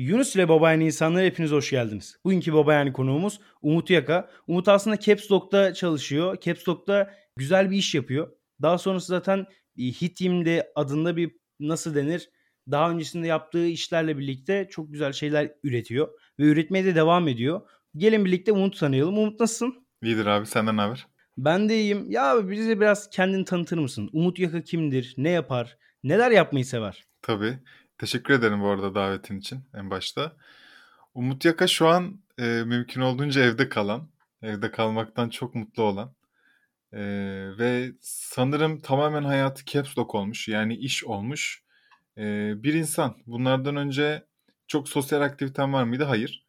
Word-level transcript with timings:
Yunus 0.00 0.36
ile 0.36 0.48
Babayani 0.48 0.84
insanlar 0.84 1.24
hepiniz 1.24 1.50
hoş 1.50 1.70
geldiniz. 1.70 2.16
Bugünkü 2.24 2.52
Babayani 2.52 2.92
konuğumuz 2.92 3.40
Umut 3.62 3.90
Yaka. 3.90 4.30
Umut 4.46 4.68
aslında 4.68 5.00
Caps 5.00 5.32
Lock'ta 5.32 5.74
çalışıyor. 5.74 6.36
Caps 6.40 6.68
Lock'ta 6.68 7.14
güzel 7.36 7.70
bir 7.70 7.76
iş 7.76 7.94
yapıyor. 7.94 8.32
Daha 8.62 8.78
sonrası 8.78 9.06
zaten 9.06 9.46
Hitim'de 9.78 10.72
adında 10.74 11.16
bir 11.16 11.36
nasıl 11.60 11.94
denir 11.94 12.30
daha 12.70 12.90
öncesinde 12.90 13.26
yaptığı 13.26 13.66
işlerle 13.66 14.18
birlikte 14.18 14.68
çok 14.70 14.92
güzel 14.92 15.12
şeyler 15.12 15.52
üretiyor. 15.64 16.08
Ve 16.38 16.44
üretmeye 16.44 16.84
de 16.84 16.94
devam 16.94 17.28
ediyor. 17.28 17.60
Gelin 17.96 18.24
birlikte 18.24 18.52
Umut 18.52 18.78
tanıyalım. 18.78 19.18
Umut 19.18 19.40
nasılsın? 19.40 19.86
İyidir 20.02 20.26
abi 20.26 20.46
senden 20.46 20.76
ne 20.76 20.80
haber? 20.80 21.06
Ben 21.38 21.68
de 21.68 21.80
iyiyim. 21.80 22.10
Ya 22.10 22.50
bize 22.50 22.80
biraz 22.80 23.10
kendini 23.10 23.44
tanıtır 23.44 23.78
mısın? 23.78 24.10
Umut 24.12 24.38
Yaka 24.38 24.62
kimdir? 24.62 25.14
Ne 25.16 25.30
yapar? 25.30 25.76
Neler 26.04 26.30
yapmayı 26.30 26.64
sever? 26.64 27.04
Tabii. 27.22 27.58
Teşekkür 28.00 28.34
ederim 28.34 28.60
bu 28.60 28.68
arada 28.68 28.94
davetin 28.94 29.38
için 29.38 29.60
en 29.74 29.90
başta. 29.90 30.36
Umut 31.14 31.44
Yaka 31.44 31.66
şu 31.66 31.88
an 31.88 32.20
e, 32.38 32.42
mümkün 32.44 33.00
olduğunca 33.00 33.42
evde 33.42 33.68
kalan, 33.68 34.08
evde 34.42 34.70
kalmaktan 34.70 35.28
çok 35.28 35.54
mutlu 35.54 35.82
olan 35.82 36.14
e, 36.92 37.00
ve 37.58 37.92
sanırım 38.00 38.80
tamamen 38.80 39.24
hayatı 39.24 39.64
caps 39.64 39.98
lock 39.98 40.14
olmuş 40.14 40.48
yani 40.48 40.76
iş 40.76 41.04
olmuş 41.04 41.62
e, 42.18 42.52
bir 42.62 42.74
insan. 42.74 43.16
Bunlardan 43.26 43.76
önce 43.76 44.24
çok 44.66 44.88
sosyal 44.88 45.20
aktivitem 45.20 45.72
var 45.72 45.84
mıydı? 45.84 46.04
Hayır. 46.04 46.46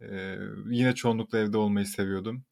E, 0.00 0.38
yine 0.70 0.94
çoğunlukla 0.94 1.38
evde 1.38 1.56
olmayı 1.56 1.86
seviyordum. 1.86 2.44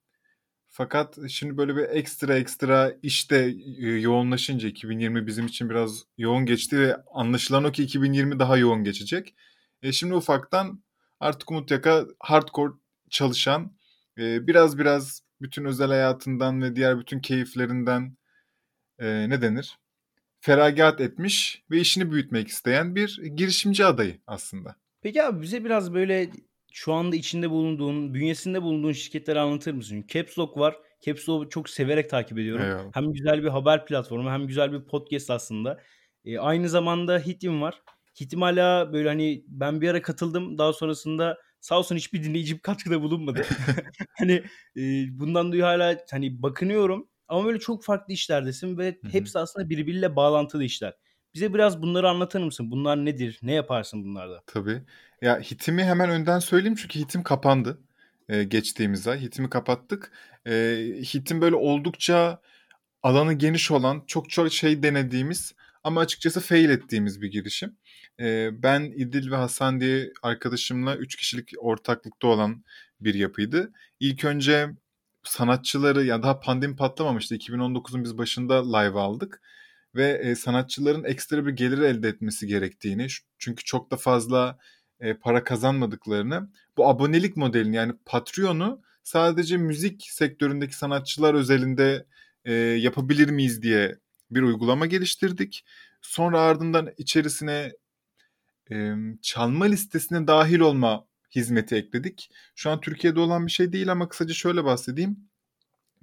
Fakat 0.73 1.19
şimdi 1.29 1.57
böyle 1.57 1.77
bir 1.77 1.83
ekstra 1.83 2.39
ekstra 2.39 2.93
işte 3.03 3.55
yoğunlaşınca 3.79 4.69
2020 4.69 5.27
bizim 5.27 5.47
için 5.47 5.71
biraz 5.71 6.05
yoğun 6.19 6.47
geçti 6.47 6.79
ve 6.79 6.97
anlaşılan 7.15 7.65
o 7.65 7.73
ki 7.73 7.83
2020 7.83 8.39
daha 8.39 8.57
yoğun 8.57 8.85
geçecek. 8.85 9.35
E 9.83 9.93
şimdi 9.93 10.15
ufaktan 10.15 10.83
artık 11.21 11.51
Umut 11.51 11.71
Yaka 11.71 12.07
hardcore 12.21 12.73
çalışan 13.11 13.77
e, 14.19 14.47
biraz 14.47 14.79
biraz 14.79 15.23
bütün 15.41 15.65
özel 15.65 15.89
hayatından 15.89 16.63
ve 16.63 16.77
diğer 16.77 16.99
bütün 16.99 17.21
keyiflerinden 17.21 18.17
e, 18.99 19.29
ne 19.29 19.43
denir? 19.43 19.79
Feragat 20.41 21.01
etmiş 21.01 21.63
ve 21.71 21.81
işini 21.81 22.13
büyütmek 22.13 22.49
isteyen 22.49 22.95
bir 22.95 23.23
girişimci 23.23 23.85
adayı 23.85 24.21
aslında. 24.27 24.77
Peki 25.03 25.23
abi 25.23 25.43
bize 25.43 25.65
biraz 25.65 25.95
böyle 25.95 26.31
şu 26.71 26.93
anda 26.93 27.17
içinde 27.17 27.51
bulunduğun, 27.51 28.15
bünyesinde 28.15 28.63
bulunduğun 28.63 28.93
şirketleri 28.93 29.41
anlatır 29.41 29.73
mısın? 29.73 30.05
Caps 30.09 30.39
Lock 30.39 30.57
var. 30.57 30.77
Caps 31.01 31.29
Lock'u 31.29 31.49
çok 31.49 31.71
severek 31.71 32.11
takip 32.11 32.39
ediyorum. 32.39 32.65
Eyvallah. 32.65 32.91
Hem 32.93 33.13
güzel 33.13 33.43
bir 33.43 33.49
haber 33.49 33.87
platformu 33.87 34.31
hem 34.31 34.47
güzel 34.47 34.73
bir 34.73 34.85
podcast 34.85 35.31
aslında. 35.31 35.81
E, 36.25 36.39
aynı 36.39 36.69
zamanda 36.69 37.19
Hitim 37.19 37.63
var. 37.63 37.83
Hitim 38.21 38.43
hala 38.43 38.93
böyle 38.93 39.09
hani 39.09 39.45
ben 39.49 39.81
bir 39.81 39.89
ara 39.89 40.03
katıldım. 40.03 40.59
Daha 40.59 40.73
sonrasında 40.73 41.39
sağ 41.61 41.79
olsun 41.79 41.97
hiçbir 41.97 42.25
dinleyicim 42.25 42.59
katkıda 42.63 43.03
bulunmadı. 43.03 43.47
hani 44.19 44.43
e, 44.77 44.83
bundan 45.19 45.49
dolayı 45.49 45.63
hala 45.63 45.99
hani 46.11 46.43
bakınıyorum. 46.43 47.09
Ama 47.29 47.45
böyle 47.45 47.59
çok 47.59 47.85
farklı 47.85 48.13
işlerdesin 48.15 48.79
ve 48.79 48.99
hepsi 49.13 49.39
aslında 49.39 49.71
birbiriyle 49.71 50.17
bağlantılı 50.17 50.65
işler. 50.65 50.95
Bize 51.35 51.55
biraz 51.55 51.83
bunları 51.83 52.09
anlatır 52.09 52.41
mısın? 52.41 52.71
Bunlar 52.71 53.05
nedir? 53.05 53.39
Ne 53.43 53.53
yaparsın 53.53 54.05
bunlarda? 54.05 54.43
Tabii. 54.47 54.83
Ya 55.23 55.41
Hitim'i 55.41 55.85
hemen 55.85 56.11
önden 56.11 56.39
söyleyeyim 56.39 56.75
çünkü 56.75 56.99
Hitim 56.99 57.23
kapandı 57.23 57.79
e, 58.29 58.45
geçtiğimiz 58.45 59.09
ay. 59.09 59.21
Hitimi 59.21 59.51
kapattık. 59.51 60.13
E, 60.47 60.53
Hitim 61.15 61.41
böyle 61.41 61.57
oldukça 61.57 62.41
alanı 63.03 63.33
geniş 63.33 63.71
olan 63.71 64.05
çok 64.07 64.31
çok 64.31 64.53
şey 64.53 64.83
denediğimiz 64.83 65.55
ama 65.85 66.01
açıkçası 66.01 66.41
fail 66.41 66.71
ettiğimiz 66.71 67.23
bir 67.23 67.31
girişim. 67.31 67.77
E, 68.21 68.51
ben 68.63 68.83
İdil 68.83 69.31
ve 69.31 69.37
Hasan 69.37 69.81
diye 69.81 70.13
arkadaşımla 70.23 70.97
3 70.97 71.17
kişilik 71.17 71.53
ortaklıkta 71.59 72.27
olan 72.27 72.65
bir 73.01 73.15
yapıydı. 73.15 73.73
İlk 74.01 74.25
önce 74.25 74.71
sanatçıları 75.25 76.05
ya 76.05 76.23
daha 76.23 76.41
pandemi 76.41 76.77
patlamamıştı. 76.77 77.35
2019'un 77.35 78.05
biz 78.05 78.19
başında 78.19 78.77
live 78.79 78.99
aldık 78.99 79.41
ve 79.95 80.21
e, 80.23 80.35
sanatçıların 80.35 81.05
ekstra 81.05 81.47
bir 81.47 81.53
gelir 81.53 81.79
elde 81.79 82.09
etmesi 82.09 82.47
gerektiğini 82.47 83.07
çünkü 83.39 83.65
çok 83.65 83.91
da 83.91 83.97
fazla 83.97 84.59
e, 85.01 85.15
para 85.15 85.45
kazanmadıklarını 85.45 86.51
bu 86.77 86.89
abonelik 86.89 87.37
modelini 87.37 87.77
yani 87.77 87.93
Patreon'u 88.07 88.83
sadece 89.03 89.57
müzik 89.57 90.07
sektöründeki 90.11 90.77
sanatçılar 90.77 91.35
özelinde 91.35 92.07
e, 92.45 92.53
yapabilir 92.55 93.31
miyiz 93.31 93.63
diye 93.63 93.99
bir 94.31 94.43
uygulama 94.43 94.87
geliştirdik. 94.87 95.65
Sonra 96.03 96.41
ardından 96.41 96.91
içerisine 96.99 97.73
e, 98.71 98.95
çalma 99.23 99.65
listesine 99.65 100.27
dahil 100.27 100.61
olma 100.61 101.07
hizmeti 101.35 101.77
ekledik. 101.77 102.31
Şu 102.55 102.71
an 102.71 102.81
Türkiye'de 102.81 103.21
olan 103.21 103.47
bir 103.47 103.51
şey 103.51 103.73
değil 103.73 103.93
ama 103.93 104.09
kısaca 104.09 104.35
şöyle 104.35 104.65
bahsedeyim. 104.65 105.17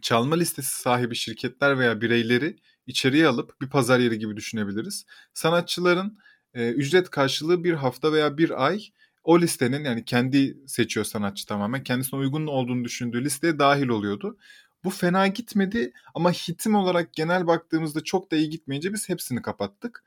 Çalma 0.02 0.36
listesi 0.36 0.82
sahibi 0.82 1.16
şirketler 1.16 1.80
veya 1.80 2.02
bireyleri 2.02 2.58
içeriye 2.88 3.28
alıp 3.28 3.62
bir 3.62 3.70
pazar 3.70 4.00
yeri 4.00 4.20
gibi 4.20 4.38
düşünebiliriz. 4.38 5.06
Sanatçıların 5.34 6.18
e, 6.54 6.70
ücret 6.70 7.10
karşılığı 7.10 7.64
bir 7.64 7.74
hafta 7.74 8.14
veya 8.14 8.38
bir 8.38 8.66
ay 8.66 8.82
o 9.24 9.42
listenin 9.42 9.84
yani 9.84 10.06
kendi 10.06 10.58
seçiyor 10.68 11.06
sanatçı 11.06 11.46
tamamen 11.46 11.84
kendisine 11.84 12.20
uygun 12.20 12.48
olduğunu 12.48 12.86
düşündüğü 12.86 13.24
listeye 13.24 13.60
dahil 13.60 13.88
oluyordu. 13.88 14.38
Bu 14.84 14.90
fena 14.90 15.28
gitmedi 15.28 15.94
ama 16.16 16.32
hitim 16.32 16.76
olarak 16.76 17.14
genel 17.14 17.48
baktığımızda 17.48 18.04
çok 18.04 18.32
da 18.32 18.36
iyi 18.36 18.50
gitmeyince 18.50 18.94
biz 18.94 19.10
hepsini 19.10 19.42
kapattık. 19.42 20.04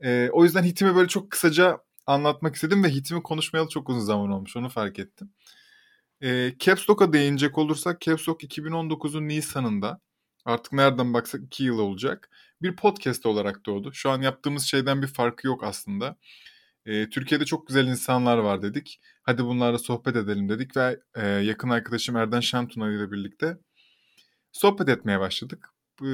E, 0.00 0.28
o 0.32 0.44
yüzden 0.44 0.62
hitimi 0.62 0.94
böyle 0.96 1.08
çok 1.08 1.30
kısaca 1.30 1.78
anlatmak 2.06 2.54
istedim 2.54 2.84
ve 2.84 2.88
hitimi 2.88 3.22
konuşmayalı 3.22 3.68
çok 3.68 3.88
uzun 3.88 4.00
zaman 4.00 4.30
olmuş 4.30 4.56
onu 4.56 4.68
fark 4.68 4.98
ettim. 4.98 5.30
E, 6.22 6.52
Caps 6.58 6.88
değinecek 6.88 7.58
olursak 7.58 8.00
Caps 8.00 8.28
Lock 8.28 8.44
2019'un 8.44 9.28
Nisan'ında 9.28 10.00
artık 10.44 10.72
nereden 10.72 11.14
baksak 11.14 11.42
2 11.42 11.64
yıl 11.64 11.78
olacak 11.78 12.30
bir 12.62 12.76
podcast 12.76 13.26
olarak 13.26 13.66
doğdu. 13.66 13.92
Şu 13.92 14.10
an 14.10 14.22
yaptığımız 14.22 14.64
şeyden 14.64 15.02
bir 15.02 15.06
farkı 15.06 15.46
yok 15.46 15.64
aslında. 15.64 16.16
E, 16.86 17.10
Türkiye'de 17.10 17.44
çok 17.44 17.66
güzel 17.66 17.86
insanlar 17.86 18.38
var 18.38 18.62
dedik. 18.62 19.00
Hadi 19.22 19.44
bunlarla 19.44 19.78
sohbet 19.78 20.16
edelim 20.16 20.48
dedik 20.48 20.76
ve 20.76 21.00
e, 21.14 21.26
yakın 21.28 21.68
arkadaşım 21.70 22.16
Erden 22.16 22.40
Şentuna 22.40 22.92
ile 22.92 23.12
birlikte 23.12 23.58
sohbet 24.52 24.88
etmeye 24.88 25.20
başladık. 25.20 25.68
E, 26.02 26.08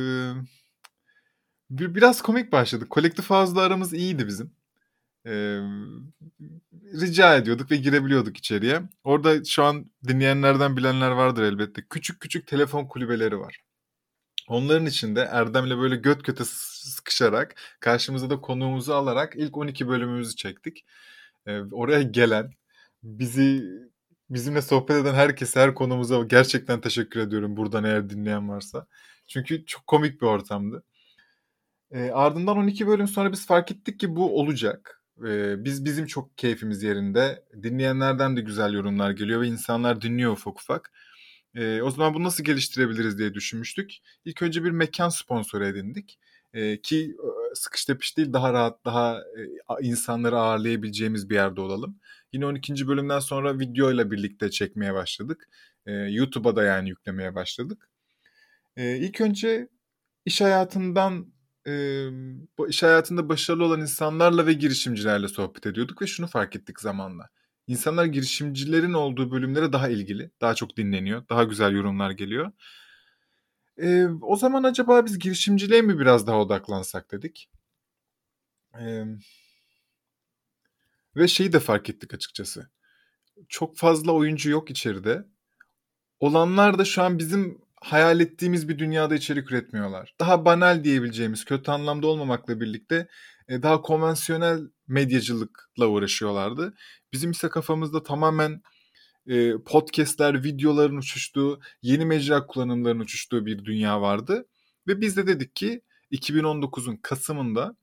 bir, 1.71 1.95
biraz 1.95 2.23
komik 2.23 2.53
başladık. 2.53 2.91
Kolektif 2.91 3.33
ağızla 3.33 3.61
aramız 3.63 3.93
iyiydi 3.95 4.27
bizim. 4.27 4.53
E, 5.27 5.33
rica 7.01 7.37
ediyorduk 7.37 7.71
ve 7.71 7.77
girebiliyorduk 7.77 8.37
içeriye. 8.37 8.83
Orada 9.05 9.45
şu 9.45 9.65
an 9.65 9.91
dinleyenlerden 10.09 10.77
bilenler 10.77 11.11
vardır 11.11 11.43
elbette. 11.43 11.83
Küçük 11.91 12.21
küçük 12.21 12.47
telefon 12.47 12.87
kulübeleri 12.87 13.39
var. 13.39 13.70
Onların 14.51 14.87
içinde 14.87 15.21
Erdem'le 15.21 15.79
böyle 15.81 15.97
göt 15.97 16.25
göte 16.25 16.45
sıkışarak 16.47 17.55
karşımıza 17.81 18.31
da 18.31 18.41
konuğumuzu 18.41 18.93
alarak 18.93 19.37
ilk 19.37 19.57
12 19.57 19.89
bölümümüzü 19.89 20.37
çektik. 20.37 20.85
Ee, 21.47 21.61
oraya 21.73 22.03
gelen 22.03 22.51
bizi 23.03 23.65
bizimle 24.31 24.63
sohbet 24.63 24.97
eden 24.97 25.15
herkese 25.15 25.61
her 25.61 25.75
konumuza 25.75 26.23
gerçekten 26.25 26.81
teşekkür 26.81 27.21
ediyorum 27.21 27.57
buradan 27.57 27.85
eğer 27.85 28.11
dinleyen 28.11 28.49
varsa. 28.49 28.87
Çünkü 29.27 29.67
çok 29.67 29.87
komik 29.87 30.23
bir 30.23 30.27
ortamdı. 30.27 30.83
E, 31.91 32.11
ardından 32.11 32.57
12 32.57 32.87
bölüm 32.87 33.09
sonra 33.09 33.33
biz 33.33 33.47
fark 33.47 33.71
ettik 33.71 34.01
ki 34.01 34.17
bu 34.17 34.41
olacak. 34.41 35.03
E, 35.27 35.65
biz 35.65 35.85
bizim 35.85 36.07
çok 36.07 36.39
keyfimiz 36.39 36.83
yerinde. 36.83 37.45
Dinleyenlerden 37.63 38.37
de 38.37 38.41
güzel 38.41 38.73
yorumlar 38.73 39.11
geliyor 39.11 39.41
ve 39.41 39.49
insanlar 39.49 40.03
dinliyor 40.03 40.33
ufak 40.33 40.61
ufak. 40.61 40.93
E, 41.55 41.83
o 41.83 41.91
zaman 41.91 42.15
bunu 42.15 42.25
nasıl 42.25 42.45
geliştirebiliriz 42.45 43.19
diye 43.19 43.35
düşünmüştük. 43.35 43.99
İlk 44.25 44.43
önce 44.43 44.65
bir 44.65 44.71
mekan 44.71 45.09
sponsoru 45.09 45.67
edindik. 45.67 46.19
E, 46.53 46.81
ki 46.81 47.17
sıkış 47.55 47.85
tepiş 47.85 48.17
değil 48.17 48.33
daha 48.33 48.53
rahat, 48.53 48.85
daha 48.85 49.19
e, 49.19 49.87
insanları 49.87 50.39
ağırlayabileceğimiz 50.39 51.31
bir 51.31 51.35
yerde 51.35 51.61
olalım. 51.61 52.01
Yine 52.33 52.47
12. 52.47 52.89
bölümden 52.89 53.21
sonra 53.21 53.59
video 53.59 53.93
ile 53.93 54.11
birlikte 54.11 54.51
çekmeye 54.51 54.95
başladık. 54.95 55.49
E, 55.87 55.93
YouTube'a 55.93 56.57
da 56.57 56.63
yani 56.63 56.89
yüklemeye 56.89 57.35
başladık. 57.35 57.91
E, 58.77 58.97
ilk 58.97 59.21
önce 59.21 59.69
iş 60.25 60.41
hayatından 60.41 61.33
e, 61.67 62.07
iş 62.69 62.83
hayatında 62.83 63.29
başarılı 63.29 63.65
olan 63.65 63.81
insanlarla 63.81 64.47
ve 64.47 64.53
girişimcilerle 64.53 65.29
sohbet 65.29 65.67
ediyorduk 65.67 66.03
ve 66.03 66.07
şunu 66.07 66.27
fark 66.27 66.57
ettik 66.57 66.81
zamanla. 66.81 67.29
İnsanlar 67.71 68.05
girişimcilerin 68.05 68.93
olduğu 68.93 69.31
bölümlere 69.31 69.73
daha 69.73 69.89
ilgili, 69.89 70.31
daha 70.41 70.55
çok 70.55 70.77
dinleniyor, 70.77 71.29
daha 71.29 71.45
güzel 71.45 71.73
yorumlar 71.73 72.11
geliyor. 72.11 72.53
E, 73.77 74.07
o 74.23 74.37
zaman 74.37 74.63
acaba 74.63 75.07
biz 75.07 75.19
girişimciliğe 75.19 75.83
mi 75.83 75.99
biraz 75.99 76.27
daha 76.27 76.41
odaklansak 76.41 77.13
dedik. 77.13 77.51
E, 78.81 79.05
ve 81.17 81.29
şeyi 81.29 81.53
de 81.53 81.61
fark 81.61 81.91
ettik 81.91 82.15
açıkçası. 82.15 82.71
Çok 83.49 83.77
fazla 83.77 84.13
oyuncu 84.13 84.51
yok 84.51 84.71
içeride. 84.71 85.25
Olanlar 86.21 86.79
da 86.79 86.85
şu 86.85 87.03
an 87.03 87.19
bizim 87.19 87.59
hayal 87.81 88.21
ettiğimiz 88.21 88.69
bir 88.69 88.79
dünyada 88.79 89.15
içerik 89.15 89.53
üretmiyorlar. 89.53 90.15
Daha 90.21 90.45
banal 90.45 90.85
diyebileceğimiz, 90.85 91.45
kötü 91.45 91.71
anlamda 91.71 92.07
olmamakla 92.07 92.61
birlikte 92.61 93.09
daha 93.51 93.83
konvansiyonel 93.83 94.61
medyacılıkla 94.89 95.87
uğraşıyorlardı. 95.87 96.75
Bizim 97.13 97.31
ise 97.31 97.49
kafamızda 97.49 98.03
tamamen 98.03 98.63
e, 99.27 99.53
podcastler, 99.67 100.45
videoların 100.45 100.97
uçuştuğu, 100.97 101.61
yeni 101.83 102.05
mecra 102.05 102.47
kullanımlarının 102.47 103.03
uçuştuğu 103.03 103.47
bir 103.47 103.65
dünya 103.65 104.01
vardı. 104.01 104.47
Ve 104.89 105.01
biz 105.01 105.17
de 105.17 105.27
dedik 105.27 105.57
ki 105.57 105.83
2019'un 106.13 106.97
Kasım'ında 106.97 107.77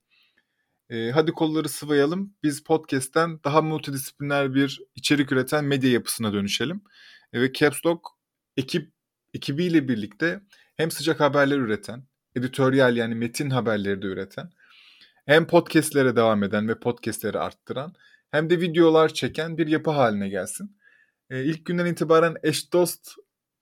e, 0.90 1.12
hadi 1.12 1.32
kolları 1.32 1.70
sıvayalım. 1.70 2.34
Biz 2.44 2.64
podcast'ten 2.64 3.40
daha 3.44 3.62
multidisipliner 3.62 4.54
bir 4.54 4.82
içerik 4.96 5.32
üreten 5.32 5.66
medya 5.66 5.92
yapısına 5.92 6.34
dönüşelim. 6.34 6.82
E, 7.34 7.42
ve 7.42 7.54
Caps 7.54 7.80
ekip 8.58 8.92
ekibiyle 9.34 9.88
birlikte 9.88 10.42
hem 10.76 10.92
sıcak 10.92 11.20
haberler 11.20 11.58
üreten, 11.58 12.04
editoryal 12.36 12.98
yani 12.98 13.16
metin 13.16 13.50
haberleri 13.50 14.02
de 14.02 14.08
üreten, 14.08 14.50
hem 15.26 15.48
podcastlere 15.48 16.16
devam 16.16 16.44
eden 16.44 16.68
ve 16.68 16.80
podcastleri 16.80 17.40
arttıran 17.40 17.94
hem 18.32 18.50
de 18.50 18.62
videolar 18.62 19.14
çeken 19.14 19.58
bir 19.58 19.68
yapı 19.68 19.92
haline 19.92 20.30
gelsin. 20.30 20.78
E, 21.30 21.44
ilk 21.44 21.66
günden 21.66 21.86
itibaren 21.86 22.36
eş 22.44 22.74
dost 22.74 23.12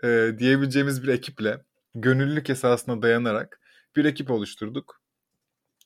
e, 0.04 0.32
diyebileceğimiz 0.38 1.04
bir 1.04 1.08
ekiple 1.08 1.64
gönüllülük 1.96 2.50
esasına 2.50 3.02
dayanarak 3.02 3.60
bir 3.96 4.06
ekip 4.06 4.32
oluşturduk. 4.32 5.02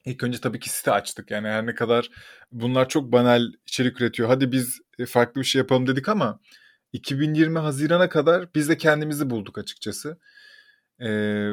İlk 0.05 0.23
önce 0.23 0.39
tabii 0.41 0.59
ki 0.59 0.69
site 0.69 0.91
açtık. 0.91 1.31
Yani 1.31 1.47
her 1.47 1.65
ne 1.65 1.75
kadar 1.75 2.09
bunlar 2.51 2.89
çok 2.89 3.11
banal 3.11 3.43
içerik 3.67 4.01
üretiyor. 4.01 4.29
Hadi 4.29 4.51
biz 4.51 4.79
e, 4.99 5.05
farklı 5.05 5.41
bir 5.41 5.45
şey 5.45 5.59
yapalım 5.59 5.87
dedik 5.87 6.09
ama 6.09 6.39
2020 6.93 7.59
Haziran'a 7.59 8.09
kadar 8.09 8.53
biz 8.55 8.69
de 8.69 8.77
kendimizi 8.77 9.29
bulduk 9.29 9.57
açıkçası. 9.57 10.19
Ee, 11.01 11.51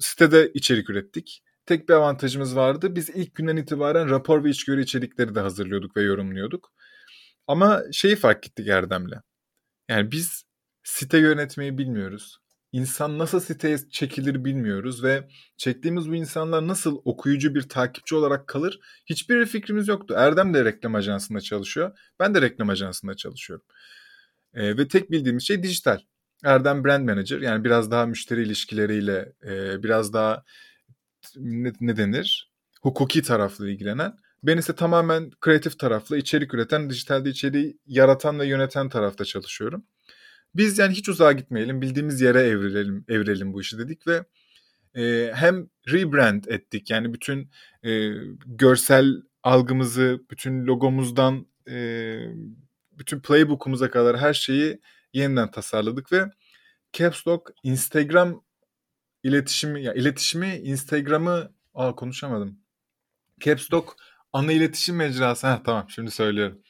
sitede 0.00 0.52
içerik 0.54 0.90
ürettik. 0.90 1.42
Tek 1.70 1.88
bir 1.88 1.94
avantajımız 1.94 2.56
vardı. 2.56 2.96
Biz 2.96 3.08
ilk 3.08 3.34
günden 3.34 3.56
itibaren 3.56 4.10
rapor 4.10 4.44
ve 4.44 4.50
içgörü 4.50 4.82
içerikleri 4.82 5.34
de 5.34 5.40
hazırlıyorduk 5.40 5.96
ve 5.96 6.02
yorumluyorduk. 6.02 6.72
Ama 7.46 7.82
şeyi 7.92 8.16
fark 8.16 8.46
ettik 8.46 8.68
Erdem'le. 8.68 9.20
Yani 9.88 10.12
biz 10.12 10.44
site 10.82 11.18
yönetmeyi 11.18 11.78
bilmiyoruz. 11.78 12.38
İnsan 12.72 13.18
nasıl 13.18 13.40
siteye 13.40 13.78
çekilir 13.90 14.44
bilmiyoruz 14.44 15.04
ve 15.04 15.28
çektiğimiz 15.56 16.10
bu 16.10 16.14
insanlar 16.14 16.68
nasıl 16.68 17.00
okuyucu 17.04 17.54
bir 17.54 17.62
takipçi 17.62 18.14
olarak 18.14 18.48
kalır 18.48 18.80
hiçbir 19.06 19.46
fikrimiz 19.46 19.88
yoktu. 19.88 20.14
Erdem 20.16 20.54
de 20.54 20.64
reklam 20.64 20.94
ajansında 20.94 21.40
çalışıyor. 21.40 21.98
Ben 22.20 22.34
de 22.34 22.42
reklam 22.42 22.70
ajansında 22.70 23.14
çalışıyorum. 23.14 23.66
E, 24.54 24.76
ve 24.76 24.88
tek 24.88 25.10
bildiğimiz 25.10 25.42
şey 25.46 25.62
dijital. 25.62 26.00
Erdem 26.44 26.84
brand 26.84 27.08
manager 27.08 27.40
yani 27.40 27.64
biraz 27.64 27.90
daha 27.90 28.06
müşteri 28.06 28.42
ilişkileriyle 28.42 29.32
e, 29.44 29.82
biraz 29.82 30.12
daha 30.12 30.44
ne, 31.36 31.72
ne 31.80 31.96
denir 31.96 32.50
hukuki 32.82 33.22
tarafla 33.22 33.68
ilgilenen. 33.68 34.16
Ben 34.42 34.58
ise 34.58 34.74
tamamen 34.74 35.30
kreatif 35.30 35.78
tarafla 35.78 36.16
içerik 36.16 36.54
üreten, 36.54 36.90
dijitalde 36.90 37.30
içeriği 37.30 37.78
yaratan 37.86 38.38
ve 38.38 38.46
yöneten 38.46 38.88
tarafta 38.88 39.24
çalışıyorum. 39.24 39.84
Biz 40.54 40.78
yani 40.78 40.94
hiç 40.94 41.08
uzağa 41.08 41.32
gitmeyelim, 41.32 41.82
bildiğimiz 41.82 42.20
yere 42.20 42.40
evrilelim, 42.40 43.04
evrilelim 43.08 43.52
bu 43.52 43.60
işi 43.60 43.78
dedik 43.78 44.06
ve 44.06 44.24
e, 44.94 45.32
hem 45.34 45.68
rebrand 45.88 46.44
ettik 46.44 46.90
yani 46.90 47.14
bütün 47.14 47.50
e, 47.84 48.10
görsel 48.46 49.22
algımızı, 49.42 50.20
bütün 50.30 50.66
logomuzdan 50.66 51.46
e, 51.68 52.16
bütün 52.92 53.20
playbook'umuza 53.20 53.90
kadar 53.90 54.18
her 54.18 54.34
şeyi 54.34 54.80
yeniden 55.12 55.50
tasarladık 55.50 56.12
ve 56.12 56.24
Caps 56.92 57.26
Lock 57.26 57.50
Instagram 57.62 58.42
iletişimi 59.22 59.82
ya 59.82 59.94
iletişimi 59.94 60.56
Instagram'ı 60.56 61.52
aa 61.74 61.94
konuşamadım. 61.94 62.58
Caps 63.40 63.72
Lock 63.72 63.96
ana 64.32 64.52
iletişim 64.52 64.96
mecrası 64.96 65.46
ha 65.46 65.62
tamam 65.64 65.86
şimdi 65.88 66.10
söylüyorum. 66.10 66.62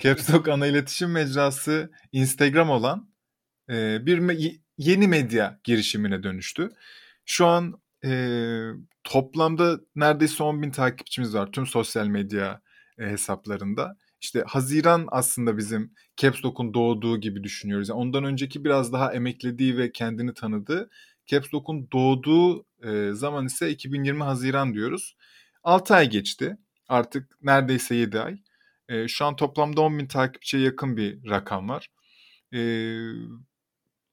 Caps 0.00 0.30
Lock 0.34 0.48
ana 0.48 0.66
iletişim 0.66 1.10
mecrası 1.10 1.90
Instagram 2.12 2.70
olan 2.70 3.10
e, 3.70 4.06
bir 4.06 4.18
me- 4.18 4.60
yeni 4.78 5.08
medya 5.08 5.60
girişimine 5.64 6.22
dönüştü. 6.22 6.68
Şu 7.24 7.46
an 7.46 7.80
e, 8.04 8.30
toplamda 9.04 9.80
neredeyse 9.96 10.42
10 10.42 10.62
bin 10.62 10.70
takipçimiz 10.70 11.34
var 11.34 11.52
tüm 11.52 11.66
sosyal 11.66 12.06
medya 12.06 12.60
e, 12.98 13.06
hesaplarında 13.06 13.96
işte 14.20 14.44
Haziran 14.46 15.08
aslında 15.10 15.58
bizim 15.58 15.92
Caps 16.16 16.44
Lock'un 16.44 16.74
doğduğu 16.74 17.20
gibi 17.20 17.44
düşünüyoruz. 17.44 17.88
Yani 17.88 17.98
ondan 17.98 18.24
önceki 18.24 18.64
biraz 18.64 18.92
daha 18.92 19.12
emeklediği 19.12 19.76
ve 19.78 19.92
kendini 19.92 20.34
tanıdığı 20.34 20.90
Caps 21.26 21.54
Lock'un 21.54 21.88
doğduğu 21.92 22.66
e, 22.82 23.12
zaman 23.12 23.46
ise 23.46 23.70
2020 23.70 24.22
Haziran 24.22 24.74
diyoruz. 24.74 25.16
6 25.62 25.94
ay 25.94 26.10
geçti. 26.10 26.56
Artık 26.88 27.38
neredeyse 27.42 27.94
7 27.94 28.20
ay. 28.20 28.38
E, 28.88 29.08
şu 29.08 29.24
an 29.24 29.36
toplamda 29.36 29.80
10 29.80 29.98
bin 29.98 30.06
takipçiye 30.06 30.62
yakın 30.62 30.96
bir 30.96 31.30
rakam 31.30 31.68
var. 31.68 31.88
E, 32.54 32.60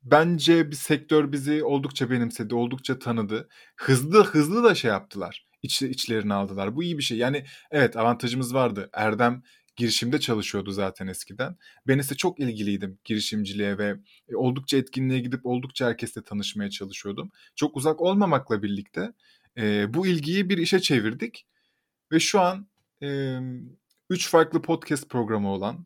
bence 0.04 0.72
bir 0.72 0.76
sektör 0.76 1.32
bizi 1.32 1.64
oldukça 1.64 2.10
benimsedi, 2.10 2.56
oldukça 2.56 3.00
tanıdı. 3.00 3.50
Hızlı 3.76 4.24
hızlı 4.26 4.64
da 4.64 4.76
şey 4.76 4.92
yaptılar. 4.92 5.48
İç, 5.64 5.82
içlerini 5.82 6.34
aldılar. 6.34 6.76
Bu 6.76 6.84
iyi 6.84 6.98
bir 6.98 7.04
şey. 7.04 7.18
Yani 7.18 7.46
evet 7.72 7.98
avantajımız 7.98 8.54
vardı. 8.54 8.90
Erdem 8.94 9.44
girişimde 9.76 10.20
çalışıyordu 10.20 10.72
zaten 10.72 11.08
eskiden. 11.08 11.58
Ben 11.88 12.00
ise 12.00 12.16
çok 12.16 12.40
ilgiliydim 12.40 13.00
girişimciliğe 13.04 13.78
ve 13.78 13.96
e, 14.30 14.36
oldukça 14.36 14.78
etkinliğe 14.78 15.20
gidip 15.20 15.46
oldukça 15.46 15.86
herkesle 15.86 16.24
tanışmaya 16.24 16.70
çalışıyordum. 16.70 17.32
Çok 17.56 17.78
uzak 17.78 18.02
olmamakla 18.02 18.64
birlikte 18.64 19.14
e, 19.58 19.94
bu 19.94 20.08
ilgiyi 20.08 20.50
bir 20.50 20.58
işe 20.58 20.80
çevirdik 20.80 21.48
ve 22.12 22.20
şu 22.20 22.40
an 22.40 22.68
e, 23.04 23.38
üç 24.10 24.30
farklı 24.30 24.62
podcast 24.62 25.10
programı 25.10 25.50
olan, 25.50 25.86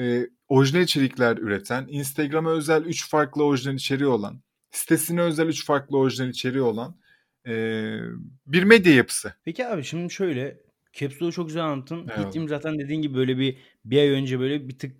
e, 0.00 0.26
orijinal 0.48 0.82
içerikler 0.82 1.36
üreten, 1.36 1.86
Instagram'a 1.90 2.50
özel 2.50 2.84
üç 2.84 3.08
farklı 3.08 3.44
orijinal 3.44 3.74
içeriği 3.74 4.08
olan, 4.08 4.42
sitesine 4.70 5.20
özel 5.20 5.46
üç 5.46 5.64
farklı 5.64 5.98
orijinal 5.98 6.28
içeriği 6.28 6.62
olan 6.62 6.96
e, 7.46 7.52
bir 8.46 8.62
medya 8.62 8.94
yapısı. 8.94 9.34
Peki 9.44 9.66
abi 9.66 9.84
şimdi 9.84 10.12
şöyle 10.12 10.67
Caps 10.92 11.34
çok 11.34 11.46
güzel 11.46 11.64
anlattın. 11.64 12.08
Evet. 12.08 12.24
Gittiğim 12.24 12.48
zaten 12.48 12.78
dediğin 12.78 13.02
gibi 13.02 13.14
böyle 13.14 13.38
bir 13.38 13.58
bir 13.84 13.98
ay 13.98 14.08
önce 14.08 14.40
böyle 14.40 14.68
bir 14.68 14.78
tık 14.78 14.96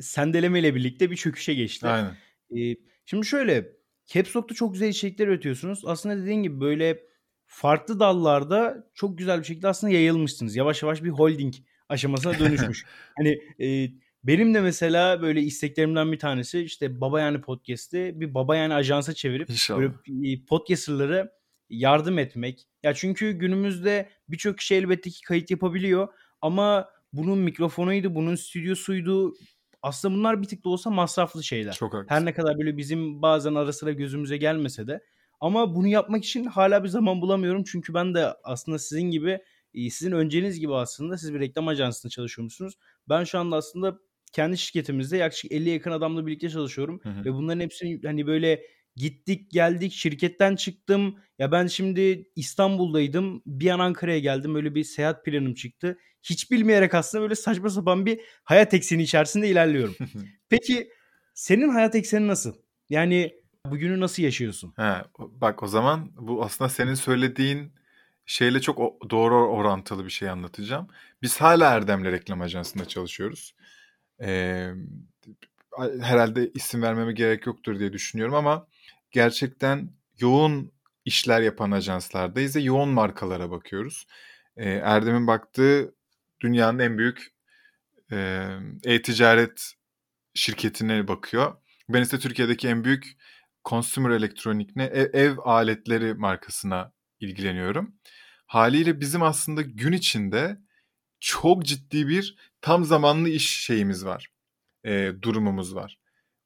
sendelemeyle 0.00 0.74
birlikte 0.74 1.10
bir 1.10 1.16
çöküşe 1.16 1.54
geçti. 1.54 1.86
Aynen. 1.86 2.16
Ee, 2.56 2.76
şimdi 3.04 3.26
şöyle 3.26 3.72
Caps 4.06 4.34
çok 4.54 4.72
güzel 4.72 4.88
içerikler 4.88 5.28
üretiyorsunuz. 5.28 5.82
Aslında 5.86 6.22
dediğin 6.22 6.42
gibi 6.42 6.60
böyle 6.60 7.02
farklı 7.46 8.00
dallarda 8.00 8.90
çok 8.94 9.18
güzel 9.18 9.38
bir 9.38 9.44
şekilde 9.44 9.68
aslında 9.68 9.92
yayılmışsınız. 9.92 10.56
Yavaş 10.56 10.82
yavaş 10.82 11.04
bir 11.04 11.10
holding 11.10 11.54
aşamasına 11.88 12.38
dönüşmüş. 12.38 12.84
hani 13.16 13.38
e, 13.60 13.90
benim 14.24 14.54
de 14.54 14.60
mesela 14.60 15.22
böyle 15.22 15.42
isteklerimden 15.42 16.12
bir 16.12 16.18
tanesi 16.18 16.60
işte 16.60 17.00
Baba 17.00 17.20
Yani 17.20 17.40
Podcast'i 17.40 18.12
bir 18.14 18.34
Baba 18.34 18.56
Yani 18.56 18.74
ajansa 18.74 19.14
çevirip 19.14 19.50
İnşallah. 19.50 19.80
böyle 19.80 20.44
podcasterları 20.48 21.32
yardım 21.70 22.18
etmek. 22.18 22.68
Ya 22.84 22.94
çünkü 22.94 23.32
günümüzde 23.32 24.08
birçok 24.28 24.58
kişi 24.58 24.74
elbette 24.74 25.10
ki 25.10 25.22
kayıt 25.22 25.50
yapabiliyor 25.50 26.08
ama 26.40 26.88
bunun 27.12 27.38
mikrofonuydu, 27.38 28.14
bunun 28.14 28.34
stüdyosuydu. 28.34 29.34
Aslında 29.82 30.14
bunlar 30.14 30.42
bir 30.42 30.46
tık 30.46 30.64
da 30.64 30.68
olsa 30.68 30.90
masraflı 30.90 31.44
şeyler. 31.44 31.72
Çok 31.72 31.94
haklısın. 31.94 32.14
Her 32.14 32.24
ne 32.24 32.34
kadar 32.34 32.58
böyle 32.58 32.76
bizim 32.76 33.22
bazen 33.22 33.54
ara 33.54 33.72
sıra 33.72 33.92
gözümüze 33.92 34.36
gelmese 34.36 34.86
de. 34.86 35.04
Ama 35.40 35.74
bunu 35.74 35.88
yapmak 35.88 36.24
için 36.24 36.44
hala 36.44 36.84
bir 36.84 36.88
zaman 36.88 37.20
bulamıyorum. 37.20 37.64
Çünkü 37.64 37.94
ben 37.94 38.14
de 38.14 38.34
aslında 38.44 38.78
sizin 38.78 39.10
gibi 39.10 39.40
sizin 39.74 40.12
önceniz 40.12 40.60
gibi 40.60 40.74
aslında 40.74 41.18
siz 41.18 41.34
bir 41.34 41.40
reklam 41.40 41.68
ajansında 41.68 42.10
çalışıyormuşsunuz. 42.10 42.74
Ben 43.08 43.24
şu 43.24 43.38
anda 43.38 43.56
aslında 43.56 43.98
kendi 44.32 44.58
şirketimizde 44.58 45.16
yaklaşık 45.16 45.52
50 45.52 45.70
yakın 45.70 45.90
adamla 45.90 46.26
birlikte 46.26 46.50
çalışıyorum. 46.50 47.00
Hı 47.02 47.08
hı. 47.08 47.24
Ve 47.24 47.32
bunların 47.32 47.60
hepsini 47.60 48.00
hani 48.04 48.26
böyle 48.26 48.62
Gittik 48.96 49.50
geldik 49.50 49.92
şirketten 49.92 50.56
çıktım. 50.56 51.18
Ya 51.38 51.52
ben 51.52 51.66
şimdi 51.66 52.28
İstanbul'daydım. 52.36 53.42
Bir 53.46 53.70
an 53.70 53.78
Ankara'ya 53.78 54.18
geldim. 54.18 54.54
Öyle 54.54 54.74
bir 54.74 54.84
seyahat 54.84 55.24
planım 55.24 55.54
çıktı. 55.54 55.98
Hiç 56.22 56.50
bilmeyerek 56.50 56.94
aslında 56.94 57.22
böyle 57.22 57.34
saçma 57.34 57.70
sapan 57.70 58.06
bir 58.06 58.20
hayat 58.44 58.74
ekseni 58.74 59.02
içerisinde 59.02 59.48
ilerliyorum. 59.48 59.96
Peki 60.48 60.88
senin 61.34 61.68
hayat 61.68 61.94
ekseni 61.94 62.28
nasıl? 62.28 62.54
Yani 62.88 63.34
bugünü 63.66 64.00
nasıl 64.00 64.22
yaşıyorsun? 64.22 64.72
He, 64.76 64.94
bak 65.18 65.62
o 65.62 65.66
zaman 65.66 66.10
bu 66.16 66.44
aslında 66.44 66.70
senin 66.70 66.94
söylediğin 66.94 67.72
şeyle 68.26 68.60
çok 68.60 69.10
doğru 69.10 69.34
orantılı 69.34 70.04
bir 70.04 70.10
şey 70.10 70.30
anlatacağım. 70.30 70.88
Biz 71.22 71.40
hala 71.40 71.70
Erdem'le 71.74 72.04
reklam 72.04 72.40
ajansında 72.40 72.84
çalışıyoruz. 72.84 73.54
Ee, 74.22 74.70
herhalde 76.00 76.50
isim 76.54 76.82
vermeme 76.82 77.12
gerek 77.12 77.46
yoktur 77.46 77.78
diye 77.78 77.92
düşünüyorum 77.92 78.34
ama 78.34 78.66
gerçekten 79.14 79.90
yoğun 80.20 80.72
işler 81.04 81.40
yapan 81.40 81.70
ajanslardayız 81.70 82.56
ve 82.56 82.60
yoğun 82.60 82.88
markalara 82.88 83.50
bakıyoruz. 83.50 84.06
E, 84.56 84.70
Erdem'in 84.70 85.26
baktığı 85.26 85.94
dünyanın 86.40 86.78
en 86.78 86.98
büyük 86.98 87.34
e-ticaret 88.84 89.72
şirketine 90.34 91.08
bakıyor. 91.08 91.56
Ben 91.88 92.02
ise 92.02 92.18
Türkiye'deki 92.18 92.68
en 92.68 92.84
büyük 92.84 93.16
consumer 93.64 94.10
elektronik 94.10 94.76
ne 94.76 94.84
ev, 94.84 95.10
ev 95.14 95.38
aletleri 95.38 96.14
markasına 96.14 96.92
ilgileniyorum. 97.20 97.94
Haliyle 98.46 99.00
bizim 99.00 99.22
aslında 99.22 99.62
gün 99.62 99.92
içinde 99.92 100.58
çok 101.20 101.64
ciddi 101.64 102.08
bir 102.08 102.36
tam 102.60 102.84
zamanlı 102.84 103.28
iş 103.28 103.50
şeyimiz 103.50 104.04
var. 104.04 104.28
E, 104.84 105.12
durumumuz 105.22 105.74
var. 105.74 105.98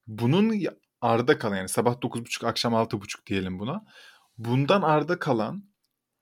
Bunun 0.06 0.52
arda 1.00 1.38
kalan 1.38 1.56
yani 1.56 1.68
sabah 1.68 1.94
9.30 1.94 2.46
akşam 2.46 2.72
6.30 2.72 3.26
diyelim 3.26 3.58
buna. 3.58 3.84
Bundan 4.38 4.82
arda 4.82 5.18
kalan 5.18 5.64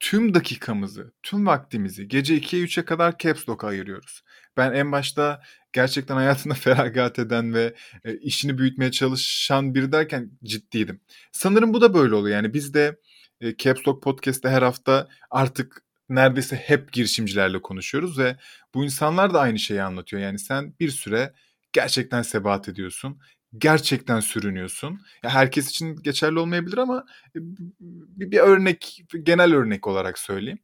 tüm 0.00 0.34
dakikamızı, 0.34 1.14
tüm 1.22 1.46
vaktimizi 1.46 2.08
gece 2.08 2.36
2'ye 2.36 2.64
3'e 2.64 2.84
kadar 2.84 3.18
Caps 3.18 3.48
Lock'a 3.48 3.66
ayırıyoruz. 3.66 4.22
Ben 4.56 4.72
en 4.72 4.92
başta 4.92 5.42
gerçekten 5.72 6.14
hayatında 6.16 6.54
feragat 6.54 7.18
eden 7.18 7.54
ve 7.54 7.74
e, 8.04 8.16
işini 8.18 8.58
büyütmeye 8.58 8.90
çalışan 8.90 9.74
biri 9.74 9.92
derken 9.92 10.30
ciddiydim. 10.44 11.00
Sanırım 11.32 11.74
bu 11.74 11.80
da 11.80 11.94
böyle 11.94 12.14
oluyor. 12.14 12.36
Yani 12.36 12.54
biz 12.54 12.74
de 12.74 13.00
e, 13.40 13.56
Caps 13.56 13.88
Lock 13.88 14.02
Podcast'te 14.02 14.48
her 14.48 14.62
hafta 14.62 15.08
artık 15.30 15.82
neredeyse 16.08 16.56
hep 16.56 16.92
girişimcilerle 16.92 17.62
konuşuyoruz 17.62 18.18
ve 18.18 18.36
bu 18.74 18.84
insanlar 18.84 19.34
da 19.34 19.40
aynı 19.40 19.58
şeyi 19.58 19.82
anlatıyor. 19.82 20.22
Yani 20.22 20.38
sen 20.38 20.74
bir 20.80 20.90
süre 20.90 21.34
gerçekten 21.72 22.22
sebat 22.22 22.68
ediyorsun. 22.68 23.20
Gerçekten 23.58 24.20
sürünüyorsun. 24.20 25.00
Ya 25.22 25.30
herkes 25.30 25.70
için 25.70 25.96
geçerli 25.96 26.38
olmayabilir 26.38 26.78
ama 26.78 27.04
e, 27.36 27.38
bir, 27.80 28.30
bir 28.30 28.38
örnek, 28.38 29.02
genel 29.22 29.54
örnek 29.54 29.86
olarak 29.86 30.18
söyleyeyim. 30.18 30.58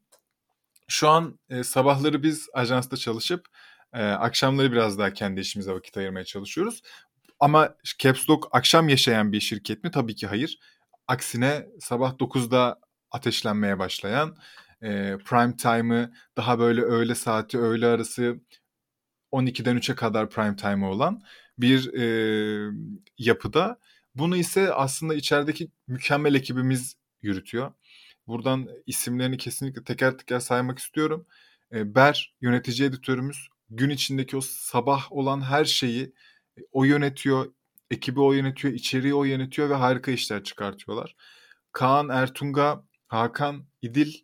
Şu 0.88 1.08
an 1.08 1.38
e, 1.50 1.64
sabahları 1.64 2.22
biz 2.22 2.48
ajansta 2.54 2.96
çalışıp 2.96 3.46
e, 3.92 4.02
akşamları 4.02 4.72
biraz 4.72 4.98
daha 4.98 5.12
kendi 5.12 5.40
işimize 5.40 5.72
vakit 5.72 5.96
ayırmaya 5.96 6.24
çalışıyoruz. 6.24 6.82
Ama 7.40 7.74
Caps 7.98 8.30
Lock 8.30 8.48
akşam 8.52 8.88
yaşayan 8.88 9.32
bir 9.32 9.40
şirket 9.40 9.84
mi? 9.84 9.90
Tabii 9.90 10.14
ki 10.14 10.26
hayır. 10.26 10.58
Aksine 11.08 11.66
sabah 11.80 12.18
9'da 12.18 12.80
ateşlenmeye 13.10 13.78
başlayan, 13.78 14.36
e, 14.82 15.16
prime 15.24 15.56
time'ı 15.56 16.12
daha 16.36 16.58
böyle 16.58 16.82
öğle 16.82 17.14
saati, 17.14 17.58
öğle 17.58 17.86
arası 17.86 18.36
12'den 19.32 19.76
3'e 19.76 19.94
kadar 19.94 20.30
prime 20.30 20.56
time'ı 20.56 20.90
olan 20.90 21.22
bir 21.58 21.94
e, 21.94 22.72
yapıda. 23.18 23.78
Bunu 24.14 24.36
ise 24.36 24.72
aslında 24.72 25.14
içerideki 25.14 25.70
mükemmel 25.86 26.34
ekibimiz 26.34 26.96
yürütüyor. 27.22 27.72
Buradan 28.26 28.68
isimlerini 28.86 29.36
kesinlikle 29.36 29.84
teker 29.84 30.18
teker 30.18 30.40
saymak 30.40 30.78
istiyorum. 30.78 31.26
E, 31.72 31.94
Ber 31.94 32.34
yönetici 32.40 32.88
editörümüz 32.88 33.48
gün 33.70 33.90
içindeki 33.90 34.36
o 34.36 34.40
sabah 34.40 35.12
olan 35.12 35.40
her 35.40 35.64
şeyi 35.64 36.12
o 36.72 36.84
yönetiyor, 36.84 37.52
ekibi 37.90 38.20
o 38.20 38.32
yönetiyor, 38.32 38.74
içeriği 38.74 39.14
o 39.14 39.24
yönetiyor 39.24 39.70
ve 39.70 39.74
harika 39.74 40.10
işler 40.10 40.44
çıkartıyorlar. 40.44 41.16
Kaan, 41.72 42.08
Ertunga, 42.08 42.84
Hakan, 43.06 43.66
İdil 43.82 44.14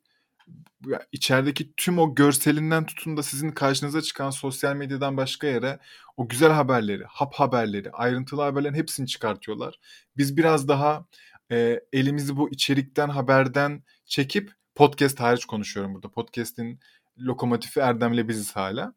içerideki 1.12 1.72
tüm 1.76 1.98
o 1.98 2.14
görselinden 2.14 2.86
tutun 2.86 3.16
da 3.16 3.22
sizin 3.22 3.50
karşınıza 3.50 4.02
çıkan 4.02 4.30
sosyal 4.30 4.76
medyadan 4.76 5.16
başka 5.16 5.46
yere 5.46 5.78
o 6.16 6.28
güzel 6.28 6.52
haberleri, 6.52 7.04
hap 7.04 7.34
haberleri, 7.34 7.90
ayrıntılı 7.90 8.42
haberlerin 8.42 8.74
hepsini 8.74 9.06
çıkartıyorlar. 9.06 9.78
Biz 10.16 10.36
biraz 10.36 10.68
daha 10.68 11.06
e, 11.52 11.80
elimizi 11.92 12.36
bu 12.36 12.50
içerikten, 12.50 13.08
haberden 13.08 13.82
çekip 14.06 14.52
podcast 14.74 15.20
hariç 15.20 15.44
konuşuyorum 15.44 15.94
burada. 15.94 16.10
Podcast'in 16.10 16.80
lokomotifi 17.18 17.80
Erdem'le 17.80 18.28
biziz 18.28 18.56
hala. 18.56 18.94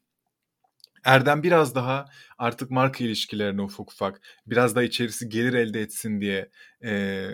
Erdem 1.03 1.43
biraz 1.43 1.75
daha 1.75 2.05
artık 2.37 2.71
marka 2.71 3.03
ilişkilerini 3.03 3.61
ufak 3.61 3.91
ufak 3.91 4.21
biraz 4.47 4.75
daha 4.75 4.83
içerisi 4.83 5.29
gelir 5.29 5.53
elde 5.53 5.81
etsin 5.81 6.21
diye 6.21 6.49
e, 6.83 7.27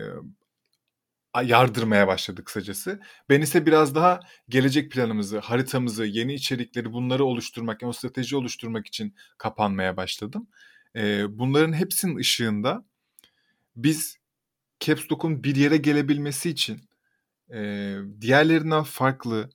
yardırmaya 1.43 2.07
başladı 2.07 2.43
kısacası. 2.43 2.99
Ben 3.29 3.41
ise 3.41 3.65
biraz 3.65 3.95
daha 3.95 4.19
gelecek 4.49 4.91
planımızı, 4.91 5.39
haritamızı, 5.39 6.05
yeni 6.05 6.33
içerikleri 6.33 6.93
bunları 6.93 7.25
oluşturmak, 7.25 7.81
yani 7.81 7.89
o 7.89 7.93
strateji 7.93 8.35
oluşturmak 8.35 8.87
için 8.87 9.15
kapanmaya 9.37 9.97
başladım. 9.97 10.47
E, 10.95 11.25
bunların 11.39 11.73
hepsinin 11.73 12.17
ışığında 12.17 12.85
biz 13.75 14.17
Caps 14.79 15.11
Lock'un 15.11 15.43
bir 15.43 15.55
yere 15.55 15.77
gelebilmesi 15.77 16.49
için 16.49 16.81
e, 17.53 17.95
diğerlerinden 18.21 18.83
farklı 18.83 19.49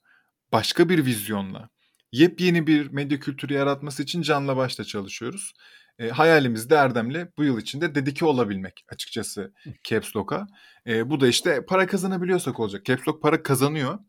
başka 0.51 0.89
bir 0.89 1.05
vizyonla 1.05 1.69
yepyeni 2.11 2.67
bir 2.67 2.87
medya 2.87 3.19
kültürü 3.19 3.53
yaratması 3.53 4.03
için 4.03 4.21
canla 4.21 4.57
başla 4.57 4.83
çalışıyoruz. 4.83 5.53
E, 5.99 6.09
hayalimiz 6.09 6.69
de 6.69 6.75
Erdem'le 6.75 7.27
bu 7.37 7.43
yıl 7.43 7.59
içinde 7.59 7.95
dedike 7.95 8.25
olabilmek 8.25 8.85
açıkçası 8.89 9.53
Caps 9.83 10.15
Lock'a. 10.15 10.47
E, 10.87 11.09
bu 11.09 11.19
da 11.19 11.27
işte 11.27 11.65
para 11.65 11.87
kazanabiliyorsak 11.87 12.59
olacak. 12.59 12.85
Caps 12.85 13.07
Lock 13.07 13.21
para 13.21 13.43
kazanıyor. 13.43 13.99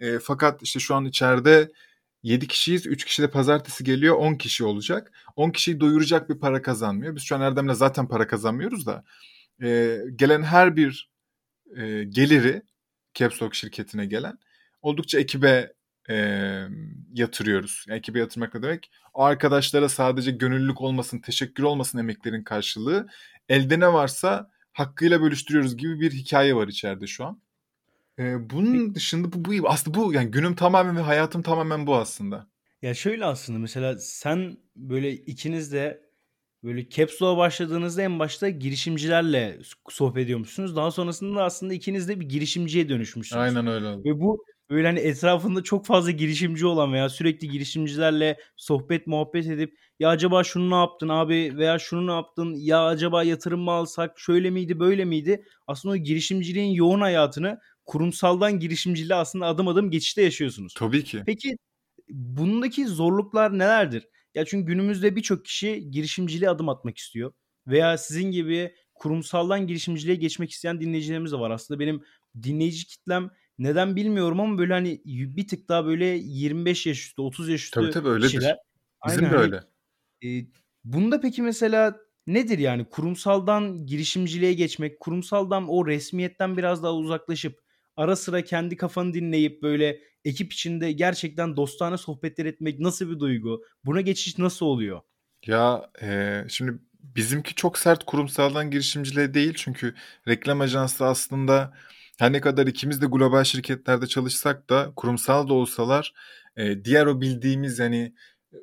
E, 0.00 0.18
fakat 0.18 0.62
işte 0.62 0.80
şu 0.80 0.94
an 0.94 1.04
içeride 1.04 1.72
7 2.22 2.48
kişiyiz. 2.48 2.86
3 2.86 3.04
kişi 3.04 3.22
de 3.22 3.30
pazartesi 3.30 3.84
geliyor. 3.84 4.16
10 4.16 4.34
kişi 4.34 4.64
olacak. 4.64 5.12
10 5.36 5.50
kişiyi 5.50 5.80
doyuracak 5.80 6.30
bir 6.30 6.38
para 6.38 6.62
kazanmıyor. 6.62 7.16
Biz 7.16 7.22
şu 7.22 7.36
an 7.36 7.40
Erdem'le 7.40 7.74
zaten 7.74 8.08
para 8.08 8.26
kazanmıyoruz 8.26 8.86
da. 8.86 9.04
E, 9.62 9.98
gelen 10.16 10.42
her 10.42 10.76
bir 10.76 11.10
e, 11.76 12.04
geliri 12.04 12.62
Caps 13.14 13.42
Lock 13.42 13.54
şirketine 13.54 14.06
gelen 14.06 14.38
oldukça 14.82 15.18
ekibe 15.20 15.72
e, 16.10 16.14
yatırıyoruz. 17.14 17.84
Yani 17.88 17.98
ekibe 17.98 18.18
yatırmak 18.18 18.54
ne 18.54 18.62
demek? 18.62 18.90
O 19.14 19.22
arkadaşlara 19.22 19.88
sadece 19.88 20.30
gönüllülük 20.30 20.80
olmasın, 20.80 21.18
teşekkür 21.18 21.62
olmasın 21.62 21.98
emeklerin 21.98 22.42
karşılığı. 22.42 23.08
Elde 23.48 23.80
ne 23.80 23.92
varsa 23.92 24.50
hakkıyla 24.72 25.22
bölüştürüyoruz 25.22 25.76
gibi 25.76 26.00
bir 26.00 26.10
hikaye 26.10 26.56
var 26.56 26.68
içeride 26.68 27.06
şu 27.06 27.24
an. 27.24 27.40
E, 28.18 28.50
bunun 28.50 28.94
dışında 28.94 29.32
bu, 29.32 29.44
bu 29.44 29.68
aslında 29.68 29.98
bu 29.98 30.12
yani 30.12 30.30
günüm 30.30 30.54
tamamen 30.54 30.96
ve 30.96 31.00
hayatım 31.00 31.42
tamamen 31.42 31.86
bu 31.86 31.96
aslında. 31.96 32.46
Ya 32.82 32.94
şöyle 32.94 33.24
aslında 33.24 33.58
mesela 33.58 33.98
sen 33.98 34.56
böyle 34.76 35.12
ikiniz 35.12 35.72
de 35.72 36.02
böyle 36.64 36.88
Caps 36.88 37.20
başladığınızda 37.20 38.02
en 38.02 38.18
başta 38.18 38.48
girişimcilerle 38.48 39.58
sohbet 39.88 40.24
ediyormuşsunuz. 40.24 40.76
Daha 40.76 40.90
sonrasında 40.90 41.44
aslında 41.44 41.74
ikiniz 41.74 42.08
de 42.08 42.20
bir 42.20 42.28
girişimciye 42.28 42.88
dönüşmüşsünüz. 42.88 43.42
Aynen 43.42 43.66
öyle 43.66 43.86
oldu. 43.86 44.02
Ve 44.04 44.20
bu 44.20 44.44
böyle 44.72 44.86
hani 44.86 44.98
etrafında 44.98 45.62
çok 45.62 45.86
fazla 45.86 46.10
girişimci 46.10 46.66
olan 46.66 46.92
veya 46.92 47.08
sürekli 47.08 47.48
girişimcilerle 47.48 48.38
sohbet 48.56 49.06
muhabbet 49.06 49.46
edip 49.46 49.78
ya 49.98 50.08
acaba 50.08 50.44
şunu 50.44 50.70
ne 50.70 50.74
yaptın 50.74 51.08
abi 51.08 51.52
veya 51.56 51.78
şunu 51.78 52.06
ne 52.06 52.12
yaptın 52.12 52.54
ya 52.54 52.84
acaba 52.86 53.22
yatırım 53.22 53.60
mı 53.60 53.70
alsak 53.70 54.18
şöyle 54.18 54.50
miydi 54.50 54.80
böyle 54.80 55.04
miydi 55.04 55.44
aslında 55.66 55.94
o 55.94 55.96
girişimciliğin 55.96 56.74
yoğun 56.74 57.00
hayatını 57.00 57.60
kurumsaldan 57.84 58.60
girişimciliğe 58.60 59.14
aslında 59.14 59.46
adım 59.46 59.68
adım 59.68 59.90
geçişte 59.90 60.22
yaşıyorsunuz. 60.22 60.74
Tabii 60.74 61.04
ki. 61.04 61.22
Peki 61.26 61.56
bundaki 62.10 62.86
zorluklar 62.86 63.58
nelerdir? 63.58 64.08
Ya 64.34 64.44
çünkü 64.44 64.66
günümüzde 64.66 65.16
birçok 65.16 65.44
kişi 65.44 65.90
girişimciliğe 65.90 66.50
adım 66.50 66.68
atmak 66.68 66.98
istiyor 66.98 67.32
veya 67.66 67.98
sizin 67.98 68.30
gibi 68.30 68.74
kurumsaldan 68.94 69.66
girişimciliğe 69.66 70.16
geçmek 70.16 70.50
isteyen 70.50 70.80
dinleyicilerimiz 70.80 71.32
de 71.32 71.36
var. 71.36 71.50
Aslında 71.50 71.80
benim 71.80 72.02
dinleyici 72.42 72.86
kitlem 72.86 73.30
neden 73.58 73.96
bilmiyorum 73.96 74.40
ama 74.40 74.58
böyle 74.58 74.72
hani 74.72 75.00
bir 75.06 75.48
tık 75.48 75.68
daha 75.68 75.86
böyle 75.86 76.06
25 76.06 76.86
yaş 76.86 76.98
üstü, 77.00 77.22
30 77.22 77.48
yaş 77.48 77.64
üstü 77.64 77.80
Tabii 77.80 77.90
tabii 77.90 78.08
öyledir. 78.08 78.30
kişiler. 78.30 78.56
Bizim 79.06 79.24
Aynen 79.24 79.32
de 79.32 79.36
hani 79.36 79.44
öyle. 79.44 79.62
e, 80.24 80.46
bunda 80.84 81.20
peki 81.20 81.42
mesela 81.42 81.96
nedir 82.26 82.58
yani 82.58 82.84
kurumsaldan 82.84 83.86
girişimciliğe 83.86 84.52
geçmek, 84.52 85.00
kurumsaldan 85.00 85.68
o 85.68 85.86
resmiyetten 85.86 86.56
biraz 86.56 86.82
daha 86.82 86.94
uzaklaşıp 86.94 87.60
ara 87.96 88.16
sıra 88.16 88.44
kendi 88.44 88.76
kafanı 88.76 89.14
dinleyip 89.14 89.62
böyle 89.62 90.00
ekip 90.24 90.52
içinde 90.52 90.92
gerçekten 90.92 91.56
dostane 91.56 91.96
sohbetler 91.96 92.46
etmek 92.46 92.80
nasıl 92.80 93.10
bir 93.10 93.20
duygu? 93.20 93.64
Buna 93.84 94.00
geçiş 94.00 94.38
nasıl 94.38 94.66
oluyor? 94.66 95.00
Ya 95.46 95.90
e, 96.02 96.40
şimdi 96.48 96.78
bizimki 97.02 97.54
çok 97.54 97.78
sert 97.78 98.04
kurumsaldan 98.04 98.70
girişimciliğe 98.70 99.34
değil 99.34 99.54
çünkü 99.56 99.94
reklam 100.28 100.60
ajansı 100.60 101.04
aslında 101.04 101.74
her 102.18 102.32
ne 102.32 102.40
kadar 102.40 102.66
ikimiz 102.66 103.02
de 103.02 103.06
global 103.06 103.44
şirketlerde 103.44 104.06
çalışsak 104.06 104.70
da 104.70 104.92
kurumsal 104.96 105.48
da 105.48 105.54
olsalar 105.54 106.14
e, 106.56 106.84
diğer 106.84 107.06
o 107.06 107.20
bildiğimiz 107.20 107.78
yani 107.78 108.14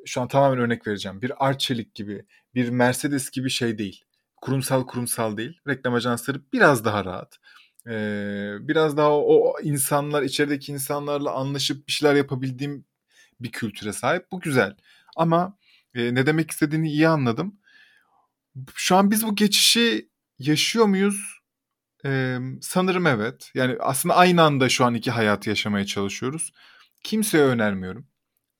şu 0.05 0.21
an 0.21 0.27
tamamen 0.27 0.59
örnek 0.59 0.87
vereceğim. 0.87 1.21
Bir 1.21 1.47
Arçelik 1.47 1.95
gibi, 1.95 2.25
bir 2.55 2.69
Mercedes 2.69 3.29
gibi 3.29 3.49
şey 3.49 3.77
değil. 3.77 4.05
Kurumsal 4.41 4.87
kurumsal 4.87 5.37
değil. 5.37 5.59
Reklam 5.67 5.93
ajansları 5.93 6.41
biraz 6.53 6.85
daha 6.85 7.05
rahat. 7.05 7.37
Ee, 7.87 8.55
biraz 8.61 8.97
daha 8.97 9.11
o 9.11 9.53
insanlar, 9.63 10.23
içerideki 10.23 10.71
insanlarla 10.71 11.31
anlaşıp 11.31 11.87
bir 11.87 11.91
şeyler 11.91 12.15
yapabildiğim 12.15 12.85
bir 13.39 13.51
kültüre 13.51 13.93
sahip. 13.93 14.31
Bu 14.31 14.39
güzel. 14.39 14.75
Ama 15.15 15.57
e, 15.95 16.15
ne 16.15 16.25
demek 16.25 16.51
istediğini 16.51 16.89
iyi 16.89 17.07
anladım. 17.07 17.59
Şu 18.75 18.95
an 18.95 19.11
biz 19.11 19.25
bu 19.25 19.35
geçişi 19.35 20.09
yaşıyor 20.39 20.85
muyuz? 20.85 21.38
Eee, 22.05 22.39
sanırım 22.61 23.07
evet. 23.07 23.51
Yani 23.55 23.77
aslında 23.79 24.15
aynı 24.15 24.41
anda 24.43 24.69
şu 24.69 24.85
an 24.85 24.93
iki 24.95 25.11
hayatı 25.11 25.49
yaşamaya 25.49 25.85
çalışıyoruz. 25.85 26.51
Kimseye 27.03 27.43
önermiyorum. 27.43 28.07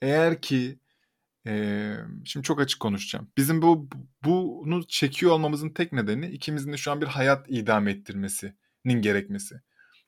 Eğer 0.02 0.42
ki 0.42 0.80
eee, 1.46 1.98
şimdi 2.26 2.44
çok 2.46 2.62
açık 2.62 2.80
konuşacağım. 2.82 3.32
Bizim 3.38 3.62
bu 3.62 3.90
bunu 4.26 4.88
çekiyor 4.88 5.32
olmamızın 5.34 5.70
tek 5.70 5.94
nedeni 5.94 6.28
ikimizin 6.28 6.74
de 6.74 6.78
şu 6.78 6.92
an 6.94 7.02
bir 7.02 7.08
hayat 7.08 7.46
idame 7.52 7.92
ettirmesinin 7.92 9.02
gerekmesi. 9.02 9.62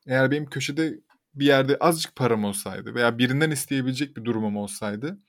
Eğer 0.07 0.31
benim 0.31 0.47
köşede 0.47 0.93
bir 1.35 1.45
yerde 1.45 1.77
azıcık 1.79 2.15
param 2.17 2.45
olsaydı 2.45 2.95
veya 2.95 3.17
birinden 3.19 3.51
isteyebilecek 3.51 4.17
bir 4.17 4.25
durumum 4.25 4.57
olsaydı 4.57 5.19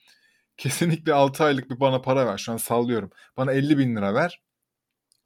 Kesinlikle 0.57 1.13
6 1.13 1.43
aylık 1.43 1.69
bir 1.71 1.79
bana 1.79 2.01
para 2.01 2.27
ver. 2.27 2.37
Şu 2.37 2.51
an 2.53 2.57
sallıyorum. 2.57 3.11
Bana 3.37 3.53
50 3.53 3.77
bin 3.77 3.95
lira 3.95 4.13
ver. 4.13 4.41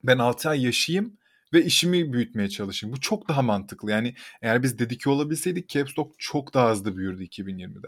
Ben 0.04 0.18
6 0.18 0.50
ay 0.50 0.64
yaşayayım 0.66 1.18
ve 1.54 1.66
işimi 1.66 2.14
büyütmeye 2.14 2.50
çalışayım. 2.50 2.96
Bu 2.96 3.00
çok 3.00 3.30
daha 3.30 3.42
mantıklı. 3.42 3.92
Yani 3.92 4.16
eğer 4.42 4.64
biz 4.64 4.80
dedike 4.80 5.10
olabilseydik 5.10 5.70
Caps 5.70 5.92
çok 6.18 6.54
daha 6.54 6.72
hızlı 6.72 6.98
büyürdü 6.98 7.24
2020'de. 7.24 7.88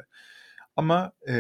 Ama 0.75 1.11
e, 1.29 1.35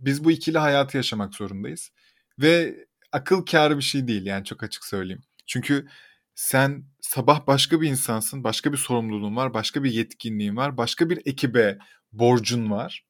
biz 0.00 0.24
bu 0.24 0.30
ikili 0.30 0.58
hayatı 0.58 0.96
yaşamak 0.96 1.34
zorundayız. 1.34 1.90
Ve 2.38 2.86
akıl 3.12 3.46
kârı 3.46 3.76
bir 3.76 3.82
şey 3.82 4.08
değil 4.08 4.26
yani 4.26 4.44
çok 4.44 4.62
açık 4.62 4.84
söyleyeyim. 4.84 5.22
Çünkü 5.46 5.86
sen 6.34 6.84
sabah 7.00 7.46
başka 7.46 7.80
bir 7.80 7.88
insansın, 7.88 8.44
başka 8.44 8.72
bir 8.72 8.76
sorumluluğun 8.76 9.36
var, 9.36 9.54
başka 9.54 9.84
bir 9.84 9.92
yetkinliğin 9.92 10.56
var, 10.56 10.76
başka 10.76 11.10
bir 11.10 11.20
ekibe 11.24 11.78
borcun 12.12 12.70
var. 12.70 13.06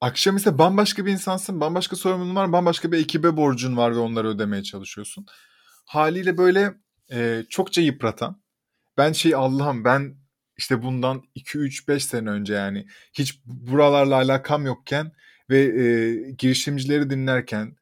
Akşam 0.00 0.36
ise 0.36 0.58
bambaşka 0.58 1.06
bir 1.06 1.12
insansın, 1.12 1.60
bambaşka 1.60 1.96
sorumluluğun 1.96 2.36
var, 2.36 2.52
bambaşka 2.52 2.92
bir 2.92 2.98
ekibe 2.98 3.36
borcun 3.36 3.76
var 3.76 3.94
ve 3.94 3.98
onları 3.98 4.28
ödemeye 4.28 4.62
çalışıyorsun. 4.62 5.26
Haliyle 5.84 6.38
böyle 6.38 6.74
e, 7.12 7.44
çokça 7.48 7.80
yıpratan. 7.80 8.42
Ben 8.96 9.12
şey 9.12 9.34
Allah'ım 9.34 9.84
ben 9.84 10.16
işte 10.56 10.82
bundan 10.82 11.22
2-3-5 11.36 12.00
sene 12.00 12.30
önce 12.30 12.54
yani 12.54 12.86
hiç 13.12 13.40
buralarla 13.44 14.14
alakam 14.14 14.66
yokken 14.66 15.12
ve 15.50 15.58
e, 15.58 16.14
girişimcileri 16.30 17.10
dinlerken 17.10 17.76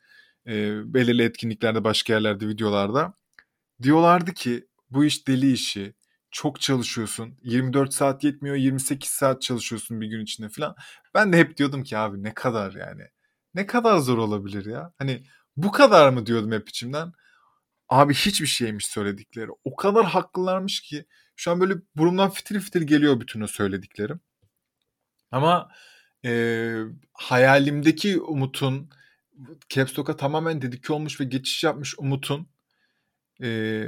e, 0.46 0.52
belirli 0.94 1.22
etkinliklerde 1.22 1.84
başka 1.84 2.12
yerlerde 2.12 2.48
videolarda 2.48 3.14
diyorlardı 3.82 4.32
ki 4.32 4.66
bu 4.90 5.04
iş 5.04 5.28
deli 5.28 5.52
işi. 5.52 5.94
Çok 6.30 6.60
çalışıyorsun. 6.60 7.38
24 7.42 7.94
saat 7.94 8.24
yetmiyor 8.24 8.56
28 8.56 9.10
saat 9.10 9.42
çalışıyorsun 9.42 10.00
bir 10.00 10.06
gün 10.06 10.20
içinde. 10.20 10.48
falan 10.48 10.76
ben 11.14 11.32
de 11.32 11.38
hep 11.38 11.56
diyordum 11.56 11.82
ki 11.82 11.98
abi 11.98 12.22
ne 12.22 12.34
kadar 12.34 12.72
yani? 12.72 13.02
Ne 13.54 13.66
kadar 13.66 13.98
zor 13.98 14.18
olabilir 14.18 14.66
ya? 14.66 14.92
Hani 14.98 15.24
bu 15.56 15.70
kadar 15.72 16.08
mı? 16.10 16.26
diyordum 16.26 16.52
hep 16.52 16.68
içimden 16.68 17.12
abi 17.88 18.14
hiçbir 18.14 18.46
şeymiş 18.46 18.86
söyledikleri 18.86 19.50
o 19.64 19.76
kadar 19.76 20.04
haklılarmış 20.04 20.80
ki 20.80 21.04
şu 21.36 21.50
an 21.50 21.60
böyle 21.60 21.74
burumdan 21.96 22.30
fitil 22.30 22.60
fitil 22.60 22.82
geliyor 22.82 23.20
bütün 23.20 23.40
o 23.40 23.46
söylediklerim 23.46 24.20
ama 25.30 25.70
e, 26.24 26.74
hayalimdeki 27.12 28.20
Umut'un 28.20 28.90
Caps 29.68 29.98
Lock'a 29.98 30.16
tamamen 30.16 30.62
dedike 30.62 30.92
olmuş 30.92 31.20
ve 31.20 31.24
geçiş 31.24 31.64
yapmış 31.64 31.94
Umut'un 31.98 32.48
e, 33.42 33.84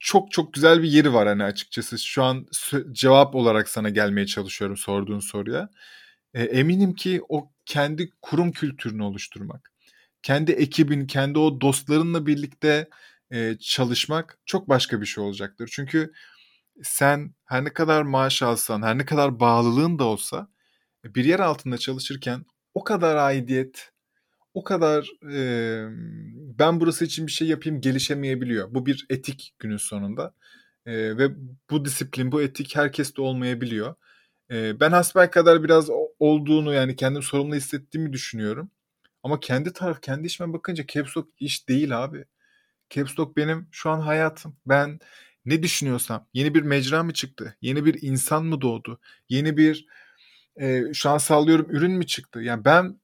çok 0.00 0.32
çok 0.32 0.54
güzel 0.54 0.82
bir 0.82 0.88
yeri 0.88 1.14
var 1.14 1.28
hani 1.28 1.44
açıkçası. 1.44 1.98
Şu 1.98 2.24
an 2.24 2.46
cevap 2.92 3.34
olarak 3.34 3.68
sana 3.68 3.88
gelmeye 3.88 4.26
çalışıyorum 4.26 4.76
sorduğun 4.76 5.20
soruya. 5.20 5.68
E, 6.34 6.42
eminim 6.42 6.94
ki 6.94 7.20
o 7.28 7.50
kendi 7.66 8.10
kurum 8.22 8.52
kültürünü 8.52 9.02
oluşturmak, 9.02 9.72
kendi 10.26 10.52
ekibin, 10.52 11.06
kendi 11.06 11.38
o 11.38 11.60
dostlarınla 11.60 12.26
birlikte 12.26 12.88
e, 13.30 13.56
çalışmak 13.60 14.38
çok 14.46 14.68
başka 14.68 15.00
bir 15.00 15.06
şey 15.06 15.24
olacaktır. 15.24 15.70
Çünkü 15.72 16.12
sen 16.82 17.34
her 17.44 17.64
ne 17.64 17.72
kadar 17.72 18.02
maaş 18.02 18.42
alsan, 18.42 18.82
her 18.82 18.98
ne 18.98 19.04
kadar 19.04 19.40
bağlılığın 19.40 19.98
da 19.98 20.04
olsa 20.04 20.48
bir 21.04 21.24
yer 21.24 21.40
altında 21.40 21.78
çalışırken 21.78 22.44
o 22.74 22.84
kadar 22.84 23.16
aidiyet, 23.16 23.92
o 24.54 24.64
kadar 24.64 25.10
e, 25.32 25.40
ben 26.58 26.80
burası 26.80 27.04
için 27.04 27.26
bir 27.26 27.32
şey 27.32 27.48
yapayım 27.48 27.80
gelişemeyebiliyor. 27.80 28.74
Bu 28.74 28.86
bir 28.86 29.06
etik 29.10 29.54
günün 29.58 29.76
sonunda. 29.76 30.34
E, 30.86 31.18
ve 31.18 31.30
bu 31.70 31.84
disiplin, 31.84 32.32
bu 32.32 32.42
etik 32.42 32.76
herkeste 32.76 33.22
olmayabiliyor. 33.22 33.94
E, 34.50 34.80
ben 34.80 34.90
hasbel 34.90 35.30
kadar 35.30 35.64
biraz 35.64 35.88
olduğunu 36.18 36.74
yani 36.74 36.96
kendim 36.96 37.22
sorumlu 37.22 37.54
hissettiğimi 37.54 38.12
düşünüyorum. 38.12 38.70
Ama 39.26 39.40
kendi 39.40 39.72
taraf, 39.72 40.00
kendi 40.02 40.26
işime 40.26 40.52
bakınca 40.52 40.84
Caps 40.86 41.16
Lock 41.16 41.28
iş 41.40 41.68
değil 41.68 42.04
abi. 42.04 42.24
Caps 42.90 43.18
Lock 43.18 43.36
benim 43.36 43.68
şu 43.70 43.90
an 43.90 44.00
hayatım. 44.00 44.56
Ben 44.66 44.98
ne 45.44 45.62
düşünüyorsam, 45.62 46.28
yeni 46.34 46.54
bir 46.54 46.62
mecra 46.62 47.02
mı 47.02 47.12
çıktı? 47.12 47.56
Yeni 47.60 47.84
bir 47.84 48.02
insan 48.02 48.44
mı 48.44 48.60
doğdu? 48.60 49.00
Yeni 49.28 49.56
bir 49.56 49.86
e, 50.60 50.82
şu 50.94 51.10
an 51.10 51.18
sallıyorum 51.18 51.66
ürün 51.70 51.92
mü 51.92 52.06
çıktı? 52.06 52.40
Yani 52.40 52.64
ben 52.64 53.00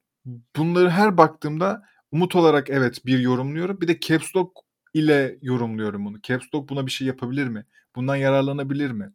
bunları 0.57 0.91
her 0.91 1.17
baktığımda 1.17 1.83
umut 2.13 2.37
olarak 2.37 2.71
evet 2.71 3.07
bir 3.07 3.19
yorumluyorum. 3.19 3.81
Bir 3.81 3.89
de 3.89 4.01
Caps 4.01 4.37
Lock 4.37 4.59
ile 4.95 5.39
yorumluyorum 5.43 6.05
bunu. 6.05 6.23
Caps 6.23 6.47
Lock 6.55 6.69
buna 6.69 6.87
bir 6.87 6.93
şey 6.93 7.07
yapabilir 7.07 7.49
mi? 7.49 7.67
Bundan 7.97 8.17
yararlanabilir 8.17 8.91
mi? 8.91 9.13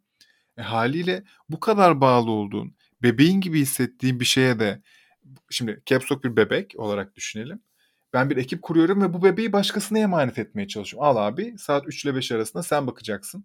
E, 0.56 0.62
haliyle 0.62 1.24
bu 1.48 1.60
kadar 1.60 2.00
bağlı 2.00 2.30
olduğun, 2.30 2.76
bebeğin 3.02 3.40
gibi 3.40 3.60
hissettiğin 3.60 4.20
bir 4.20 4.24
şeye 4.24 4.58
de 4.58 4.82
şimdi 5.50 5.82
Caps 5.86 6.12
Lock 6.12 6.24
bir 6.24 6.36
bebek 6.36 6.74
olarak 6.76 7.16
düşünelim. 7.16 7.60
Ben 8.12 8.30
bir 8.30 8.36
ekip 8.36 8.62
kuruyorum 8.62 9.02
ve 9.02 9.14
bu 9.14 9.22
bebeği 9.22 9.52
başkasına 9.52 9.98
emanet 9.98 10.38
etmeye 10.38 10.68
çalışıyorum. 10.68 11.08
Al 11.08 11.16
abi 11.16 11.58
saat 11.58 11.88
3 11.88 12.04
ile 12.04 12.14
5 12.14 12.32
arasında 12.32 12.62
sen 12.62 12.86
bakacaksın. 12.86 13.44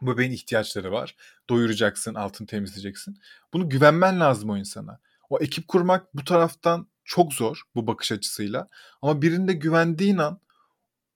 Bu 0.00 0.12
bebeğin 0.12 0.32
ihtiyaçları 0.32 0.92
var. 0.92 1.16
Doyuracaksın, 1.50 2.14
altını 2.14 2.46
temizleyeceksin. 2.46 3.18
Bunu 3.52 3.68
güvenmen 3.68 4.20
lazım 4.20 4.50
o 4.50 4.56
insana. 4.56 5.00
O 5.30 5.38
ekip 5.38 5.68
kurmak 5.68 6.14
bu 6.14 6.24
taraftan 6.24 6.88
çok 7.04 7.34
zor 7.34 7.62
bu 7.74 7.86
bakış 7.86 8.12
açısıyla. 8.12 8.68
Ama 9.02 9.22
birinde 9.22 9.52
güvendiğin 9.52 10.18
an 10.18 10.40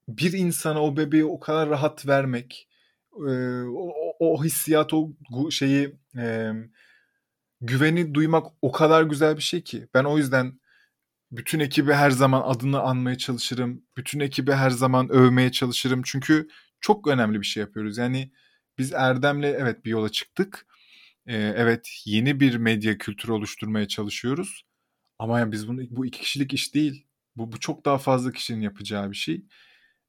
bir 0.07 0.33
insana 0.33 0.83
o 0.83 0.97
bebeği 0.97 1.25
o 1.25 1.39
kadar 1.39 1.69
rahat 1.69 2.07
vermek, 2.07 2.69
e, 3.13 3.61
o, 3.63 3.93
o 4.19 4.43
hissiyat, 4.43 4.93
o 4.93 5.11
şeyi 5.51 5.95
güveni 7.63 8.13
duymak 8.13 8.47
o 8.61 8.71
kadar 8.71 9.03
güzel 9.03 9.37
bir 9.37 9.41
şey 9.41 9.61
ki. 9.61 9.87
Ben 9.93 10.03
o 10.03 10.17
yüzden 10.17 10.59
bütün 11.31 11.59
ekibi 11.59 11.93
her 11.93 12.11
zaman 12.11 12.41
adını 12.45 12.79
anmaya 12.81 13.17
çalışırım. 13.17 13.83
Bütün 13.97 14.19
ekibi 14.19 14.51
her 14.51 14.69
zaman 14.69 15.09
övmeye 15.09 15.51
çalışırım. 15.51 16.01
Çünkü 16.05 16.47
çok 16.81 17.07
önemli 17.07 17.41
bir 17.41 17.45
şey 17.45 17.61
yapıyoruz. 17.61 17.97
Yani 17.97 18.31
biz 18.77 18.93
Erdem'le 18.93 19.43
evet 19.43 19.85
bir 19.85 19.91
yola 19.91 20.09
çıktık. 20.09 20.67
Ee, 21.27 21.35
evet 21.35 21.89
yeni 22.05 22.39
bir 22.39 22.55
medya 22.55 22.97
kültürü 22.97 23.31
oluşturmaya 23.31 23.87
çalışıyoruz. 23.87 24.65
Ama 25.19 25.39
yani 25.39 25.51
biz 25.51 25.67
bunu 25.67 25.81
bu 25.89 26.05
iki 26.05 26.19
kişilik 26.19 26.53
iş 26.53 26.75
değil. 26.75 27.07
Bu, 27.35 27.51
bu 27.51 27.59
çok 27.59 27.85
daha 27.85 27.97
fazla 27.97 28.31
kişinin 28.31 28.61
yapacağı 28.61 29.11
bir 29.11 29.15
şey. 29.15 29.45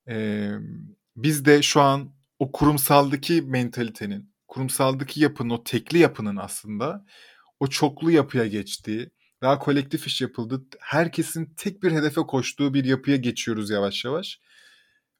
Ee, 0.08 0.50
biz 1.16 1.44
de 1.44 1.62
şu 1.62 1.80
an 1.80 2.14
o 2.38 2.52
kurumsaldaki 2.52 3.42
mentalitenin, 3.42 4.34
kurumsaldaki 4.48 5.20
yapının, 5.20 5.50
o 5.50 5.64
tekli 5.64 5.98
yapının 5.98 6.36
aslında 6.36 7.06
o 7.60 7.66
çoklu 7.66 8.10
yapıya 8.10 8.46
geçtiği, 8.46 9.10
daha 9.42 9.58
kolektif 9.58 10.06
iş 10.06 10.20
yapıldı. 10.20 10.64
Herkesin 10.80 11.54
tek 11.56 11.82
bir 11.82 11.92
hedefe 11.92 12.20
koştuğu 12.20 12.74
bir 12.74 12.84
yapıya 12.84 13.16
geçiyoruz 13.16 13.70
yavaş 13.70 14.04
yavaş. 14.04 14.40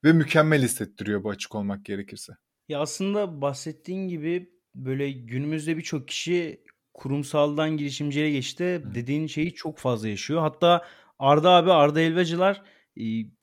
Ve 0.03 0.13
mükemmel 0.13 0.61
hissettiriyor 0.61 1.23
bu 1.23 1.29
açık 1.29 1.55
olmak 1.55 1.85
gerekirse. 1.85 2.33
Ya 2.69 2.79
aslında 2.79 3.41
bahsettiğin 3.41 4.07
gibi 4.07 4.49
böyle 4.75 5.11
günümüzde 5.11 5.77
birçok 5.77 6.07
kişi 6.07 6.63
kurumsaldan 6.93 7.77
girişimciye 7.77 8.31
geçti. 8.31 8.81
Hı. 8.85 8.95
Dediğin 8.95 9.27
şeyi 9.27 9.53
çok 9.53 9.77
fazla 9.77 10.07
yaşıyor. 10.07 10.41
Hatta 10.41 10.85
Arda 11.19 11.49
abi 11.49 11.71
Arda 11.71 12.01
Elvacılar 12.01 12.63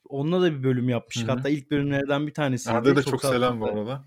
onunla 0.09 0.42
da 0.42 0.52
bir 0.52 0.62
bölüm 0.62 0.88
yapmıştık. 0.88 1.28
Hı 1.28 1.33
hı. 1.33 1.37
Hatta 1.37 1.48
ilk 1.48 1.70
bölümlerden 1.70 2.26
bir 2.26 2.35
tanesi. 2.35 2.70
Arda 2.70 2.96
da 2.96 3.02
çok, 3.02 3.11
çok 3.11 3.24
selam 3.24 3.61
bu 3.61 3.66
arada. 3.66 4.05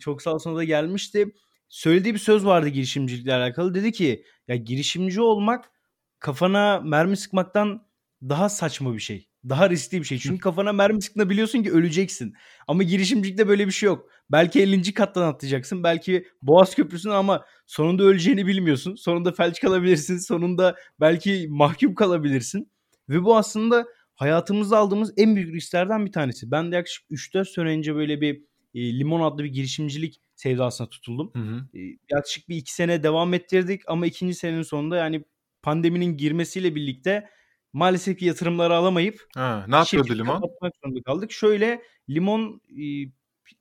çok 0.00 0.22
sağ 0.22 0.34
olsun 0.34 0.56
da 0.56 0.64
gelmişti. 0.64 1.32
Söylediği 1.72 2.14
bir 2.14 2.18
söz 2.18 2.46
vardı 2.46 2.68
girişimcilikle 2.68 3.34
alakalı. 3.34 3.74
Dedi 3.74 3.92
ki 3.92 4.24
ya 4.48 4.56
girişimci 4.56 5.20
olmak 5.20 5.70
kafana 6.18 6.80
mermi 6.80 7.16
sıkmaktan 7.16 7.86
daha 8.22 8.48
saçma 8.48 8.94
bir 8.94 9.00
şey. 9.00 9.28
Daha 9.48 9.70
riskli 9.70 9.98
bir 10.00 10.04
şey. 10.04 10.18
Çünkü 10.18 10.38
kafana 10.38 10.72
mermi 10.72 11.02
sıktığında 11.02 11.30
biliyorsun 11.30 11.62
ki 11.62 11.72
öleceksin. 11.72 12.34
Ama 12.68 12.82
girişimcilikte 12.82 13.48
böyle 13.48 13.66
bir 13.66 13.72
şey 13.72 13.86
yok. 13.86 14.08
Belki 14.32 14.62
50. 14.62 14.94
kattan 14.94 15.22
atlayacaksın. 15.22 15.84
Belki 15.84 16.26
Boğaz 16.42 16.74
Köprüsü'nün 16.74 17.14
ama 17.14 17.44
sonunda 17.66 18.02
öleceğini 18.02 18.46
bilmiyorsun. 18.46 18.94
Sonunda 18.94 19.32
felç 19.32 19.60
kalabilirsin. 19.60 20.18
Sonunda 20.18 20.76
belki 21.00 21.46
mahkum 21.50 21.94
kalabilirsin. 21.94 22.70
Ve 23.08 23.22
bu 23.24 23.36
aslında 23.36 23.86
hayatımızda 24.14 24.78
aldığımız 24.78 25.12
en 25.16 25.36
büyük 25.36 25.54
risklerden 25.54 26.06
bir 26.06 26.12
tanesi. 26.12 26.50
Ben 26.50 26.72
de 26.72 26.76
yaklaşık 26.76 27.10
3-4 27.10 27.54
sene 27.54 27.68
önce 27.68 27.94
böyle 27.94 28.20
bir 28.20 28.42
e, 28.74 28.98
Limon 28.98 29.20
adlı 29.20 29.44
bir 29.44 29.52
girişimcilik 29.52 30.20
sevdasına 30.42 30.88
tutuldum. 30.88 31.30
Hı 31.34 31.38
hı. 31.38 31.78
E, 31.78 31.80
yaklaşık 32.10 32.48
bir 32.48 32.56
iki 32.56 32.74
sene 32.74 33.02
devam 33.02 33.34
ettirdik 33.34 33.82
ama 33.86 34.06
ikinci 34.06 34.34
senenin 34.34 34.62
sonunda 34.62 34.96
yani 34.96 35.24
pandeminin 35.62 36.16
girmesiyle 36.16 36.74
birlikte 36.74 37.28
maalesef 37.72 38.18
ki 38.18 38.24
yatırımları 38.24 38.74
alamayıp 38.74 39.26
ha, 39.34 39.64
ne 39.68 39.76
yapıyordu 39.76 40.18
Limon? 40.18 40.40
Kapatmak 40.40 40.72
zorunda 40.84 41.02
kaldık. 41.02 41.32
Şöyle 41.32 41.82
Limon 42.10 42.60
e, 42.70 42.84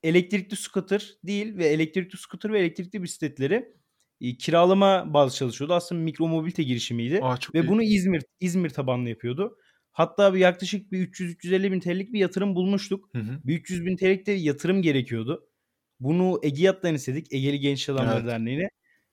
elektrikli 0.03 0.55
scooter 0.55 1.13
değil 1.23 1.57
ve 1.57 1.65
elektrikli 1.65 2.17
scooter 2.17 2.53
ve 2.53 2.59
elektrikli 2.59 3.03
bisikletleri 3.03 3.73
e, 4.21 4.37
kiralama 4.37 5.13
bazı 5.13 5.35
çalışıyordu. 5.37 5.73
Aslında 5.73 6.01
mikro 6.01 6.27
mobilite 6.27 6.63
girişimiydi. 6.63 7.19
Aa, 7.21 7.35
ve 7.53 7.59
iyi. 7.61 7.67
bunu 7.67 7.83
İzmir 7.83 8.23
İzmir 8.39 8.69
tabanlı 8.69 9.09
yapıyordu. 9.09 9.57
Hatta 9.91 10.33
bir 10.33 10.39
yaklaşık 10.39 10.91
bir 10.91 11.07
300-350 11.07 11.71
bin 11.71 11.79
TL'lik 11.79 12.13
bir 12.13 12.19
yatırım 12.19 12.55
bulmuştuk. 12.55 13.09
Hı 13.15 13.19
hı. 13.19 13.41
Bir 13.43 13.59
300 13.59 13.85
bin 13.85 13.97
TL'lik 13.97 14.27
de 14.27 14.31
yatırım 14.31 14.81
gerekiyordu. 14.81 15.50
Bunu 16.01 16.39
Egiyat'tan 16.43 16.95
istedik. 16.95 17.33
Egeli 17.33 17.59
Genç 17.59 17.89
Adamlar 17.89 18.17
evet. 18.17 18.27
Derneği'ne. 18.27 18.69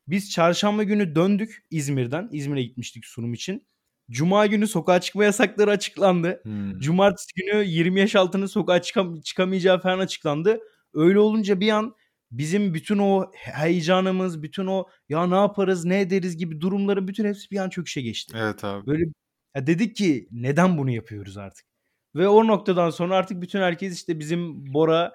Biz 0.08 0.30
çarşamba 0.30 0.82
günü 0.82 1.14
döndük 1.14 1.66
İzmir'den. 1.70 2.28
İzmir'e 2.32 2.62
gitmiştik 2.62 3.06
sunum 3.06 3.32
için. 3.34 3.66
Cuma 4.10 4.46
günü 4.46 4.66
sokağa 4.66 5.00
çıkma 5.00 5.24
yasakları 5.24 5.70
açıklandı. 5.70 6.40
Hımm. 6.42 6.78
Cumartesi 6.80 7.32
günü 7.36 7.64
20 7.64 8.00
yaş 8.00 8.16
altının 8.16 8.46
sokağa 8.46 8.82
çıkam 8.82 9.20
çıkamayacağı 9.20 9.80
falan 9.80 9.98
açıklandı. 9.98 10.60
Öyle 10.94 11.18
olunca 11.18 11.60
bir 11.60 11.70
an 11.70 11.94
bizim 12.30 12.74
bütün 12.74 12.98
o 12.98 13.30
heyecanımız, 13.34 14.42
bütün 14.42 14.66
o 14.66 14.86
"Ya, 15.08 15.26
ne 15.26 15.34
yaparız, 15.34 15.84
ne 15.84 16.00
ederiz?" 16.00 16.36
gibi 16.36 16.60
durumların 16.60 17.08
bütün 17.08 17.24
hepsi 17.24 17.50
bir 17.50 17.58
an 17.58 17.68
çöküşe 17.68 18.02
geçti. 18.02 18.36
Evet 18.40 18.64
abi. 18.64 18.86
Böyle 18.86 19.04
ya 19.56 19.66
dedik 19.66 19.96
ki 19.96 20.28
neden 20.30 20.78
bunu 20.78 20.90
yapıyoruz 20.90 21.36
artık? 21.36 21.66
Ve 22.14 22.28
o 22.28 22.46
noktadan 22.46 22.90
sonra 22.90 23.16
artık 23.16 23.42
bütün 23.42 23.60
herkes 23.60 23.94
işte 23.94 24.18
bizim 24.18 24.74
Bora, 24.74 25.12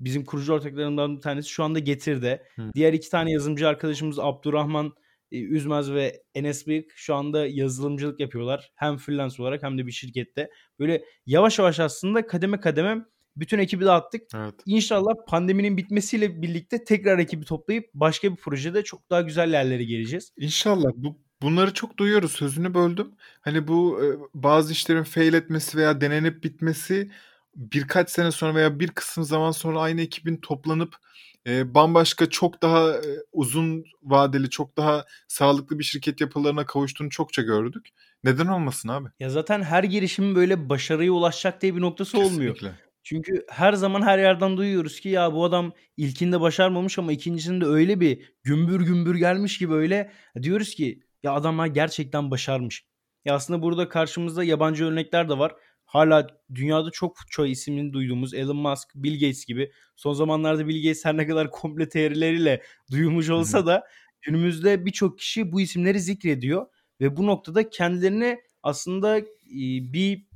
bizim 0.00 0.24
kurucu 0.24 0.52
ortaklarından 0.52 1.16
bir 1.16 1.20
tanesi 1.20 1.48
şu 1.48 1.64
anda 1.64 1.78
Getir'de. 1.78 2.42
Hı. 2.56 2.70
Diğer 2.74 2.92
iki 2.92 3.10
tane 3.10 3.32
yazılımcı 3.32 3.68
arkadaşımız 3.68 4.18
Abdurrahman 4.18 4.92
e, 5.32 5.38
Üzmez 5.38 5.92
ve 5.92 6.22
Enes 6.34 6.66
Bıyık 6.66 6.92
şu 6.96 7.14
anda 7.14 7.46
yazılımcılık 7.46 8.20
yapıyorlar. 8.20 8.72
Hem 8.74 8.96
freelance 8.96 9.42
olarak 9.42 9.62
hem 9.62 9.78
de 9.78 9.86
bir 9.86 9.92
şirkette. 9.92 10.50
Böyle 10.78 11.04
yavaş 11.26 11.58
yavaş 11.58 11.80
aslında 11.80 12.26
kademe 12.26 12.60
kademe 12.60 13.04
bütün 13.36 13.58
ekibi 13.58 13.84
dağıttık. 13.84 14.22
Evet. 14.34 14.54
İnşallah 14.66 15.12
pandeminin 15.28 15.76
bitmesiyle 15.76 16.42
birlikte 16.42 16.84
tekrar 16.84 17.18
ekibi 17.18 17.44
toplayıp 17.44 17.90
başka 17.94 18.32
bir 18.32 18.36
projede 18.36 18.84
çok 18.84 19.10
daha 19.10 19.20
güzel 19.20 19.52
yerlere 19.52 19.84
geleceğiz. 19.84 20.32
İnşallah. 20.38 20.90
Bu 20.96 21.18
bunları 21.42 21.74
çok 21.74 21.98
duyuyoruz. 21.98 22.32
Sözünü 22.32 22.74
böldüm. 22.74 23.10
Hani 23.40 23.68
bu 23.68 24.00
e, 24.04 24.06
bazı 24.34 24.72
işlerin 24.72 25.02
fail 25.02 25.34
etmesi 25.34 25.78
veya 25.78 26.00
denenip 26.00 26.44
bitmesi 26.44 27.10
birkaç 27.56 28.10
sene 28.10 28.30
sonra 28.30 28.54
veya 28.54 28.80
bir 28.80 28.88
kısım 28.88 29.24
zaman 29.24 29.50
sonra 29.50 29.80
aynı 29.80 30.00
ekibin 30.00 30.36
toplanıp 30.36 30.96
e, 31.46 31.74
bambaşka 31.74 32.30
çok 32.30 32.62
daha 32.62 32.90
e, 32.90 33.02
uzun 33.32 33.84
vadeli, 34.02 34.50
çok 34.50 34.76
daha 34.76 35.04
sağlıklı 35.28 35.78
bir 35.78 35.84
şirket 35.84 36.20
yapılarına 36.20 36.66
kavuştuğunu 36.66 37.10
çokça 37.10 37.42
gördük. 37.42 37.88
Neden 38.24 38.46
olmasın 38.46 38.88
abi? 38.88 39.08
Ya 39.20 39.30
zaten 39.30 39.62
her 39.62 39.84
girişimin 39.84 40.34
böyle 40.34 40.68
başarıya 40.68 41.12
ulaşacak 41.12 41.62
diye 41.62 41.76
bir 41.76 41.80
noktası 41.80 42.18
olmuyor. 42.18 42.54
Kesinlikle. 42.54 42.84
Çünkü 43.02 43.44
her 43.50 43.72
zaman 43.72 44.02
her 44.02 44.18
yerden 44.18 44.56
duyuyoruz 44.56 45.00
ki 45.00 45.08
ya 45.08 45.32
bu 45.32 45.44
adam 45.44 45.72
ilkinde 45.96 46.40
başarmamış 46.40 46.98
ama 46.98 47.12
ikincisinde 47.12 47.64
öyle 47.64 48.00
bir 48.00 48.34
gümbür 48.42 48.80
gümbür 48.80 49.14
gelmiş 49.14 49.58
ki 49.58 49.70
böyle 49.70 50.12
diyoruz 50.42 50.74
ki 50.74 51.00
ya 51.22 51.32
adamlar 51.32 51.66
gerçekten 51.66 52.30
başarmış. 52.30 52.84
Ya 53.24 53.34
aslında 53.34 53.62
burada 53.62 53.88
karşımızda 53.88 54.44
yabancı 54.44 54.84
örnekler 54.84 55.28
de 55.28 55.38
var. 55.38 55.52
Hala 55.94 56.26
dünyada 56.54 56.90
çok 56.90 57.16
çoğu 57.30 57.46
ismini 57.46 57.92
duyduğumuz 57.92 58.34
Elon 58.34 58.56
Musk, 58.56 58.88
Bill 58.94 59.14
Gates 59.14 59.44
gibi. 59.44 59.72
Son 59.96 60.12
zamanlarda 60.12 60.68
Bill 60.68 60.82
Gates 60.82 61.04
her 61.04 61.16
ne 61.16 61.26
kadar 61.26 61.50
komple 61.50 61.88
teorileriyle 61.88 62.62
duyulmuş 62.90 63.30
olsa 63.30 63.66
da 63.66 63.86
günümüzde 64.22 64.86
birçok 64.86 65.18
kişi 65.18 65.52
bu 65.52 65.60
isimleri 65.60 66.00
zikrediyor 66.00 66.66
ve 67.00 67.16
bu 67.16 67.26
noktada 67.26 67.70
kendilerini 67.70 68.40
aslında 68.62 69.18
e, 69.18 69.24
bir 69.92 70.26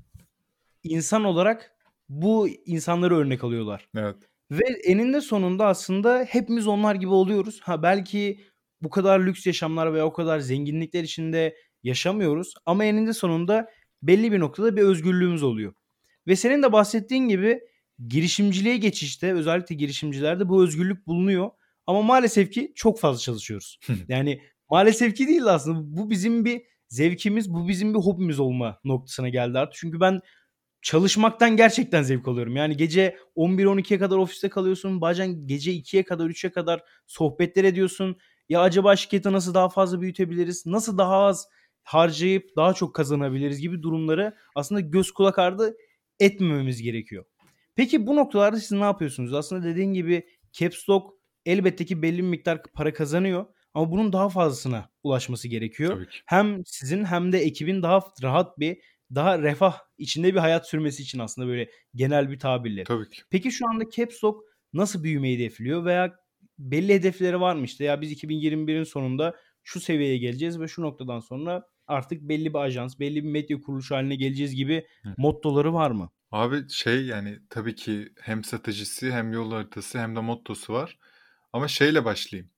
insan 0.82 1.24
olarak 1.24 1.72
bu 2.08 2.48
insanları 2.48 3.16
örnek 3.16 3.44
alıyorlar. 3.44 3.88
Evet. 3.96 4.16
Ve 4.50 4.64
eninde 4.84 5.20
sonunda 5.20 5.66
aslında 5.66 6.26
hepimiz 6.28 6.66
onlar 6.66 6.94
gibi 6.94 7.12
oluyoruz. 7.12 7.60
Ha 7.62 7.82
belki 7.82 8.40
bu 8.82 8.90
kadar 8.90 9.20
lüks 9.20 9.46
yaşamlar 9.46 9.94
veya 9.94 10.06
o 10.06 10.12
kadar 10.12 10.38
zenginlikler 10.38 11.02
içinde 11.02 11.56
yaşamıyoruz 11.82 12.54
ama 12.66 12.84
eninde 12.84 13.12
sonunda 13.12 13.68
belli 14.02 14.32
bir 14.32 14.40
noktada 14.40 14.76
bir 14.76 14.82
özgürlüğümüz 14.82 15.42
oluyor. 15.42 15.74
Ve 16.26 16.36
senin 16.36 16.62
de 16.62 16.72
bahsettiğin 16.72 17.28
gibi 17.28 17.60
girişimciliğe 18.08 18.76
geçişte 18.76 19.34
özellikle 19.34 19.74
girişimcilerde 19.74 20.48
bu 20.48 20.64
özgürlük 20.64 21.06
bulunuyor. 21.06 21.50
Ama 21.86 22.02
maalesef 22.02 22.50
ki 22.50 22.72
çok 22.74 23.00
fazla 23.00 23.20
çalışıyoruz. 23.20 23.78
yani 24.08 24.42
maalesef 24.70 25.16
ki 25.16 25.28
değil 25.28 25.44
aslında. 25.44 25.96
Bu 25.96 26.10
bizim 26.10 26.44
bir 26.44 26.62
zevkimiz, 26.88 27.54
bu 27.54 27.68
bizim 27.68 27.94
bir 27.94 27.98
hobimiz 27.98 28.40
olma 28.40 28.80
noktasına 28.84 29.28
geldi 29.28 29.58
artık. 29.58 29.74
Çünkü 29.74 30.00
ben 30.00 30.20
çalışmaktan 30.82 31.56
gerçekten 31.56 32.02
zevk 32.02 32.28
alıyorum. 32.28 32.56
Yani 32.56 32.76
gece 32.76 33.16
11-12'ye 33.36 33.98
kadar 33.98 34.16
ofiste 34.16 34.48
kalıyorsun. 34.48 35.00
Bazen 35.00 35.46
gece 35.46 35.72
2'ye 35.72 36.04
kadar 36.04 36.26
3'e 36.26 36.50
kadar 36.50 36.82
sohbetler 37.06 37.64
ediyorsun. 37.64 38.16
Ya 38.48 38.60
acaba 38.60 38.96
şirketi 38.96 39.32
nasıl 39.32 39.54
daha 39.54 39.68
fazla 39.68 40.00
büyütebiliriz? 40.00 40.66
Nasıl 40.66 40.98
daha 40.98 41.16
az 41.16 41.48
harcayıp 41.88 42.56
daha 42.56 42.74
çok 42.74 42.94
kazanabiliriz 42.94 43.60
gibi 43.60 43.82
durumları 43.82 44.34
aslında 44.54 44.80
göz 44.80 45.10
kulak 45.10 45.38
ardı 45.38 45.76
etmememiz 46.20 46.82
gerekiyor. 46.82 47.24
Peki 47.76 48.06
bu 48.06 48.16
noktalarda 48.16 48.56
siz 48.56 48.72
ne 48.72 48.84
yapıyorsunuz? 48.84 49.34
Aslında 49.34 49.64
dediğin 49.64 49.92
gibi 49.92 50.28
Caps 50.52 50.88
Lock 50.88 51.14
elbette 51.46 51.84
ki 51.84 52.02
belli 52.02 52.18
bir 52.18 52.28
miktar 52.28 52.62
para 52.62 52.92
kazanıyor 52.92 53.46
ama 53.74 53.90
bunun 53.90 54.12
daha 54.12 54.28
fazlasına 54.28 54.90
ulaşması 55.02 55.48
gerekiyor. 55.48 56.06
Hem 56.26 56.62
sizin 56.66 57.04
hem 57.04 57.32
de 57.32 57.38
ekibin 57.38 57.82
daha 57.82 58.00
rahat 58.22 58.58
bir 58.58 58.78
daha 59.14 59.42
refah 59.42 59.78
içinde 59.98 60.34
bir 60.34 60.38
hayat 60.38 60.68
sürmesi 60.68 61.02
için 61.02 61.18
aslında 61.18 61.48
böyle 61.48 61.70
genel 61.94 62.30
bir 62.30 62.38
tabirle. 62.38 62.84
Tabii 62.84 63.10
ki. 63.10 63.22
Peki 63.30 63.52
şu 63.52 63.68
anda 63.68 63.90
Caps 63.90 64.24
Lock 64.24 64.44
nasıl 64.72 65.02
büyümeyi 65.02 65.38
hedefliyor 65.38 65.84
veya 65.84 66.16
belli 66.58 66.94
hedefleri 66.94 67.40
var 67.40 67.56
mı 67.56 67.64
işte 67.64 67.84
ya 67.84 68.00
biz 68.00 68.12
2021'in 68.12 68.84
sonunda 68.84 69.36
şu 69.62 69.80
seviyeye 69.80 70.18
geleceğiz 70.18 70.60
ve 70.60 70.68
şu 70.68 70.82
noktadan 70.82 71.20
sonra 71.20 71.64
artık 71.88 72.22
belli 72.22 72.54
bir 72.54 72.58
ajans, 72.58 72.98
belli 73.00 73.24
bir 73.24 73.30
medya 73.30 73.60
kuruluşu 73.60 73.94
haline 73.94 74.16
geleceğiz 74.16 74.54
gibi 74.54 74.86
Hı. 75.02 75.14
mottoları 75.18 75.74
var 75.74 75.90
mı? 75.90 76.10
Abi 76.30 76.70
şey 76.70 77.06
yani 77.06 77.38
tabii 77.50 77.74
ki 77.74 78.12
hem 78.20 78.44
stratejisi 78.44 79.12
hem 79.12 79.32
yol 79.32 79.52
haritası 79.52 79.98
hem 79.98 80.16
de 80.16 80.20
mottosu 80.20 80.72
var. 80.72 80.98
Ama 81.52 81.68
şeyle 81.68 82.04
başlayayım. 82.04 82.50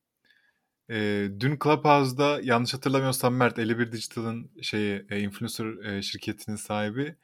Ee, 0.91 1.29
dün 1.41 1.59
Clubhouse'da 1.65 2.41
yanlış 2.43 2.75
hatırlamıyorsam 2.75 3.35
Mert 3.35 3.59
51 3.59 3.93
Digital'ın 3.93 4.51
şeyi 4.63 5.07
e, 5.11 5.21
influencer 5.21 5.85
e, 5.85 6.03
şirketinin 6.03 6.57
sahibi 6.57 7.17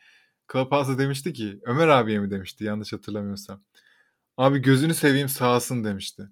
Clubhouse'da 0.52 0.98
demişti 0.98 1.32
ki 1.32 1.60
Ömer 1.62 1.88
abiye 1.88 2.18
mi 2.18 2.30
demişti 2.30 2.64
yanlış 2.64 2.92
hatırlamıyorsam. 2.92 3.62
Abi 4.36 4.58
gözünü 4.58 4.94
seveyim 4.94 5.28
sağsın 5.28 5.84
demişti. 5.84 6.22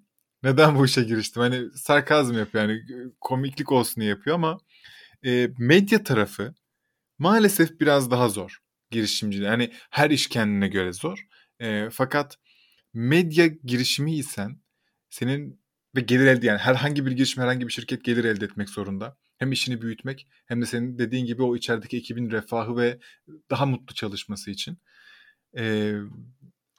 Neden 0.42 0.78
bu 0.78 0.84
işe 0.84 1.02
giriştim? 1.02 1.42
Hani 1.42 1.70
sarkazm 1.74 2.38
yapıyor 2.38 2.64
yani 2.68 2.82
komiklik 3.20 3.72
olsun 3.72 4.00
diye 4.00 4.10
yapıyor 4.10 4.36
ama 4.36 4.58
e, 5.24 5.50
medya 5.58 6.04
tarafı 6.04 6.54
maalesef 7.18 7.80
biraz 7.80 8.10
daha 8.10 8.28
zor 8.28 8.58
girişimciliği. 8.90 9.46
Yani 9.46 9.72
her 9.90 10.10
iş 10.10 10.28
kendine 10.28 10.68
göre 10.68 10.92
zor. 10.92 11.26
E, 11.60 11.90
fakat 11.90 12.38
medya 12.94 13.46
girişimiysen 13.46 14.60
senin 15.10 15.64
ve 15.96 16.00
gelir 16.00 16.26
elde 16.26 16.46
yani 16.46 16.58
herhangi 16.58 17.06
bir 17.06 17.12
girişim 17.12 17.42
herhangi 17.42 17.66
bir 17.66 17.72
şirket 17.72 18.04
gelir 18.04 18.24
elde 18.24 18.44
etmek 18.44 18.68
zorunda. 18.68 19.16
Hem 19.38 19.52
işini 19.52 19.82
büyütmek 19.82 20.28
hem 20.46 20.62
de 20.62 20.66
senin 20.66 20.98
dediğin 20.98 21.26
gibi 21.26 21.42
o 21.42 21.56
içerideki 21.56 21.96
ekibin 21.96 22.30
refahı 22.30 22.76
ve 22.76 22.98
daha 23.50 23.66
mutlu 23.66 23.94
çalışması 23.94 24.50
için. 24.50 24.78
E, 25.58 25.94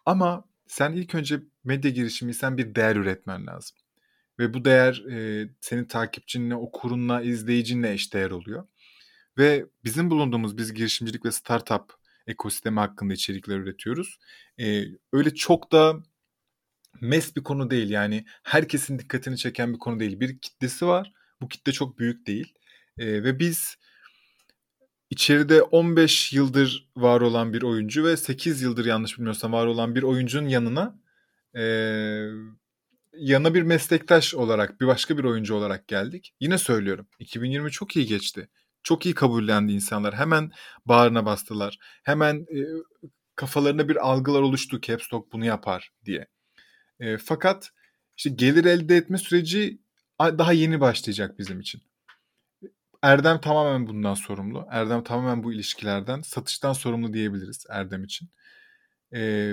ama 0.06 0.46
sen 0.68 0.94
ilk 0.94 1.16
önce 1.16 1.40
medya 1.64 1.92
girişimiysen 1.92 2.58
bir 2.58 2.76
değer 2.76 2.96
üretmen 2.96 3.48
lazım. 3.48 3.78
Ve 4.40 4.54
bu 4.54 4.66
değer 4.66 5.04
e, 5.12 5.50
senin 5.62 5.86
takipçinle, 5.86 6.56
okurunla, 6.56 7.22
izleyicinle 7.22 7.92
eşdeğer 7.94 8.32
oluyor. 8.32 8.68
Ve 9.38 9.66
bizim 9.84 10.10
bulunduğumuz 10.10 10.58
biz 10.58 10.74
girişimcilik 10.74 11.26
ve 11.26 11.32
startup 11.32 11.94
ekosistemi 12.28 12.80
hakkında 12.80 13.14
içerikler 13.14 13.58
üretiyoruz. 13.58 14.20
E, 14.60 14.84
öyle 15.14 15.36
çok 15.36 15.72
da 15.72 15.96
mes 17.02 17.36
bir 17.36 17.44
konu 17.44 17.70
değil 17.70 17.90
yani 17.90 18.26
herkesin 18.44 19.00
dikkatini 19.00 19.38
çeken 19.38 19.74
bir 19.74 19.80
konu 19.80 20.00
değil. 20.00 20.20
Bir 20.20 20.40
kitlesi 20.40 20.88
var. 20.88 21.14
Bu 21.42 21.48
kitle 21.48 21.72
çok 21.72 22.00
büyük 22.00 22.28
değil. 22.28 22.54
E, 22.98 23.24
ve 23.24 23.40
biz 23.40 23.78
içeride 25.10 25.62
15 25.62 26.34
yıldır 26.34 26.90
var 26.98 27.22
olan 27.22 27.54
bir 27.54 27.62
oyuncu 27.62 28.06
ve 28.06 28.18
8 28.18 28.62
yıldır 28.62 28.86
yanlış 28.86 29.18
bilmiyorsam 29.18 29.54
var 29.54 29.66
olan 29.66 29.96
bir 29.96 30.04
oyuncunun 30.04 30.48
yanına 30.48 31.00
e, 31.56 31.64
yanına 33.18 33.54
bir 33.54 33.64
meslektaş 33.64 34.36
olarak 34.36 34.82
bir 34.82 34.88
başka 34.88 35.18
bir 35.18 35.24
oyuncu 35.24 35.56
olarak 35.56 35.88
geldik. 35.88 36.34
Yine 36.40 36.58
söylüyorum 36.58 37.08
2020 37.20 37.72
çok 37.72 37.96
iyi 37.96 38.06
geçti. 38.06 38.50
Çok 38.84 39.06
iyi 39.06 39.16
kabullendi 39.16 39.72
insanlar. 39.72 40.16
Hemen 40.16 40.52
bağrına 40.86 41.26
bastılar. 41.26 41.78
Hemen 42.04 42.36
e, 42.36 42.60
kafalarında 43.36 43.90
bir 43.90 43.96
algılar 43.96 44.42
oluştu. 44.42 44.82
Caps 44.82 45.14
Lock 45.14 45.34
bunu 45.34 45.46
yapar 45.46 45.92
diye. 46.06 46.28
E, 47.00 47.18
fakat 47.18 47.72
işte 48.18 48.30
gelir 48.30 48.66
elde 48.66 48.98
etme 48.98 49.18
süreci 49.18 49.80
daha 50.20 50.54
yeni 50.54 50.82
başlayacak 50.82 51.40
bizim 51.40 51.60
için. 51.60 51.82
Erdem 53.02 53.42
tamamen 53.42 53.88
bundan 53.88 54.14
sorumlu. 54.14 54.68
Erdem 54.70 55.04
tamamen 55.04 55.44
bu 55.44 55.54
ilişkilerden, 55.54 56.22
satıştan 56.22 56.74
sorumlu 56.74 57.14
diyebiliriz 57.14 57.66
Erdem 57.70 58.04
için. 58.04 58.30
E, 59.14 59.52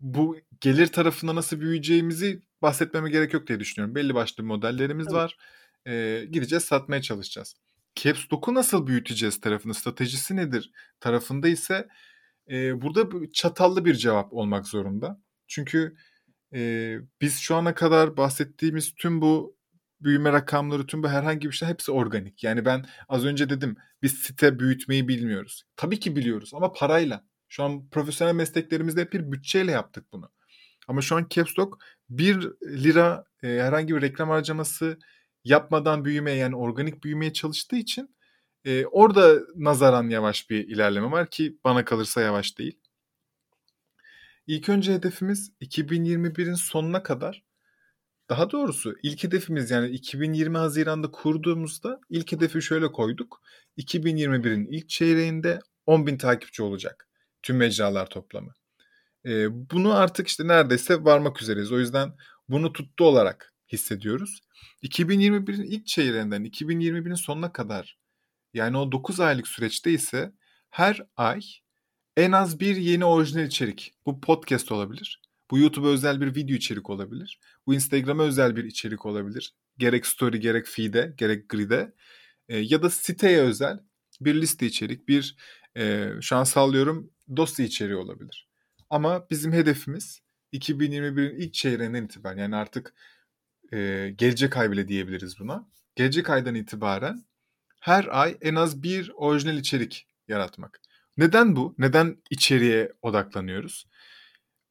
bu 0.00 0.36
gelir 0.60 0.86
tarafında 0.86 1.34
nasıl 1.34 1.60
büyüyeceğimizi 1.60 2.42
bahsetmeme 2.62 3.10
gerek 3.10 3.34
yok 3.34 3.46
diye 3.46 3.60
düşünüyorum. 3.60 3.94
Belli 3.94 4.14
başlı 4.14 4.44
modellerimiz 4.44 5.06
evet. 5.06 5.14
var. 5.14 5.36
E, 5.86 6.24
gideceğiz, 6.30 6.64
satmaya 6.64 7.02
çalışacağız. 7.02 7.54
Caps 7.94 8.32
Lock'u 8.32 8.54
nasıl 8.54 8.86
büyüteceğiz 8.86 9.40
tarafını, 9.40 9.74
stratejisi 9.74 10.36
nedir 10.36 10.70
tarafında 11.00 11.48
ise 11.48 11.88
e, 12.50 12.82
burada 12.82 13.32
çatallı 13.32 13.84
bir 13.84 13.94
cevap 13.94 14.32
olmak 14.32 14.66
zorunda. 14.66 15.20
Çünkü 15.46 15.96
e, 16.54 16.94
biz 17.20 17.38
şu 17.38 17.56
ana 17.56 17.74
kadar 17.74 18.16
bahsettiğimiz 18.16 18.94
tüm 18.94 19.20
bu 19.20 19.56
büyüme 20.00 20.32
rakamları 20.32 20.86
tüm 20.86 21.02
bu 21.02 21.08
herhangi 21.08 21.48
bir 21.48 21.54
şey 21.54 21.68
hepsi 21.68 21.92
organik. 21.92 22.44
Yani 22.44 22.64
ben 22.64 22.86
az 23.08 23.24
önce 23.24 23.50
dedim 23.50 23.76
biz 24.02 24.12
site 24.12 24.58
büyütmeyi 24.58 25.08
bilmiyoruz. 25.08 25.62
Tabii 25.76 26.00
ki 26.00 26.16
biliyoruz 26.16 26.50
ama 26.54 26.72
parayla. 26.72 27.24
Şu 27.48 27.64
an 27.64 27.88
profesyonel 27.88 28.34
mesleklerimizde 28.34 29.00
hep 29.00 29.12
bir 29.12 29.32
bütçeyle 29.32 29.72
yaptık 29.72 30.12
bunu. 30.12 30.30
Ama 30.88 31.00
şu 31.00 31.16
an 31.16 31.26
Capstock 31.30 31.84
1 32.10 32.50
lira 32.62 33.24
e, 33.42 33.48
herhangi 33.48 33.96
bir 33.96 34.02
reklam 34.02 34.28
harcaması 34.28 34.98
yapmadan 35.44 36.04
büyümeye 36.04 36.36
yani 36.36 36.56
organik 36.56 37.04
büyümeye 37.04 37.32
çalıştığı 37.32 37.76
için 37.76 38.16
e, 38.64 38.86
orada 38.86 39.40
nazaran 39.56 40.08
yavaş 40.08 40.50
bir 40.50 40.68
ilerleme 40.68 41.10
var 41.10 41.30
ki 41.30 41.58
bana 41.64 41.84
kalırsa 41.84 42.20
yavaş 42.20 42.58
değil. 42.58 42.80
İlk 44.46 44.68
önce 44.68 44.94
hedefimiz 44.94 45.52
2021'in 45.60 46.54
sonuna 46.54 47.02
kadar 47.02 47.44
daha 48.28 48.50
doğrusu 48.50 48.94
ilk 49.02 49.24
hedefimiz 49.24 49.70
yani 49.70 49.88
2020 49.88 50.58
Haziran'da 50.58 51.10
kurduğumuzda 51.10 52.00
ilk 52.10 52.32
hedefi 52.32 52.62
şöyle 52.62 52.92
koyduk. 52.92 53.42
2021'in 53.78 54.66
ilk 54.66 54.88
çeyreğinde 54.88 55.60
10.000 55.86 56.18
takipçi 56.18 56.62
olacak. 56.62 57.08
Tüm 57.42 57.56
mecralar 57.56 58.06
toplamı. 58.06 58.52
Ee, 59.26 59.70
bunu 59.70 59.94
artık 59.94 60.28
işte 60.28 60.46
neredeyse 60.46 61.04
varmak 61.04 61.42
üzereyiz. 61.42 61.72
O 61.72 61.78
yüzden 61.78 62.12
bunu 62.48 62.72
tuttu 62.72 63.04
olarak 63.04 63.54
hissediyoruz. 63.72 64.40
2021'in 64.82 65.62
ilk 65.62 65.86
çeyreğinden 65.86 66.44
2021'in 66.44 67.14
sonuna 67.14 67.52
kadar 67.52 67.98
yani 68.54 68.76
o 68.76 68.92
9 68.92 69.20
aylık 69.20 69.48
süreçte 69.48 69.90
ise 69.90 70.32
her 70.70 71.06
ay 71.16 71.40
en 72.16 72.32
az 72.32 72.60
bir 72.60 72.76
yeni 72.76 73.04
orijinal 73.04 73.46
içerik. 73.46 73.94
Bu 74.06 74.20
podcast 74.20 74.72
olabilir. 74.72 75.22
Bu 75.50 75.58
YouTube'a 75.58 75.88
özel 75.90 76.20
bir 76.20 76.34
video 76.34 76.56
içerik 76.56 76.90
olabilir. 76.90 77.40
Bu 77.66 77.74
Instagram'a 77.74 78.22
özel 78.22 78.56
bir 78.56 78.64
içerik 78.64 79.06
olabilir. 79.06 79.54
Gerek 79.78 80.06
story, 80.06 80.40
gerek 80.40 80.66
feed'e, 80.66 81.14
gerek 81.16 81.48
grid'e. 81.48 81.92
E, 82.48 82.58
ya 82.58 82.82
da 82.82 82.90
siteye 82.90 83.40
özel 83.40 83.80
bir 84.20 84.34
liste 84.34 84.66
içerik, 84.66 85.08
bir 85.08 85.36
e, 85.76 86.10
şu 86.20 86.36
an 86.36 86.44
sallıyorum 86.44 87.10
dosya 87.36 87.66
içeriği 87.66 87.96
olabilir. 87.96 88.47
Ama 88.90 89.30
bizim 89.30 89.52
hedefimiz 89.52 90.20
2021'in 90.52 91.38
ilk 91.40 91.54
çeyreğinden 91.54 92.04
itibaren 92.04 92.38
yani 92.42 92.56
artık 92.56 92.94
e, 93.72 94.10
gelecek 94.16 94.56
ay 94.56 94.70
bile 94.70 94.88
diyebiliriz 94.88 95.38
buna. 95.40 95.68
Gelecek 95.96 96.30
aydan 96.30 96.54
itibaren 96.54 97.24
her 97.80 98.20
ay 98.20 98.38
en 98.40 98.54
az 98.54 98.82
bir 98.82 99.12
orijinal 99.14 99.56
içerik 99.56 100.08
yaratmak. 100.28 100.80
Neden 101.16 101.56
bu? 101.56 101.74
Neden 101.78 102.16
içeriye 102.30 102.92
odaklanıyoruz? 103.02 103.88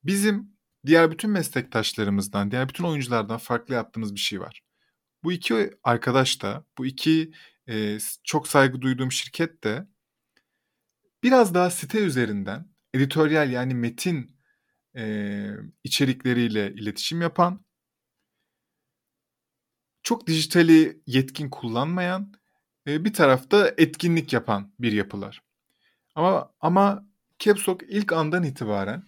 Bizim 0.03 0.57
diğer 0.85 1.11
bütün 1.11 1.29
meslektaşlarımızdan, 1.29 2.51
diğer 2.51 2.69
bütün 2.69 2.83
oyunculardan 2.83 3.37
farklı 3.37 3.73
yaptığımız 3.73 4.15
bir 4.15 4.19
şey 4.19 4.39
var. 4.39 4.63
Bu 5.23 5.31
iki 5.31 5.77
arkadaş 5.83 6.41
da, 6.41 6.65
bu 6.77 6.85
iki 6.85 7.31
e, 7.69 7.97
çok 8.23 8.47
saygı 8.47 8.81
duyduğum 8.81 9.11
şirket 9.11 9.63
de 9.63 9.87
biraz 11.23 11.53
daha 11.53 11.69
site 11.69 11.99
üzerinden 11.99 12.76
editoryal 12.93 13.51
yani 13.51 13.73
metin 13.73 14.37
e, 14.97 15.47
içerikleriyle 15.83 16.73
iletişim 16.73 17.21
yapan, 17.21 17.65
çok 20.03 20.27
dijitali 20.27 21.01
yetkin 21.05 21.49
kullanmayan, 21.49 22.33
e, 22.87 23.05
bir 23.05 23.13
tarafta 23.13 23.73
etkinlik 23.77 24.33
yapan 24.33 24.73
bir 24.79 24.91
yapılar. 24.91 25.41
Ama 26.15 26.53
ama 26.59 27.07
Capstock 27.39 27.83
ilk 27.87 28.13
andan 28.13 28.43
itibaren 28.43 29.03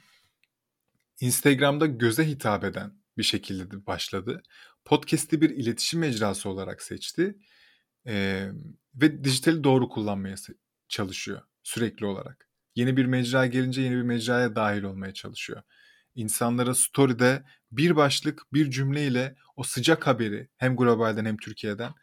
Instagram'da 1.19 1.85
göze 1.85 2.27
hitap 2.27 2.63
eden 2.63 2.99
bir 3.17 3.23
şekilde 3.23 3.85
başladı. 3.85 4.43
Podcast'i 4.85 5.41
bir 5.41 5.49
iletişim 5.49 5.99
mecrası 5.99 6.49
olarak 6.49 6.81
seçti. 6.81 7.37
Ee, 8.07 8.49
ve 8.95 9.23
dijitali 9.23 9.63
doğru 9.63 9.89
kullanmaya 9.89 10.35
çalışıyor 10.87 11.41
sürekli 11.63 12.05
olarak. 12.05 12.48
Yeni 12.79 12.97
bir 12.97 13.05
mecra 13.05 13.45
gelince 13.45 13.81
yeni 13.81 13.95
bir 13.95 14.01
mecraya 14.01 14.55
dahil 14.55 14.83
olmaya 14.83 15.13
çalışıyor. 15.13 15.61
İnsanlara 16.15 16.75
story'de 16.75 17.43
bir 17.71 17.95
başlık 17.95 18.41
bir 18.53 18.71
cümleyle 18.71 19.35
o 19.55 19.63
sıcak 19.63 20.07
haberi 20.07 20.49
hem 20.57 20.75
globalden 20.75 21.25
hem 21.25 21.37
Türkiye'den 21.37 21.93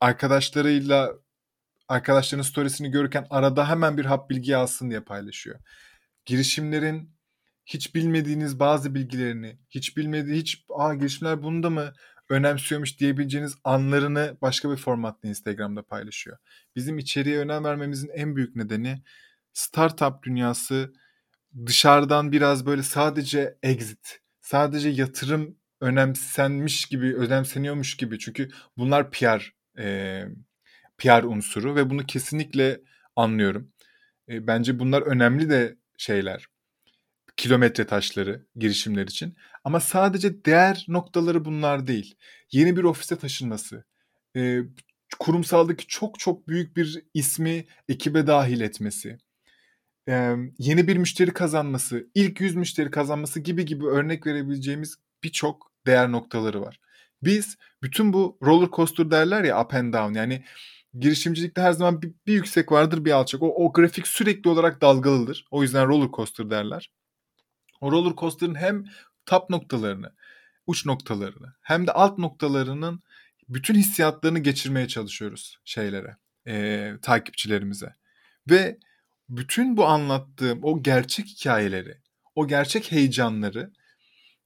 arkadaşlarıyla 0.00 1.12
arkadaşlarının 1.88 2.42
storiesini 2.42 2.90
görürken 2.90 3.26
arada 3.30 3.68
hemen 3.68 3.98
bir 3.98 4.04
hap 4.04 4.30
bilgi 4.30 4.56
alsın 4.56 4.90
diye 4.90 5.00
paylaşıyor. 5.00 5.60
Girişimlerin 6.24 7.10
hiç 7.66 7.94
bilmediğiniz 7.94 8.60
bazı 8.60 8.94
bilgilerini, 8.94 9.58
hiç 9.70 9.96
bilmediği 9.96 10.40
hiç 10.40 10.64
aa 10.68 10.94
girişimler 10.94 11.42
bunu 11.42 11.62
da 11.62 11.70
mı 11.70 11.92
önemsiyormuş 12.30 13.00
diyebileceğiniz 13.00 13.56
anlarını 13.64 14.36
başka 14.42 14.70
bir 14.70 14.76
formatta 14.76 15.28
Instagram'da 15.28 15.82
paylaşıyor. 15.82 16.38
Bizim 16.76 16.98
içeriye 16.98 17.38
önem 17.38 17.64
vermemizin 17.64 18.08
en 18.14 18.36
büyük 18.36 18.56
nedeni 18.56 19.02
startup 19.52 20.22
dünyası 20.22 20.92
dışarıdan 21.66 22.32
biraz 22.32 22.66
böyle 22.66 22.82
sadece 22.82 23.58
exit, 23.62 24.20
sadece 24.40 24.88
yatırım 24.88 25.56
önemsenmiş 25.80 26.84
gibi, 26.84 27.16
önemseniyormuş 27.16 27.96
gibi. 27.96 28.18
Çünkü 28.18 28.50
bunlar 28.76 29.10
PR 29.10 29.52
e, 29.78 30.24
PR 30.98 31.22
unsuru 31.22 31.76
ve 31.76 31.90
bunu 31.90 32.06
kesinlikle 32.06 32.80
anlıyorum. 33.16 33.72
E, 34.28 34.46
bence 34.46 34.78
bunlar 34.78 35.02
önemli 35.02 35.50
de 35.50 35.76
şeyler. 35.98 36.46
Kilometre 37.36 37.86
taşları 37.86 38.46
girişimler 38.56 39.02
için. 39.06 39.36
Ama 39.64 39.80
sadece 39.80 40.44
değer 40.44 40.84
noktaları 40.88 41.44
bunlar 41.44 41.86
değil. 41.86 42.14
Yeni 42.52 42.76
bir 42.76 42.84
ofise 42.84 43.18
taşınması, 43.18 43.84
e, 44.36 44.60
kurumsaldaki 45.18 45.86
çok 45.86 46.18
çok 46.18 46.48
büyük 46.48 46.76
bir 46.76 47.02
ismi 47.14 47.64
ekibe 47.88 48.26
dahil 48.26 48.60
etmesi, 48.60 49.18
e, 50.08 50.36
yeni 50.58 50.88
bir 50.88 50.96
müşteri 50.96 51.30
kazanması, 51.32 52.06
ilk 52.14 52.40
yüz 52.40 52.54
müşteri 52.54 52.90
kazanması 52.90 53.40
gibi 53.40 53.64
gibi 53.64 53.86
örnek 53.86 54.26
verebileceğimiz 54.26 54.96
birçok 55.24 55.72
değer 55.86 56.12
noktaları 56.12 56.60
var. 56.62 56.80
Biz 57.22 57.56
bütün 57.82 58.12
bu 58.12 58.38
roller 58.42 58.68
coaster 58.72 59.10
derler 59.10 59.44
ya 59.44 59.62
up 59.64 59.74
and 59.74 59.94
down 59.94 60.14
yani 60.14 60.44
girişimcilikte 60.98 61.62
her 61.62 61.72
zaman 61.72 62.02
bir, 62.02 62.12
bir 62.26 62.32
yüksek 62.32 62.72
vardır 62.72 63.04
bir 63.04 63.10
alçak. 63.10 63.42
O, 63.42 63.66
o 63.66 63.72
grafik 63.72 64.06
sürekli 64.06 64.50
olarak 64.50 64.80
dalgalıdır. 64.80 65.44
O 65.50 65.62
yüzden 65.62 65.88
roller 65.88 66.08
coaster 66.12 66.50
derler. 66.50 66.90
O 67.80 67.92
roller 67.92 68.16
coaster'ın 68.16 68.54
hem 68.54 68.84
top 69.30 69.50
noktalarını, 69.50 70.12
uç 70.66 70.86
noktalarını 70.86 71.54
hem 71.60 71.86
de 71.86 71.92
alt 71.92 72.18
noktalarının 72.18 73.02
bütün 73.48 73.74
hissiyatlarını 73.74 74.38
geçirmeye 74.38 74.88
çalışıyoruz 74.88 75.58
şeylere, 75.64 76.16
e, 76.46 76.92
takipçilerimize. 77.02 77.94
Ve 78.50 78.78
bütün 79.28 79.76
bu 79.76 79.86
anlattığım 79.86 80.58
o 80.62 80.82
gerçek 80.82 81.26
hikayeleri, 81.26 81.98
o 82.34 82.48
gerçek 82.48 82.92
heyecanları 82.92 83.72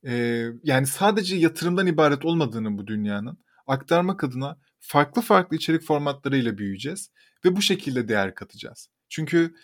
e, 0.07 0.45
yani 0.63 0.87
sadece 0.87 1.37
yatırımdan 1.37 1.87
ibaret 1.87 2.25
olmadığını 2.25 2.79
bu 2.79 2.87
dünyanın 2.87 3.39
aktarmak 3.67 4.25
adına 4.25 4.59
farklı 4.81 5.23
farklı 5.23 5.57
içerik 5.57 5.83
formatlarıyla 5.83 6.59
büyüyeceğiz 6.59 7.11
ve 7.45 7.57
bu 7.57 7.63
şekilde 7.63 8.09
değer 8.09 8.35
katacağız. 8.35 8.89
Çünkü 9.09 9.55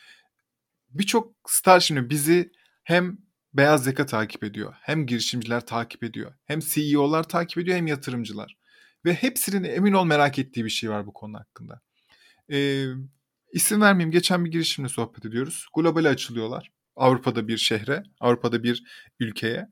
birçok 0.90 1.34
star 1.46 1.80
şimdi 1.80 2.10
bizi 2.10 2.52
hem 2.84 3.29
beyaz 3.54 3.86
yaka 3.86 4.06
takip 4.06 4.44
ediyor, 4.44 4.74
hem 4.80 5.06
girişimciler 5.06 5.66
takip 5.66 6.04
ediyor, 6.04 6.34
hem 6.44 6.60
CEO'lar 6.60 7.28
takip 7.28 7.58
ediyor, 7.58 7.76
hem 7.76 7.86
yatırımcılar. 7.86 8.56
Ve 9.04 9.14
hepsinin 9.14 9.64
emin 9.64 9.92
ol 9.92 10.04
merak 10.04 10.38
ettiği 10.38 10.64
bir 10.64 10.70
şey 10.70 10.90
var 10.90 11.06
bu 11.06 11.12
konu 11.12 11.38
hakkında. 11.38 11.80
Ee, 12.52 12.84
isim 13.52 13.80
vermeyeyim, 13.80 14.10
geçen 14.10 14.44
bir 14.44 14.50
girişimle 14.50 14.88
sohbet 14.88 15.24
ediyoruz. 15.24 15.66
Globale 15.76 16.08
açılıyorlar. 16.08 16.72
Avrupa'da 16.96 17.48
bir 17.48 17.58
şehre, 17.58 18.02
Avrupa'da 18.20 18.62
bir 18.62 18.84
ülkeye. 19.20 19.68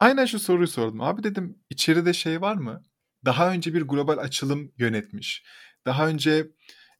Aynen 0.00 0.24
şu 0.24 0.38
soruyu 0.38 0.68
sordum. 0.68 1.00
Abi 1.00 1.22
dedim 1.22 1.58
içeride 1.70 2.12
şey 2.12 2.40
var 2.40 2.56
mı? 2.56 2.82
daha 3.24 3.52
önce 3.52 3.74
bir 3.74 3.82
global 3.82 4.18
açılım 4.18 4.72
yönetmiş. 4.78 5.44
Daha 5.86 6.08
önce 6.08 6.46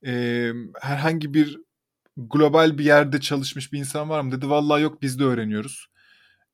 e, 0.06 0.46
herhangi 0.80 1.34
bir 1.34 1.58
global 2.16 2.78
bir 2.78 2.84
yerde 2.84 3.20
çalışmış 3.20 3.72
bir 3.72 3.78
insan 3.78 4.10
var 4.10 4.20
mı 4.20 4.32
dedi. 4.32 4.50
Vallahi 4.50 4.82
yok 4.82 5.02
biz 5.02 5.18
de 5.18 5.24
öğreniyoruz. 5.24 5.86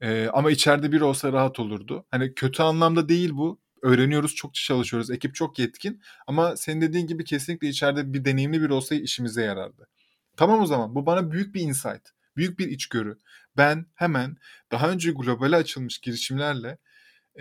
E, 0.01 0.29
ama 0.33 0.51
içeride 0.51 0.93
bir 0.93 1.01
olsa 1.01 1.33
rahat 1.33 1.61
olurdu. 1.61 2.07
Hani 2.11 2.35
kötü 2.35 2.63
anlamda 2.63 3.09
değil 3.09 3.31
bu. 3.33 3.61
Öğreniyoruz, 3.83 4.35
çok 4.35 4.55
çalışıyoruz. 4.55 5.11
Ekip 5.11 5.35
çok 5.35 5.59
yetkin. 5.59 6.03
Ama 6.27 6.57
senin 6.57 6.81
dediğin 6.81 7.07
gibi 7.07 7.25
kesinlikle 7.25 7.69
içeride 7.69 8.13
bir 8.13 8.25
deneyimli 8.25 8.63
bir 8.63 8.71
olsa 8.71 8.95
işimize 8.95 9.43
yarardı. 9.43 9.89
Tamam 10.37 10.61
o 10.61 10.67
zaman. 10.67 10.95
Bu 10.95 11.07
bana 11.07 11.31
büyük 11.33 11.55
bir 11.55 11.61
insight. 11.61 12.03
Büyük 12.37 12.59
bir 12.59 12.69
içgörü. 12.69 13.19
Ben 13.57 13.87
hemen 13.95 14.37
daha 14.73 14.91
önce 14.91 15.11
globale 15.11 15.57
açılmış 15.57 15.99
girişimlerle 15.99 16.79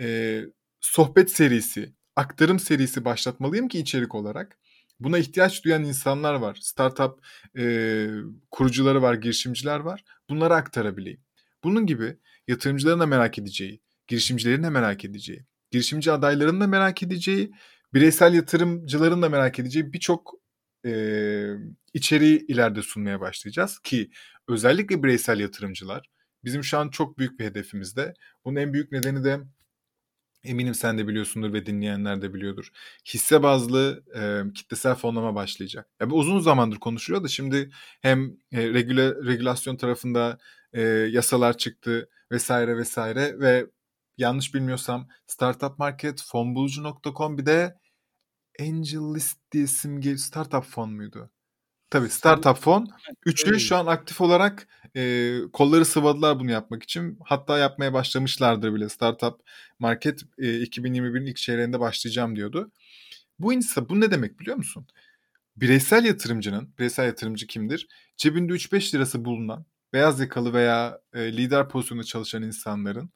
e, 0.00 0.40
sohbet 0.80 1.30
serisi, 1.30 1.92
aktarım 2.16 2.60
serisi 2.60 3.04
başlatmalıyım 3.04 3.68
ki 3.68 3.78
içerik 3.78 4.14
olarak. 4.14 4.58
Buna 5.00 5.18
ihtiyaç 5.18 5.64
duyan 5.64 5.84
insanlar 5.84 6.34
var. 6.34 6.58
Startup 6.60 7.26
e, 7.58 8.06
kurucuları 8.50 9.02
var, 9.02 9.14
girişimciler 9.14 9.80
var. 9.80 10.04
Bunları 10.30 10.54
aktarabileyim. 10.54 11.20
Bunun 11.64 11.86
gibi 11.86 12.16
yatırımcıların 12.48 13.00
da 13.00 13.06
merak 13.06 13.38
edeceği, 13.38 13.80
girişimcilerin 14.06 14.62
de 14.62 14.70
merak 14.70 15.04
edeceği, 15.04 15.46
girişimci 15.70 16.12
adaylarının 16.12 16.60
da 16.60 16.66
merak 16.66 17.02
edeceği, 17.02 17.52
bireysel 17.94 18.34
yatırımcıların 18.34 19.22
da 19.22 19.28
merak 19.28 19.58
edeceği 19.58 19.92
birçok 19.92 20.34
e, 20.86 20.92
içeriği 21.94 22.46
ileride 22.46 22.82
sunmaya 22.82 23.20
başlayacağız 23.20 23.78
ki 23.78 24.10
özellikle 24.48 25.02
bireysel 25.02 25.40
yatırımcılar 25.40 26.10
bizim 26.44 26.64
şu 26.64 26.78
an 26.78 26.88
çok 26.88 27.18
büyük 27.18 27.40
bir 27.40 27.44
hedefimizde. 27.44 28.14
Bunun 28.44 28.56
en 28.56 28.72
büyük 28.72 28.92
nedeni 28.92 29.24
de 29.24 29.40
eminim 30.46 30.74
sen 30.74 30.98
de 30.98 31.08
biliyorsundur 31.08 31.52
ve 31.52 31.66
dinleyenler 31.66 32.22
de 32.22 32.34
biliyordur. 32.34 32.70
Hisse 33.14 33.42
bazlı 33.42 34.04
e, 34.16 34.52
kitlesel 34.52 34.94
fonlama 34.94 35.34
başlayacak. 35.34 35.88
Ya 36.00 36.10
bu 36.10 36.14
uzun 36.18 36.40
zamandır 36.40 36.78
konuşuluyor 36.78 37.24
da 37.24 37.28
şimdi 37.28 37.70
hem 38.02 38.36
e, 38.52 38.68
regüle, 38.74 39.08
regülasyon 39.08 39.76
tarafında 39.76 40.38
e, 40.72 40.82
yasalar 40.82 41.58
çıktı 41.58 42.08
vesaire 42.32 42.76
vesaire 42.76 43.40
ve 43.40 43.66
yanlış 44.16 44.54
bilmiyorsam 44.54 45.08
Startup 45.26 45.78
Market, 45.78 46.22
fonbulucu.com 46.22 47.38
bir 47.38 47.46
de 47.46 47.78
Angel 48.60 49.14
List 49.14 49.38
diye 49.52 49.66
simge 49.66 50.16
startup 50.18 50.64
fon 50.64 50.92
muydu? 50.92 51.30
Tabii 51.90 52.08
startup 52.08 52.56
fon. 52.56 52.88
Üçü 53.26 53.60
şu 53.60 53.76
an 53.76 53.86
aktif 53.86 54.20
olarak 54.20 54.68
e, 54.96 55.34
kolları 55.52 55.84
sıvadılar 55.84 56.40
bunu 56.40 56.50
yapmak 56.50 56.82
için. 56.82 57.18
Hatta 57.24 57.58
yapmaya 57.58 57.92
başlamışlardır 57.92 58.74
bile. 58.74 58.88
Startup 58.88 59.40
Market 59.78 60.22
e, 60.38 60.62
2021'in 60.62 61.26
ilk 61.26 61.36
çeyreğinde 61.36 61.80
başlayacağım 61.80 62.36
diyordu. 62.36 62.72
Bu 63.38 63.52
insan 63.52 63.88
bu 63.88 64.00
ne 64.00 64.10
demek 64.10 64.40
biliyor 64.40 64.56
musun? 64.56 64.86
Bireysel 65.56 66.04
yatırımcının, 66.04 66.74
bireysel 66.78 67.06
yatırımcı 67.06 67.46
kimdir? 67.46 67.88
Cebinde 68.16 68.52
3-5 68.52 68.94
lirası 68.94 69.24
bulunan, 69.24 69.66
beyaz 69.92 70.20
yakalı 70.20 70.52
veya 70.52 71.00
e, 71.14 71.32
lider 71.36 71.68
pozisyonunda 71.68 72.06
çalışan 72.06 72.42
insanların 72.42 73.10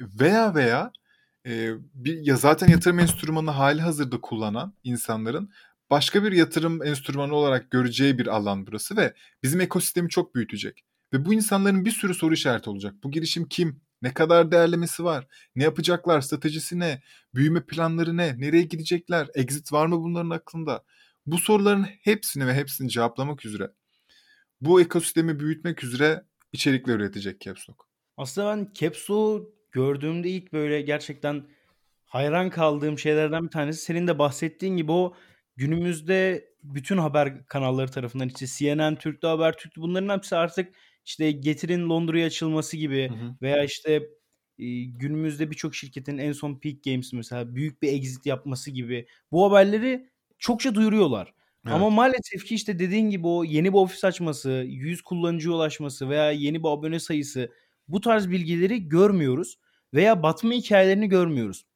veya 0.00 0.54
veya 0.54 0.92
e, 1.46 1.70
bir 1.94 2.26
ya 2.26 2.36
zaten 2.36 2.68
yatırım 2.68 2.98
enstrümanı 2.98 3.50
hali 3.50 3.80
hazırda 3.82 4.20
kullanan 4.20 4.74
insanların 4.84 5.50
başka 5.92 6.24
bir 6.24 6.32
yatırım 6.32 6.82
enstrümanı 6.82 7.34
olarak 7.34 7.70
göreceği 7.70 8.18
bir 8.18 8.26
alan 8.26 8.66
burası 8.66 8.96
ve 8.96 9.14
bizim 9.42 9.60
ekosistemi 9.60 10.08
çok 10.08 10.34
büyütecek. 10.34 10.84
Ve 11.12 11.24
bu 11.24 11.34
insanların 11.34 11.84
bir 11.84 11.90
sürü 11.90 12.14
soru 12.14 12.34
işareti 12.34 12.70
olacak. 12.70 12.94
Bu 13.04 13.10
girişim 13.10 13.48
kim? 13.48 13.80
Ne 14.02 14.14
kadar 14.14 14.52
değerlemesi 14.52 15.04
var? 15.04 15.26
Ne 15.56 15.62
yapacaklar? 15.62 16.20
Stratejisi 16.20 16.78
ne? 16.78 17.02
Büyüme 17.34 17.66
planları 17.66 18.16
ne? 18.16 18.40
Nereye 18.40 18.62
gidecekler? 18.62 19.28
Exit 19.34 19.72
var 19.72 19.86
mı 19.86 20.02
bunların 20.02 20.30
aklında? 20.30 20.84
Bu 21.26 21.38
soruların 21.38 21.86
hepsini 22.02 22.46
ve 22.46 22.54
hepsini 22.54 22.90
cevaplamak 22.90 23.44
üzere 23.44 23.70
bu 24.60 24.80
ekosistemi 24.80 25.40
büyütmek 25.40 25.84
üzere 25.84 26.24
içerikler 26.52 26.94
üretecek 26.94 27.40
Capstock. 27.40 27.84
Aslında 28.16 28.56
ben 28.56 28.70
Capstock'u 28.74 29.54
gördüğümde 29.72 30.28
ilk 30.28 30.52
böyle 30.52 30.80
gerçekten 30.80 31.44
hayran 32.04 32.50
kaldığım 32.50 32.98
şeylerden 32.98 33.44
bir 33.44 33.50
tanesi 33.50 33.84
senin 33.84 34.06
de 34.06 34.18
bahsettiğin 34.18 34.76
gibi 34.76 34.92
o 34.92 35.14
günümüzde 35.56 36.48
bütün 36.62 36.98
haber 36.98 37.46
kanalları 37.46 37.90
tarafından 37.90 38.28
işte 38.28 38.46
CNN, 38.46 38.96
Türk'te 38.96 39.26
Haber, 39.26 39.56
Türk'te 39.56 39.80
bunların 39.80 40.16
hepsi 40.16 40.36
artık 40.36 40.74
işte 41.04 41.32
Getir'in 41.32 41.88
Londra'ya 41.88 42.26
açılması 42.26 42.76
gibi 42.76 43.08
hı 43.08 43.14
hı. 43.14 43.36
veya 43.42 43.64
işte 43.64 43.92
e, 44.58 44.84
günümüzde 44.84 45.50
birçok 45.50 45.74
şirketin 45.74 46.18
en 46.18 46.32
son 46.32 46.60
Peak 46.60 46.84
Games 46.84 47.12
mesela 47.12 47.54
büyük 47.54 47.82
bir 47.82 47.92
exit 47.92 48.26
yapması 48.26 48.70
gibi 48.70 49.06
bu 49.32 49.44
haberleri 49.44 50.10
çokça 50.38 50.74
duyuruyorlar. 50.74 51.34
Evet. 51.66 51.74
Ama 51.74 51.90
maalesef 51.90 52.44
ki 52.44 52.54
işte 52.54 52.78
dediğin 52.78 53.10
gibi 53.10 53.26
o 53.26 53.44
yeni 53.44 53.72
bir 53.72 53.78
ofis 53.78 54.04
açması, 54.04 54.50
100 54.66 55.02
kullanıcıya 55.02 55.54
ulaşması 55.54 56.08
veya 56.08 56.30
yeni 56.30 56.62
bir 56.62 56.68
abone 56.68 57.00
sayısı 57.00 57.52
bu 57.88 58.00
tarz 58.00 58.30
bilgileri 58.30 58.88
görmüyoruz 58.88 59.58
veya 59.94 60.22
batma 60.22 60.52
hikayelerini 60.52 61.08
görmüyoruz. 61.08 61.66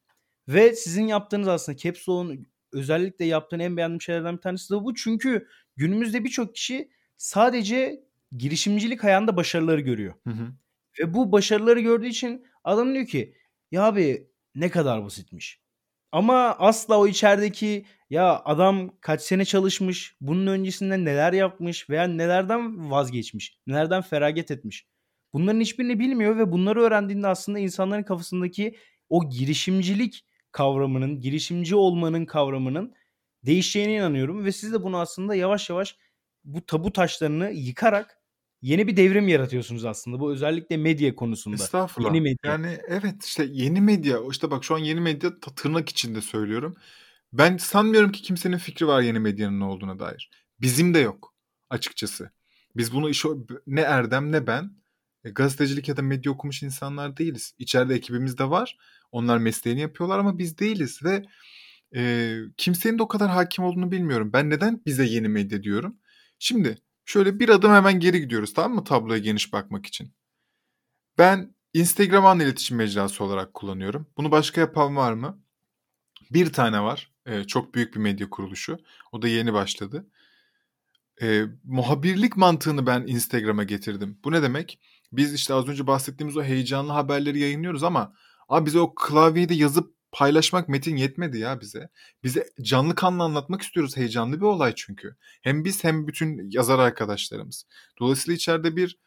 Ve 0.48 0.74
sizin 0.74 1.06
yaptığınız 1.06 1.48
aslında 1.48 1.78
Capstone'un 1.78 2.46
özellikle 2.76 3.24
yaptığın 3.24 3.58
en 3.58 3.76
beğendiğim 3.76 4.00
şeylerden 4.00 4.36
bir 4.36 4.42
tanesi 4.42 4.74
de 4.74 4.84
bu. 4.84 4.94
Çünkü 4.94 5.48
günümüzde 5.76 6.24
birçok 6.24 6.54
kişi 6.54 6.90
sadece 7.16 8.04
girişimcilik 8.36 9.04
ayağında 9.04 9.36
başarıları 9.36 9.80
görüyor. 9.80 10.14
Hı 10.24 10.30
hı. 10.30 10.52
Ve 11.00 11.14
bu 11.14 11.32
başarıları 11.32 11.80
gördüğü 11.80 12.06
için 12.06 12.46
adam 12.64 12.94
diyor 12.94 13.06
ki 13.06 13.34
ya 13.70 13.82
abi 13.82 14.30
ne 14.54 14.70
kadar 14.70 15.04
basitmiş. 15.04 15.60
Ama 16.12 16.56
asla 16.58 16.98
o 16.98 17.06
içerideki 17.06 17.86
ya 18.10 18.42
adam 18.44 18.90
kaç 19.00 19.22
sene 19.22 19.44
çalışmış, 19.44 20.16
bunun 20.20 20.46
öncesinde 20.46 21.04
neler 21.04 21.32
yapmış 21.32 21.90
veya 21.90 22.04
nelerden 22.04 22.90
vazgeçmiş, 22.90 23.58
nelerden 23.66 24.02
feragat 24.02 24.50
etmiş. 24.50 24.86
Bunların 25.32 25.60
hiçbirini 25.60 25.98
bilmiyor 25.98 26.38
ve 26.38 26.52
bunları 26.52 26.80
öğrendiğinde 26.82 27.26
aslında 27.28 27.58
insanların 27.58 28.02
kafasındaki 28.02 28.76
o 29.08 29.30
girişimcilik 29.30 30.25
kavramının, 30.56 31.20
girişimci 31.20 31.76
olmanın 31.76 32.24
kavramının 32.24 32.94
değişeceğine 33.46 33.94
inanıyorum 33.94 34.44
ve 34.44 34.52
siz 34.52 34.72
de 34.72 34.82
bunu 34.82 34.98
aslında 34.98 35.34
yavaş 35.34 35.70
yavaş 35.70 35.96
bu 36.44 36.66
tabu 36.66 36.92
taşlarını 36.92 37.50
yıkarak 37.50 38.18
yeni 38.62 38.86
bir 38.86 38.96
devrim 38.96 39.28
yaratıyorsunuz 39.28 39.84
aslında. 39.84 40.20
Bu 40.20 40.32
özellikle 40.32 40.76
medya 40.76 41.14
konusunda. 41.14 41.56
Estağfurullah. 41.56 42.14
Yeni 42.14 42.20
medya. 42.20 42.50
Yani 42.52 42.78
evet 42.88 43.24
işte 43.24 43.46
yeni 43.50 43.80
medya. 43.80 44.18
İşte 44.30 44.50
bak 44.50 44.64
şu 44.64 44.74
an 44.74 44.78
yeni 44.78 45.00
medya 45.00 45.40
tırnak 45.40 45.88
içinde 45.88 46.20
söylüyorum. 46.20 46.76
Ben 47.32 47.56
sanmıyorum 47.56 48.12
ki 48.12 48.22
kimsenin 48.22 48.58
fikri 48.58 48.86
var 48.86 49.02
yeni 49.02 49.18
medyanın 49.18 49.60
ne 49.60 49.64
olduğuna 49.64 49.98
dair. 49.98 50.30
Bizim 50.60 50.94
de 50.94 50.98
yok 50.98 51.34
açıkçası. 51.70 52.30
Biz 52.76 52.92
bunu 52.92 53.10
iş 53.10 53.24
ne 53.66 53.80
Erdem 53.80 54.32
ne 54.32 54.46
ben 54.46 54.70
e, 55.24 55.30
gazetecilik 55.30 55.88
ya 55.88 55.96
da 55.96 56.02
medya 56.02 56.32
okumuş 56.32 56.62
insanlar 56.62 57.16
değiliz. 57.16 57.54
İçeride 57.58 57.94
ekibimiz 57.94 58.38
de 58.38 58.50
var. 58.50 58.78
Onlar 59.12 59.38
mesleğini 59.38 59.80
yapıyorlar 59.80 60.18
ama 60.18 60.38
biz 60.38 60.58
değiliz 60.58 61.00
ve 61.04 61.22
e, 61.96 62.34
kimsenin 62.56 62.98
de 62.98 63.02
o 63.02 63.08
kadar 63.08 63.30
hakim 63.30 63.64
olduğunu 63.64 63.90
bilmiyorum. 63.90 64.30
Ben 64.32 64.50
neden 64.50 64.82
bize 64.86 65.04
yeni 65.04 65.28
medya 65.28 65.62
diyorum? 65.62 65.96
Şimdi 66.38 66.78
şöyle 67.04 67.38
bir 67.40 67.48
adım 67.48 67.72
hemen 67.72 68.00
geri 68.00 68.20
gidiyoruz 68.20 68.54
tamam 68.54 68.74
mı 68.74 68.84
tabloya 68.84 69.18
geniş 69.18 69.52
bakmak 69.52 69.86
için. 69.86 70.12
Ben 71.18 71.54
Instagram 71.74 72.26
an 72.26 72.40
iletişim 72.40 72.76
mecrası 72.76 73.24
olarak 73.24 73.54
kullanıyorum. 73.54 74.06
Bunu 74.16 74.30
başka 74.30 74.60
yapan 74.60 74.96
var 74.96 75.12
mı? 75.12 75.42
Bir 76.30 76.52
tane 76.52 76.82
var. 76.82 77.10
E, 77.26 77.44
çok 77.44 77.74
büyük 77.74 77.94
bir 77.94 78.00
medya 78.00 78.30
kuruluşu. 78.30 78.78
O 79.12 79.22
da 79.22 79.28
yeni 79.28 79.52
başladı. 79.52 80.06
E, 81.22 81.44
muhabirlik 81.64 82.36
mantığını 82.36 82.86
ben 82.86 83.04
Instagram'a 83.06 83.64
getirdim. 83.64 84.18
Bu 84.24 84.32
ne 84.32 84.42
demek? 84.42 84.80
Biz 85.12 85.34
işte 85.34 85.54
az 85.54 85.68
önce 85.68 85.86
bahsettiğimiz 85.86 86.36
o 86.36 86.42
heyecanlı 86.42 86.92
haberleri 86.92 87.38
yayınlıyoruz 87.38 87.82
ama 87.82 88.14
abi 88.48 88.66
bize 88.66 88.80
o 88.80 88.94
klavyede 88.94 89.54
yazıp 89.54 89.96
paylaşmak 90.12 90.68
metin 90.68 90.96
yetmedi 90.96 91.38
ya 91.38 91.60
bize. 91.60 91.88
Bize 92.24 92.48
canlı 92.62 92.94
kanlı 92.94 93.22
anlatmak 93.22 93.62
istiyoruz. 93.62 93.96
Heyecanlı 93.96 94.36
bir 94.36 94.46
olay 94.46 94.72
çünkü. 94.76 95.16
Hem 95.42 95.64
biz 95.64 95.84
hem 95.84 96.06
bütün 96.08 96.50
yazar 96.50 96.78
arkadaşlarımız. 96.78 97.66
Dolayısıyla 98.00 98.36
içeride 98.36 98.76
bir 98.76 98.98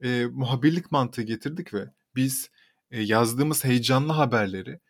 e, 0.00 0.26
muhabirlik 0.26 0.92
mantığı 0.92 1.22
getirdik 1.22 1.74
ve 1.74 1.90
biz 2.16 2.50
e, 2.90 3.02
yazdığımız 3.02 3.64
heyecanlı 3.64 4.12
haberleri 4.12 4.80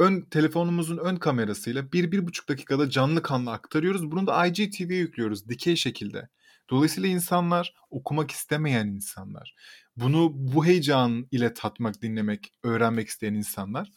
ön 0.00 0.20
telefonumuzun 0.20 0.98
ön 0.98 1.16
kamerasıyla 1.16 1.92
bir 1.92 2.12
bir 2.12 2.26
buçuk 2.26 2.48
dakikada 2.48 2.90
canlı 2.90 3.22
kanlı 3.22 3.52
aktarıyoruz. 3.52 4.10
Bunu 4.10 4.26
da 4.26 4.46
IGTV'ye 4.46 4.98
yüklüyoruz 4.98 5.48
dikey 5.48 5.76
şekilde. 5.76 6.28
Dolayısıyla 6.70 7.08
insanlar 7.08 7.74
okumak 7.90 8.30
istemeyen 8.30 8.86
insanlar, 8.86 9.54
bunu 9.96 10.30
bu 10.34 10.66
heyecan 10.66 11.26
ile 11.30 11.54
tatmak, 11.54 12.02
dinlemek, 12.02 12.52
öğrenmek 12.62 13.08
isteyen 13.08 13.34
insanlar 13.34 13.90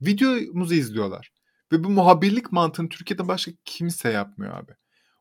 videomuzu 0.00 0.74
izliyorlar. 0.74 1.32
Ve 1.72 1.84
bu 1.84 1.90
muhabirlik 1.90 2.52
mantığını 2.52 2.88
Türkiye'de 2.88 3.28
başka 3.28 3.52
kimse 3.64 4.10
yapmıyor 4.10 4.54
abi. 4.54 4.72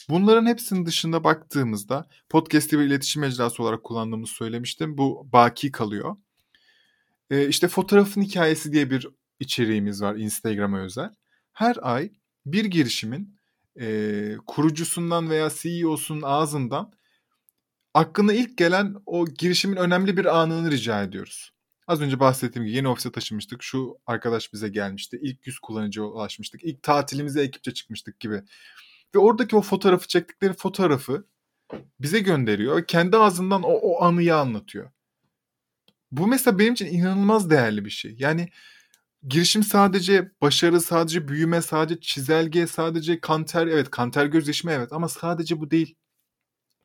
Bunların 0.09 0.45
hepsinin 0.45 0.85
dışında 0.85 1.23
baktığımızda 1.23 2.07
podcast'i 2.29 2.79
bir 2.79 2.83
iletişim 2.83 3.21
mecrası 3.21 3.63
olarak 3.63 3.83
kullandığımızı 3.83 4.33
söylemiştim. 4.33 4.97
Bu 4.97 5.29
baki 5.33 5.71
kalıyor. 5.71 6.17
Ee, 7.29 7.47
işte 7.47 7.67
fotoğrafın 7.67 8.21
hikayesi 8.21 8.73
diye 8.73 8.89
bir 8.89 9.07
içeriğimiz 9.39 10.01
var 10.01 10.15
Instagram'a 10.15 10.79
özel. 10.79 11.09
Her 11.53 11.77
ay 11.81 12.11
bir 12.45 12.65
girişimin 12.65 13.36
e, 13.79 14.37
kurucusundan 14.47 15.29
veya 15.29 15.49
CEO'sunun 15.49 16.21
ağzından 16.21 16.93
aklına 17.93 18.33
ilk 18.33 18.57
gelen 18.57 18.95
o 19.05 19.25
girişimin 19.25 19.77
önemli 19.77 20.17
bir 20.17 20.41
anını 20.41 20.71
rica 20.71 21.03
ediyoruz. 21.03 21.51
Az 21.87 22.01
önce 22.01 22.19
bahsettiğim 22.19 22.65
gibi 22.65 22.75
yeni 22.75 22.87
ofise 22.87 23.11
taşımıştık. 23.11 23.63
Şu 23.63 23.97
arkadaş 24.05 24.53
bize 24.53 24.69
gelmişti. 24.69 25.19
İlk 25.21 25.47
100 25.47 25.59
kullanıcıya 25.59 26.05
ulaşmıştık. 26.05 26.63
İlk 26.63 26.83
tatilimize 26.83 27.41
ekipçe 27.41 27.73
çıkmıştık 27.73 28.19
gibi. 28.19 28.41
Ve 29.15 29.19
oradaki 29.19 29.55
o 29.55 29.61
fotoğrafı 29.61 30.07
çektikleri 30.07 30.53
fotoğrafı 30.53 31.27
bize 31.99 32.19
gönderiyor. 32.19 32.87
Kendi 32.87 33.17
ağzından 33.17 33.63
o, 33.63 33.69
o 33.71 34.03
anıyı 34.03 34.35
anlatıyor. 34.35 34.91
Bu 36.11 36.27
mesela 36.27 36.59
benim 36.59 36.73
için 36.73 36.85
inanılmaz 36.85 37.49
değerli 37.49 37.85
bir 37.85 37.89
şey. 37.89 38.15
Yani 38.19 38.49
girişim 39.23 39.63
sadece 39.63 40.31
başarı, 40.41 40.81
sadece 40.81 41.27
büyüme, 41.27 41.61
sadece 41.61 41.99
çizelge, 42.01 42.67
sadece 42.67 43.19
kanter. 43.21 43.67
Evet 43.67 43.91
kanter 43.91 44.25
gözleşme 44.25 44.73
evet 44.73 44.93
ama 44.93 45.09
sadece 45.09 45.59
bu 45.59 45.71
değil 45.71 45.95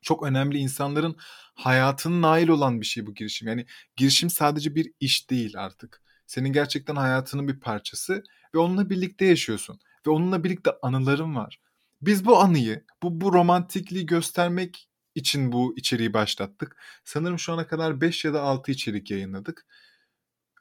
çok 0.01 0.23
önemli 0.23 0.57
insanların 0.57 1.15
hayatının 1.55 2.21
nail 2.21 2.47
olan 2.47 2.81
bir 2.81 2.85
şey 2.85 3.05
bu 3.05 3.13
girişim. 3.13 3.47
Yani 3.47 3.65
girişim 3.95 4.29
sadece 4.29 4.75
bir 4.75 4.91
iş 4.99 5.29
değil 5.29 5.53
artık. 5.57 6.01
Senin 6.27 6.53
gerçekten 6.53 6.95
hayatının 6.95 7.47
bir 7.47 7.59
parçası 7.59 8.23
ve 8.55 8.59
onunla 8.59 8.89
birlikte 8.89 9.25
yaşıyorsun 9.25 9.79
ve 10.07 10.11
onunla 10.11 10.43
birlikte 10.43 10.71
anıların 10.81 11.35
var. 11.35 11.59
Biz 12.01 12.25
bu 12.25 12.37
anıyı, 12.39 12.85
bu 13.03 13.21
bu 13.21 13.33
romantikliği 13.33 14.05
göstermek 14.05 14.89
için 15.15 15.51
bu 15.51 15.73
içeriği 15.77 16.13
başlattık. 16.13 16.77
Sanırım 17.05 17.39
şu 17.39 17.53
ana 17.53 17.67
kadar 17.67 18.01
5 18.01 18.25
ya 18.25 18.33
da 18.33 18.41
6 18.41 18.71
içerik 18.71 19.11
yayınladık. 19.11 19.65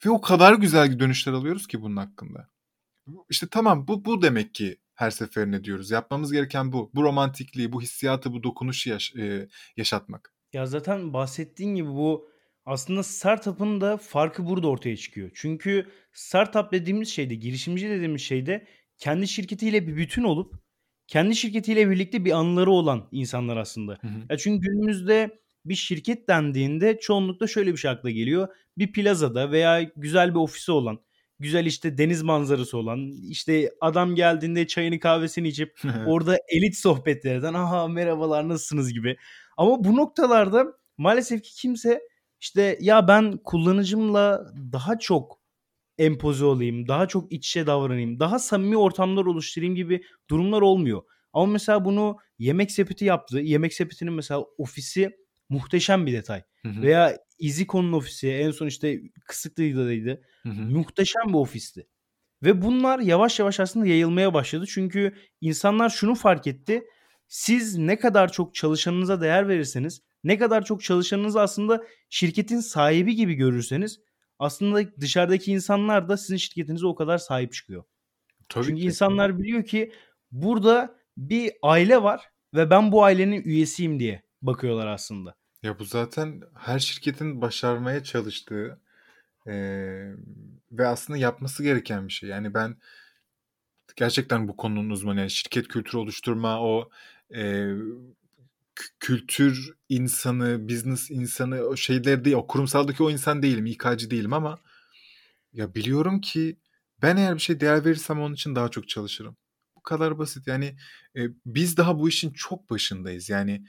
Ve 0.07 0.11
o 0.11 0.21
kadar 0.21 0.55
güzel 0.55 0.99
dönüşler 0.99 1.33
alıyoruz 1.33 1.67
ki 1.67 1.83
bunun 1.83 1.97
hakkında. 1.97 2.49
İşte 3.31 3.47
tamam 3.51 3.89
bu 3.89 4.05
bu 4.05 4.23
demek 4.23 4.55
ki 4.55 4.77
her 4.95 5.11
seferinde 5.11 5.65
diyoruz. 5.65 5.91
Yapmamız 5.91 6.33
gereken 6.33 6.73
bu. 6.73 6.91
Bu 6.95 7.03
romantikliği, 7.03 7.73
bu 7.73 7.83
hissiyatı, 7.83 8.33
bu 8.33 8.43
dokunuşu 8.43 8.91
yaş- 8.91 9.17
e, 9.17 9.49
yaşatmak. 9.77 10.35
Ya 10.53 10.67
zaten 10.67 11.13
bahsettiğin 11.13 11.75
gibi 11.75 11.89
bu 11.89 12.29
aslında 12.65 13.03
startup'ın 13.03 13.81
da 13.81 13.97
farkı 13.97 14.47
burada 14.47 14.69
ortaya 14.69 14.97
çıkıyor. 14.97 15.31
Çünkü 15.35 15.87
startup 16.13 16.73
dediğimiz 16.73 17.09
şeyde, 17.09 17.35
girişimci 17.35 17.89
dediğimiz 17.89 18.23
şeyde 18.23 18.67
kendi 18.99 19.29
şirketiyle 19.29 19.87
bir 19.87 19.97
bütün 19.97 20.23
olup 20.23 20.55
kendi 21.07 21.37
şirketiyle 21.37 21.91
birlikte 21.91 22.25
bir 22.25 22.33
anıları 22.33 22.71
olan 22.71 23.09
insanlar 23.13 23.57
aslında. 23.57 23.99
Hı 24.01 24.09
hı. 24.09 24.27
Ya 24.31 24.37
çünkü 24.37 24.67
günümüzde 24.67 25.42
bir 25.65 25.75
şirket 25.75 26.29
dendiğinde 26.29 26.99
çoğunlukla 27.01 27.47
şöyle 27.47 27.73
bir 27.73 27.77
şey 27.77 27.91
akla 27.91 28.11
geliyor. 28.11 28.49
Bir 28.79 28.93
plazada 28.93 29.53
veya 29.53 29.83
güzel 29.97 30.31
bir 30.31 30.39
ofisi 30.39 30.73
olan, 30.73 30.99
güzel 31.39 31.67
işte 31.67 31.99
deniz 31.99 32.23
manzarası 32.23 32.79
olan, 32.79 33.11
işte 33.29 33.71
adam 33.81 34.15
geldiğinde 34.15 34.67
çayını 34.67 35.01
kahvesini 35.01 35.49
içip 35.49 35.81
orada 36.07 36.39
elit 36.49 36.77
sohbetlerden 36.77 37.55
aha 37.55 37.89
merhabalar 37.89 38.49
nasılsınız 38.49 38.93
gibi. 38.93 39.17
Ama 39.57 39.85
bu 39.85 39.97
noktalarda 39.97 40.67
maalesef 40.99 41.43
ki 41.43 41.55
kimse 41.55 42.01
işte 42.41 42.79
ya 42.81 43.09
ben 43.09 43.37
kullanıcımla 43.45 44.53
daha 44.73 44.99
çok 44.99 45.43
empoze 45.99 46.45
olayım, 46.45 46.89
daha 46.89 47.09
çok 47.09 47.33
iç 47.33 47.49
içe 47.49 47.67
davranayım, 47.67 48.21
daha 48.21 48.39
samimi 48.39 48.77
ortamlar 48.77 49.27
oluşturayım 49.27 49.75
gibi 49.75 50.03
durumlar 50.31 50.63
olmuyor. 50.63 51.03
Ama 51.33 51.47
mesela 51.47 51.85
bunu 51.85 52.19
Yemek 52.39 52.71
Sepeti 52.71 53.05
yaptı. 53.05 53.39
Yemek 53.39 53.75
Sepeti'nin 53.75 54.13
mesela 54.13 54.45
ofisi 54.59 55.17
muhteşem 55.53 56.07
bir 56.07 56.13
detay. 56.13 56.43
Hı 56.63 56.69
hı. 56.69 56.83
Veya 56.83 57.19
EasyCon'un 57.41 57.93
ofisi 57.93 58.29
en 58.29 58.51
son 58.51 58.67
işte 58.67 59.01
Kısıklı'daydı. 59.27 60.23
Hı 60.43 60.49
hı. 60.49 60.63
Muhteşem 60.63 61.29
bir 61.29 61.35
ofisti. 61.35 61.87
Ve 62.43 62.63
bunlar 62.63 62.99
yavaş 62.99 63.39
yavaş 63.39 63.61
aslında 63.61 63.87
yayılmaya 63.87 64.35
başladı. 64.35 64.65
Çünkü 64.69 65.15
insanlar 65.41 65.91
şunu 65.91 66.15
fark 66.15 66.47
etti. 66.47 66.85
Siz 67.29 67.79
ne 67.79 67.99
kadar 67.99 68.33
çok 68.33 68.55
çalışanınıza 68.55 69.21
değer 69.21 69.49
verirseniz, 69.49 70.03
ne 70.25 70.39
kadar 70.39 70.65
çok 70.65 70.83
çalışanınızı 70.83 71.41
aslında 71.41 71.83
şirketin 72.11 72.61
sahibi 72.61 73.15
gibi 73.15 73.35
görürseniz 73.35 74.01
aslında 74.39 74.97
dışarıdaki 75.01 75.53
insanlar 75.53 76.09
da 76.09 76.17
sizin 76.17 76.37
şirketinize 76.37 76.87
o 76.87 76.95
kadar 76.95 77.19
sahip 77.19 77.53
çıkıyor. 77.53 77.85
Tabii 78.49 78.65
Çünkü 78.65 78.81
ki. 78.81 78.87
insanlar 78.87 79.39
biliyor 79.39 79.65
ki 79.65 79.93
burada 80.31 80.99
bir 81.17 81.53
aile 81.63 82.03
var 82.03 82.29
ve 82.55 82.71
ben 82.71 82.93
bu 82.93 83.05
ailenin 83.05 83.43
üyesiyim 83.43 83.99
diye 84.01 84.23
bakıyorlar 84.43 84.87
aslında. 84.87 85.35
Ya 85.63 85.79
bu 85.79 85.85
zaten 85.85 86.43
her 86.55 86.79
şirketin 86.79 87.41
başarmaya 87.41 88.05
çalıştığı 88.05 88.81
eee, 89.47 90.15
ve 90.73 90.87
aslında 90.89 91.19
yapması 91.19 91.63
gereken 91.63 92.09
bir 92.09 92.13
şey. 92.13 92.31
Yani 92.31 92.55
ben 92.55 92.77
gerçekten 93.97 94.49
bu 94.49 94.57
konunun 94.57 94.91
uzmanı. 94.91 95.19
Yani 95.21 95.31
şirket 95.31 95.69
kültürü 95.69 95.97
oluşturma, 95.99 96.61
o 96.63 96.91
kü- 98.77 98.91
kültür 99.01 99.75
insanı, 99.89 100.69
business 100.69 101.11
insanı, 101.11 101.61
o 101.63 101.77
şeyler 101.77 102.25
değil. 102.25 102.37
O 102.37 102.47
kurumsaldaki 102.47 103.03
o 103.03 103.11
insan 103.11 103.43
değilim, 103.43 103.67
İK'cı 103.67 104.11
değilim 104.11 104.33
ama 104.33 104.59
ya 105.53 105.75
biliyorum 105.75 106.21
ki 106.21 106.59
ben 107.03 107.17
eğer 107.17 107.35
bir 107.35 107.41
şey 107.41 107.61
değer 107.61 107.85
verirsem 107.85 108.21
onun 108.21 108.35
için 108.35 108.57
daha 108.57 108.69
çok 108.71 108.89
çalışırım. 108.89 109.37
Bu 109.77 109.83
kadar 109.83 110.19
basit. 110.19 110.47
Yani 110.47 110.77
e, 111.17 111.21
biz 111.47 111.77
daha 111.77 111.99
bu 111.99 112.09
işin 112.09 112.31
çok 112.33 112.71
başındayız. 112.71 113.31
Yani 113.31 113.67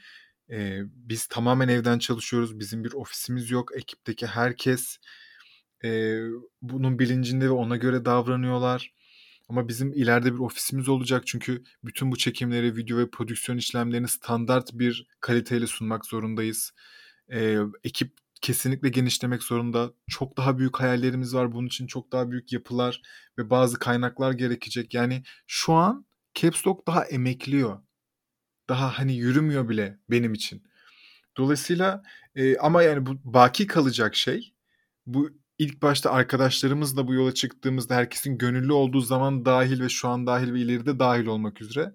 e, 0.51 0.79
biz 0.95 1.27
tamamen 1.27 1.67
evden 1.67 1.99
çalışıyoruz. 1.99 2.59
Bizim 2.59 2.83
bir 2.83 2.93
ofisimiz 2.93 3.51
yok. 3.51 3.77
Ekipteki 3.77 4.27
herkes 4.27 4.97
e, 5.85 6.19
bunun 6.61 6.99
bilincinde 6.99 7.45
ve 7.45 7.51
ona 7.51 7.77
göre 7.77 8.05
davranıyorlar. 8.05 8.93
Ama 9.49 9.67
bizim 9.67 9.93
ileride 9.93 10.33
bir 10.33 10.39
ofisimiz 10.39 10.89
olacak 10.89 11.23
çünkü 11.27 11.63
bütün 11.83 12.11
bu 12.11 12.17
çekimleri, 12.17 12.75
video 12.75 12.97
ve 12.97 13.09
prodüksiyon 13.09 13.57
işlemlerini 13.57 14.07
standart 14.07 14.69
bir 14.73 15.07
kaliteyle 15.19 15.67
sunmak 15.67 16.05
zorundayız. 16.05 16.71
Ee, 17.33 17.57
ekip 17.83 18.17
kesinlikle 18.41 18.89
genişlemek 18.89 19.43
zorunda. 19.43 19.93
Çok 20.09 20.37
daha 20.37 20.57
büyük 20.57 20.79
hayallerimiz 20.79 21.35
var. 21.35 21.51
Bunun 21.51 21.67
için 21.67 21.87
çok 21.87 22.11
daha 22.11 22.31
büyük 22.31 22.53
yapılar 22.53 23.01
ve 23.37 23.49
bazı 23.49 23.79
kaynaklar 23.79 24.31
gerekecek. 24.31 24.93
Yani 24.93 25.23
şu 25.47 25.73
an 25.73 26.05
Caps 26.35 26.67
Lock 26.67 26.87
daha 26.87 27.05
emekliyor. 27.05 27.79
Daha 28.69 28.99
hani 28.99 29.15
yürümüyor 29.15 29.69
bile 29.69 29.99
benim 30.09 30.33
için. 30.33 30.63
Dolayısıyla 31.37 32.03
e, 32.35 32.57
ama 32.57 32.83
yani 32.83 33.05
bu 33.05 33.19
baki 33.23 33.67
kalacak 33.67 34.15
şey 34.15 34.53
bu 35.05 35.29
ilk 35.59 35.81
başta 35.81 36.11
arkadaşlarımızla 36.11 37.07
bu 37.07 37.13
yola 37.13 37.33
çıktığımızda 37.33 37.95
herkesin 37.95 38.37
gönüllü 38.37 38.73
olduğu 38.73 39.01
zaman 39.01 39.45
dahil 39.45 39.81
ve 39.81 39.89
şu 39.89 40.07
an 40.09 40.27
dahil 40.27 40.53
ve 40.53 40.59
ileride 40.59 40.99
dahil 40.99 41.25
olmak 41.25 41.61
üzere 41.61 41.93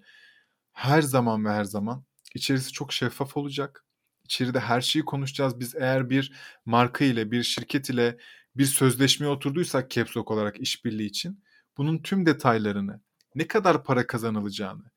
her 0.72 1.02
zaman 1.02 1.44
ve 1.44 1.50
her 1.50 1.64
zaman 1.64 2.04
içerisi 2.34 2.72
çok 2.72 2.92
şeffaf 2.92 3.36
olacak. 3.36 3.84
İçeride 4.24 4.60
her 4.60 4.80
şeyi 4.80 5.04
konuşacağız. 5.04 5.60
Biz 5.60 5.74
eğer 5.74 6.10
bir 6.10 6.32
marka 6.64 7.04
ile, 7.04 7.30
bir 7.30 7.42
şirket 7.42 7.90
ile 7.90 8.18
bir 8.56 8.64
sözleşmeye 8.64 9.28
oturduysak 9.32 9.90
Caps 9.90 10.16
Lock 10.16 10.30
olarak 10.30 10.60
işbirliği 10.60 11.06
için 11.06 11.44
bunun 11.76 11.98
tüm 11.98 12.26
detaylarını, 12.26 13.00
ne 13.34 13.46
kadar 13.46 13.84
para 13.84 14.06
kazanılacağını, 14.06 14.90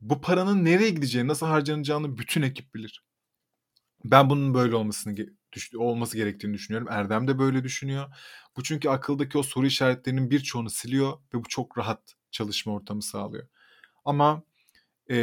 bu 0.00 0.20
paranın 0.20 0.64
nereye 0.64 0.90
gideceğini, 0.90 1.28
nasıl 1.28 1.46
harcanacağını 1.46 2.18
bütün 2.18 2.42
ekip 2.42 2.74
bilir. 2.74 3.04
Ben 4.04 4.30
bunun 4.30 4.54
böyle 4.54 4.76
olmasını 4.76 5.16
olması 5.76 6.16
gerektiğini 6.16 6.54
düşünüyorum. 6.54 6.88
Erdem 6.90 7.28
de 7.28 7.38
böyle 7.38 7.64
düşünüyor. 7.64 8.14
Bu 8.56 8.62
çünkü 8.62 8.88
akıldaki 8.88 9.38
o 9.38 9.42
soru 9.42 9.66
işaretlerinin 9.66 10.30
birçoğunu 10.30 10.70
siliyor 10.70 11.12
ve 11.34 11.38
bu 11.38 11.48
çok 11.48 11.78
rahat 11.78 12.14
çalışma 12.30 12.72
ortamı 12.72 13.02
sağlıyor. 13.02 13.48
Ama 14.04 14.42
e, 15.10 15.16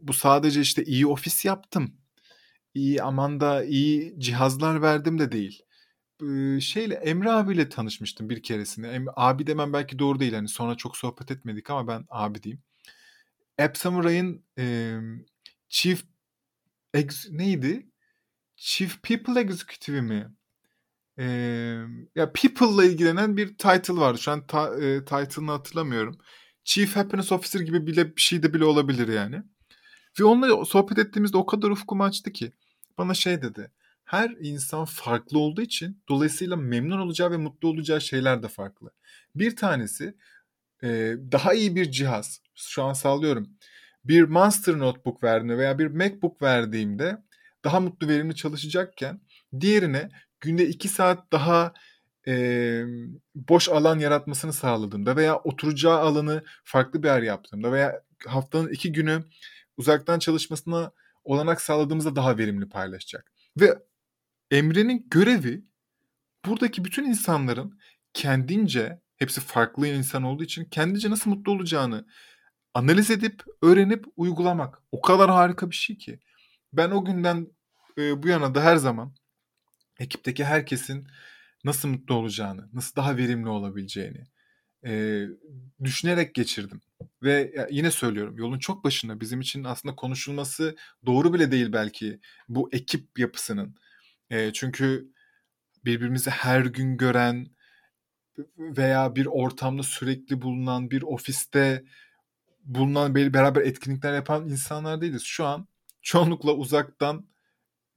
bu 0.00 0.12
sadece 0.12 0.60
işte 0.60 0.84
iyi 0.84 1.06
ofis 1.06 1.44
yaptım, 1.44 1.94
iyi 2.74 3.02
aman 3.02 3.40
da 3.40 3.64
iyi 3.64 4.14
cihazlar 4.20 4.82
verdim 4.82 5.18
de 5.18 5.32
değil. 5.32 5.62
E, 6.22 6.60
şeyle 6.60 6.94
Emre 6.94 7.30
abiyle 7.30 7.68
tanışmıştım 7.68 8.30
bir 8.30 8.42
keresinde. 8.42 8.88
Em, 8.90 9.06
abi 9.16 9.46
demem 9.46 9.72
belki 9.72 9.98
doğru 9.98 10.20
değil. 10.20 10.34
Hani 10.34 10.48
sonra 10.48 10.74
çok 10.76 10.96
sohbet 10.96 11.30
etmedik 11.30 11.70
ama 11.70 11.88
ben 11.88 12.06
abi 12.10 12.42
diyeyim. 12.42 12.62
App 13.60 13.76
Samurai'ın 13.76 14.44
e, 14.58 14.96
Chief 15.68 16.02
Ex- 16.94 17.38
neydi? 17.38 17.90
Chief 18.56 19.02
People 19.02 19.40
Executive 19.40 20.00
mi? 20.00 20.28
Ee, 21.18 21.24
ya 22.14 22.32
People'la 22.32 22.84
ilgilenen 22.84 23.36
bir 23.36 23.48
title 23.48 23.94
vardı. 23.94 24.18
Şu 24.18 24.30
an 24.30 24.46
ta, 24.46 24.74
e, 24.80 25.04
title'ını 25.04 25.50
hatırlamıyorum. 25.50 26.18
Chief 26.64 26.96
Happiness 26.96 27.32
Officer 27.32 27.60
gibi 27.60 27.86
bile 27.86 28.16
bir 28.16 28.20
şey 28.20 28.42
de 28.42 28.54
bile 28.54 28.64
olabilir 28.64 29.08
yani. 29.08 29.42
Ve 30.20 30.24
onunla 30.24 30.64
sohbet 30.64 30.98
ettiğimizde 30.98 31.36
o 31.36 31.46
kadar 31.46 31.70
ufkumu 31.70 32.04
açtı 32.04 32.32
ki 32.32 32.52
bana 32.98 33.14
şey 33.14 33.42
dedi. 33.42 33.72
Her 34.04 34.30
insan 34.40 34.84
farklı 34.84 35.38
olduğu 35.38 35.62
için 35.62 36.02
dolayısıyla 36.08 36.56
memnun 36.56 36.98
olacağı 36.98 37.30
ve 37.30 37.36
mutlu 37.36 37.68
olacağı 37.68 38.00
şeyler 38.00 38.42
de 38.42 38.48
farklı. 38.48 38.90
Bir 39.34 39.56
tanesi 39.56 40.14
e, 40.82 41.14
daha 41.32 41.54
iyi 41.54 41.76
bir 41.76 41.90
cihaz. 41.90 42.40
Şu 42.54 42.82
an 42.82 42.92
sağlıyorum. 42.92 43.48
Bir 44.04 44.22
Monster 44.22 44.78
Notebook 44.78 45.22
verdiğimde 45.22 45.58
veya 45.58 45.78
bir 45.78 45.86
MacBook 45.86 46.42
verdiğimde 46.42 47.16
daha 47.64 47.80
mutlu 47.80 48.08
verimli 48.08 48.34
çalışacakken 48.34 49.20
diğerine 49.60 50.10
günde 50.40 50.68
2 50.68 50.88
saat 50.88 51.32
daha 51.32 51.72
e, 52.28 52.84
boş 53.34 53.68
alan 53.68 53.98
yaratmasını 53.98 54.52
sağladığımda 54.52 55.16
veya 55.16 55.36
oturacağı 55.36 55.98
alanı 55.98 56.44
farklı 56.64 57.02
bir 57.02 57.08
yer 57.08 57.22
yaptığımda 57.22 57.72
veya 57.72 58.02
haftanın 58.26 58.68
iki 58.68 58.92
günü 58.92 59.24
uzaktan 59.76 60.18
çalışmasına 60.18 60.92
olanak 61.24 61.60
sağladığımızda 61.60 62.16
daha 62.16 62.38
verimli 62.38 62.68
paylaşacak. 62.68 63.32
Ve 63.60 63.78
Emre'nin 64.50 65.06
görevi 65.10 65.64
buradaki 66.46 66.84
bütün 66.84 67.04
insanların 67.04 67.78
kendince 68.14 69.00
hepsi 69.20 69.40
farklı 69.40 69.86
insan 69.86 70.22
olduğu 70.22 70.44
için 70.44 70.64
kendince 70.64 71.10
nasıl 71.10 71.30
mutlu 71.30 71.52
olacağını 71.52 72.06
analiz 72.74 73.10
edip 73.10 73.42
öğrenip 73.62 74.04
uygulamak. 74.16 74.82
O 74.92 75.00
kadar 75.00 75.30
harika 75.30 75.70
bir 75.70 75.76
şey 75.76 75.98
ki. 75.98 76.18
Ben 76.72 76.90
o 76.90 77.04
günden 77.04 77.46
e, 77.98 78.22
bu 78.22 78.28
yana 78.28 78.54
da 78.54 78.64
her 78.64 78.76
zaman 78.76 79.14
ekipteki 80.00 80.44
herkesin 80.44 81.08
nasıl 81.64 81.88
mutlu 81.88 82.14
olacağını, 82.14 82.68
nasıl 82.72 82.96
daha 82.96 83.16
verimli 83.16 83.48
olabileceğini 83.48 84.24
e, 84.86 85.24
düşünerek 85.84 86.34
geçirdim. 86.34 86.80
Ve 87.22 87.66
yine 87.70 87.90
söylüyorum 87.90 88.38
yolun 88.38 88.58
çok 88.58 88.84
başında 88.84 89.20
bizim 89.20 89.40
için 89.40 89.64
aslında 89.64 89.96
konuşulması 89.96 90.76
doğru 91.06 91.34
bile 91.34 91.50
değil 91.50 91.72
belki 91.72 92.20
bu 92.48 92.68
ekip 92.72 93.18
yapısının. 93.18 93.76
E, 94.30 94.52
çünkü 94.52 95.12
birbirimizi 95.84 96.30
her 96.30 96.60
gün 96.60 96.96
gören, 96.96 97.46
veya 98.58 99.16
bir 99.16 99.26
ortamda 99.26 99.82
sürekli 99.82 100.42
bulunan 100.42 100.90
bir 100.90 101.02
ofiste 101.02 101.84
bulunan 102.64 103.14
beraber 103.14 103.62
etkinlikler 103.62 104.14
yapan 104.14 104.48
insanlar 104.48 105.00
değiliz. 105.00 105.22
Şu 105.22 105.46
an 105.46 105.68
çoğunlukla 106.02 106.52
uzaktan 106.52 107.26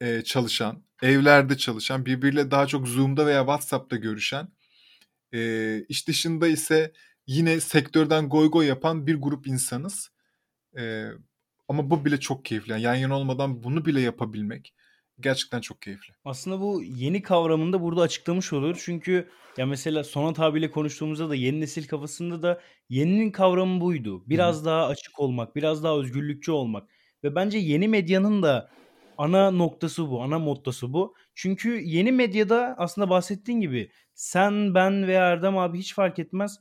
e, 0.02 0.22
çalışan, 0.22 0.84
evlerde 1.02 1.58
çalışan, 1.58 2.06
birbiriyle 2.06 2.52
daha 2.52 2.68
çok 2.68 2.88
Zoom'da 2.88 3.26
veya 3.26 3.42
WhatsApp'ta 3.42 3.96
görüşen, 3.96 4.48
e, 5.34 5.80
iş 5.90 6.08
dışında 6.08 6.48
ise 6.48 6.94
yine 7.28 7.60
sektörden 7.60 8.30
goy 8.30 8.52
goy 8.52 8.66
yapan 8.66 9.08
bir 9.08 9.16
grup 9.16 9.48
insanız. 9.48 10.12
E, 10.78 11.08
ama 11.68 11.90
bu 11.90 12.06
bile 12.06 12.20
çok 12.20 12.46
keyifli. 12.46 12.72
Yani 12.72 12.82
yan 12.82 12.96
yana 12.96 13.18
olmadan 13.18 13.64
bunu 13.64 13.86
bile 13.86 14.02
yapabilmek 14.02 14.74
gerçekten 15.20 15.62
çok 15.62 15.82
keyifli. 15.82 16.14
Aslında 16.26 16.62
bu 16.62 16.84
yeni 16.84 17.22
kavramını 17.22 17.74
da 17.74 17.82
burada 17.82 18.02
açıklamış 18.02 18.54
oluyor. 18.54 18.82
Çünkü 18.86 19.30
ya 19.58 19.66
mesela 19.66 20.04
Sonat 20.04 20.40
abiyle 20.40 20.72
konuştuğumuzda 20.72 21.30
da 21.30 21.36
yeni 21.36 21.62
nesil 21.62 21.88
kafasında 21.88 22.42
da 22.42 22.62
yeninin 22.90 23.32
kavramı 23.32 23.82
buydu. 23.82 24.24
Biraz 24.30 24.56
Hı-hı. 24.58 24.66
daha 24.66 24.88
açık 24.88 25.20
olmak, 25.20 25.56
biraz 25.56 25.84
daha 25.84 25.98
özgürlükçü 25.98 26.52
olmak. 26.52 26.90
Ve 27.24 27.36
bence 27.36 27.58
yeni 27.58 27.88
medyanın 27.88 28.44
da 28.44 28.70
ana 29.18 29.52
noktası 29.52 30.10
bu, 30.10 30.22
ana 30.22 30.40
mottosu 30.40 30.94
bu. 30.94 31.16
Çünkü 31.36 31.82
yeni 31.84 32.12
medyada 32.12 32.76
aslında 32.78 33.10
bahsettiğin 33.10 33.62
gibi 33.62 33.92
sen, 34.14 34.76
ben 34.76 35.08
veya 35.08 35.28
Erdem 35.28 35.58
abi 35.58 35.80
hiç 35.80 35.94
fark 35.94 36.20
etmez. 36.20 36.60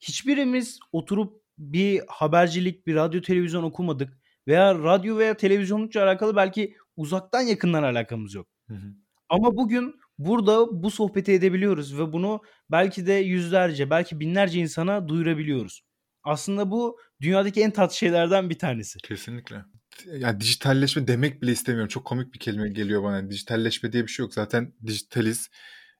Hiçbirimiz 0.00 0.78
oturup 0.92 1.42
bir 1.58 2.02
habercilik, 2.08 2.86
bir 2.86 2.94
radyo 2.94 3.20
televizyon 3.20 3.62
okumadık. 3.62 4.18
Veya 4.48 4.74
radyo 4.74 5.18
veya 5.18 5.36
televizyonlukla 5.36 6.04
alakalı 6.04 6.36
belki 6.36 6.76
uzaktan 6.96 7.40
yakından 7.40 7.82
alakamız 7.82 8.34
yok. 8.34 8.46
Hı 8.68 8.74
hı. 8.74 8.94
Ama 9.28 9.56
bugün 9.56 9.94
burada 10.18 10.82
bu 10.82 10.90
sohbeti 10.90 11.32
edebiliyoruz 11.32 11.98
ve 11.98 12.12
bunu 12.12 12.40
belki 12.70 13.06
de 13.06 13.12
yüzlerce, 13.12 13.90
belki 13.90 14.20
binlerce 14.20 14.60
insana 14.60 15.08
duyurabiliyoruz. 15.08 15.82
Aslında 16.24 16.70
bu 16.70 16.98
dünyadaki 17.20 17.60
en 17.60 17.70
tatlı 17.70 17.96
şeylerden 17.96 18.50
bir 18.50 18.58
tanesi. 18.58 18.98
Kesinlikle. 18.98 19.64
Ya 20.06 20.40
dijitalleşme 20.40 21.06
demek 21.06 21.42
bile 21.42 21.52
istemiyorum. 21.52 21.88
Çok 21.88 22.04
komik 22.04 22.34
bir 22.34 22.38
kelime 22.38 22.68
geliyor 22.68 23.02
bana. 23.02 23.30
Dijitalleşme 23.30 23.92
diye 23.92 24.02
bir 24.02 24.08
şey 24.08 24.24
yok. 24.24 24.34
Zaten 24.34 24.72
dijitaliz 24.86 25.50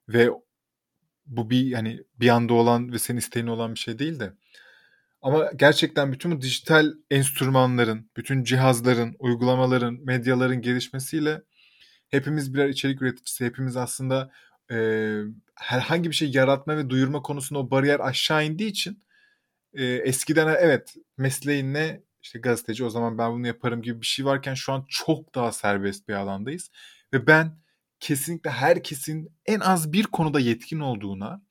ve 0.09 0.31
bu 1.27 1.51
bir 1.51 1.73
hani 1.73 2.01
bir 2.21 2.29
anda 2.29 2.55
olan 2.55 2.93
ve 2.93 2.99
senin 2.99 3.19
isteğin 3.19 3.47
olan 3.47 3.75
bir 3.75 3.79
şey 3.79 3.99
değil 3.99 4.21
de. 4.21 4.33
Ama 5.25 5.51
gerçekten 5.57 6.13
bütün 6.13 6.33
bu 6.33 6.41
dijital 6.41 6.93
enstrümanların, 7.11 8.11
bütün 8.17 8.45
cihazların, 8.45 9.17
uygulamaların, 9.19 9.99
medyaların 10.03 10.63
gelişmesiyle 10.63 11.43
hepimiz 12.09 12.55
birer 12.55 12.69
içerik 12.69 13.03
üreticisi. 13.03 13.45
Hepimiz 13.45 13.77
aslında 13.77 14.31
e, 14.71 14.77
herhangi 15.55 16.11
bir 16.11 16.15
şey 16.15 16.31
yaratma 16.31 16.77
ve 16.77 16.91
duyurma 16.91 17.23
konusunda 17.23 17.61
o 17.61 17.71
bariyer 17.71 18.01
aşağı 18.01 18.45
indiği 18.47 18.67
için 18.67 19.05
e, 19.75 19.85
eskiden 19.85 20.57
evet 20.61 20.95
mesleğin 21.19 21.75
ne 21.75 22.03
işte 22.23 22.39
gazeteci 22.39 22.85
o 22.85 22.91
zaman 22.91 23.19
ben 23.19 23.33
bunu 23.33 23.47
yaparım 23.47 23.83
gibi 23.83 24.01
bir 24.01 24.07
şey 24.07 24.25
varken 24.25 24.55
şu 24.55 24.73
an 24.73 24.85
çok 24.89 25.35
daha 25.35 25.53
serbest 25.53 26.09
bir 26.09 26.15
alandayız. 26.15 26.71
Ve 27.13 27.27
ben 27.27 27.59
kesinlikle 28.01 28.51
herkesin 28.51 29.33
en 29.47 29.61
az 29.61 29.93
bir 29.93 30.05
konuda 30.05 30.41
yetkin 30.41 30.81
olduğuna 30.81 31.43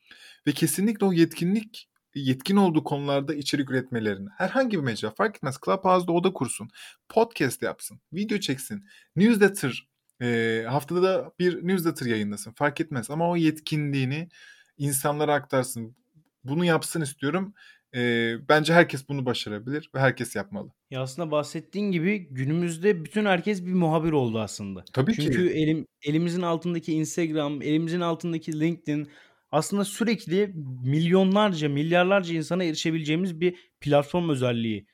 ve 0.48 0.52
kesinlikle 0.52 1.06
o 1.06 1.14
yetkinlik 1.14 1.90
yetkin 2.16 2.55
olduğu 2.55 2.84
konularda 2.84 3.34
içerik 3.34 3.72
üretmelerini 3.72 4.30
herhangi 4.38 4.78
bir 4.78 4.84
mecra 4.84 5.11
fark 5.11 5.36
etmez 5.36 5.57
Clubhouse'da 5.66 6.11
oda 6.11 6.34
kursun, 6.34 6.70
podcast 7.09 7.61
yapsın, 7.61 8.01
video 8.14 8.38
çeksin, 8.38 8.86
newsletter 9.16 9.88
e, 10.22 10.64
haftada 10.70 11.03
da 11.03 11.32
bir 11.39 11.68
newsletter 11.68 12.05
yayınlasın 12.05 12.51
fark 12.51 12.82
etmez 12.82 13.09
ama 13.09 13.30
o 13.30 13.36
yetkinliğini 13.36 14.30
insanlara 14.78 15.34
aktarsın. 15.34 15.95
Bunu 16.43 16.66
yapsın 16.66 17.01
istiyorum. 17.01 17.53
E, 17.95 18.36
bence 18.49 18.74
herkes 18.74 19.09
bunu 19.09 19.26
başarabilir 19.26 19.89
ve 19.95 19.99
herkes 19.99 20.36
yapmalı. 20.36 20.70
Ya 20.91 21.01
aslında 21.01 21.32
bahsettiğin 21.32 21.91
gibi 21.91 22.28
günümüzde 22.32 23.05
bütün 23.05 23.26
herkes 23.26 23.66
bir 23.66 23.74
muhabir 23.74 24.11
oldu 24.11 24.39
aslında. 24.39 24.86
Tabii 24.93 25.14
Çünkü 25.14 25.32
ki. 25.32 25.38
Çünkü 25.38 25.53
elim, 25.53 25.88
elimizin 26.01 26.41
altındaki 26.41 26.93
Instagram, 26.93 27.61
elimizin 27.61 28.01
altındaki 28.01 28.59
LinkedIn 28.59 29.07
aslında 29.54 29.86
sürekli 29.86 30.54
milyonlarca, 30.84 31.70
milyarlarca 31.70 32.36
insana 32.36 32.64
erişebileceğimiz 32.64 33.39
bir 33.39 33.56
platform 33.82 34.30
özelliği 34.30 34.88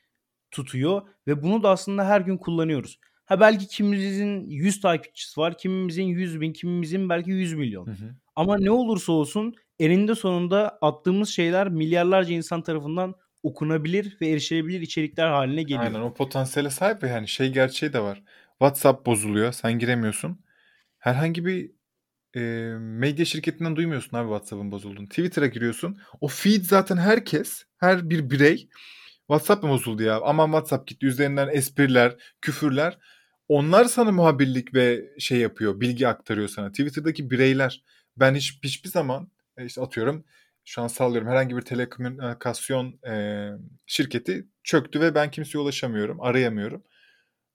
tutuyor 0.50 1.02
ve 1.26 1.42
bunu 1.42 1.62
da 1.62 1.70
aslında 1.70 2.06
her 2.06 2.20
gün 2.20 2.36
kullanıyoruz. 2.36 2.98
Ha 3.24 3.40
belki 3.40 3.68
kimimizin 3.68 4.48
100 4.48 4.80
takipçisi 4.80 5.40
var, 5.40 5.58
kimimizin 5.58 6.02
100 6.02 6.40
bin, 6.40 6.52
kimimizin 6.52 7.08
belki 7.08 7.30
100 7.30 7.54
milyon. 7.54 7.86
Hı 7.86 7.90
hı. 7.90 8.14
Ama 8.36 8.58
ne 8.58 8.70
olursa 8.70 9.12
olsun 9.12 9.54
eninde 9.78 10.14
sonunda 10.14 10.78
attığımız 10.80 11.28
şeyler 11.28 11.68
milyarlarca 11.68 12.34
insan 12.34 12.62
tarafından 12.62 13.14
okunabilir 13.42 14.16
ve 14.20 14.28
erişilebilir 14.28 14.80
içerikler 14.80 15.26
haline 15.26 15.62
geliyor. 15.62 15.84
Aynen 15.84 16.00
o 16.00 16.14
potansiyele 16.14 16.70
sahip 16.70 17.02
ve 17.02 17.08
yani 17.08 17.28
şey 17.28 17.52
gerçeği 17.52 17.92
de 17.92 18.00
var. 18.00 18.22
WhatsApp 18.50 19.06
bozuluyor, 19.06 19.52
sen 19.52 19.78
giremiyorsun. 19.78 20.40
Herhangi 20.98 21.44
bir 21.44 21.70
e, 22.36 22.40
medya 22.78 23.24
şirketinden 23.24 23.76
duymuyorsun 23.76 24.16
abi 24.16 24.28
WhatsApp'ın 24.28 24.70
bozulduğunu. 24.70 25.08
Twitter'a 25.08 25.46
giriyorsun. 25.46 26.00
O 26.20 26.28
feed 26.28 26.64
zaten 26.64 26.96
herkes, 26.96 27.64
her 27.76 28.10
bir 28.10 28.30
birey 28.30 28.68
WhatsApp 29.26 29.62
mı 29.64 29.70
bozuldu 29.70 30.02
ya? 30.02 30.20
Aman 30.20 30.46
WhatsApp 30.46 30.86
gitti. 30.88 31.06
Üzerinden 31.06 31.48
espriler, 31.52 32.16
küfürler. 32.40 32.98
Onlar 33.48 33.84
sana 33.84 34.12
muhabirlik 34.12 34.74
ve 34.74 35.10
şey 35.18 35.38
yapıyor, 35.38 35.80
bilgi 35.80 36.08
aktarıyor 36.08 36.48
sana. 36.48 36.70
Twitter'daki 36.70 37.30
bireyler. 37.30 37.84
Ben 38.16 38.34
hiç 38.34 38.58
hiçbir 38.64 38.88
zaman 38.88 39.30
işte 39.58 39.80
atıyorum 39.80 40.24
şu 40.64 40.82
an 40.82 40.86
sallıyorum 40.88 41.28
herhangi 41.28 41.56
bir 41.56 41.62
telekomünikasyon 41.62 42.98
e, 43.06 43.48
şirketi 43.86 44.46
çöktü 44.64 45.00
ve 45.00 45.14
ben 45.14 45.30
kimseye 45.30 45.58
ulaşamıyorum, 45.58 46.20
arayamıyorum. 46.20 46.82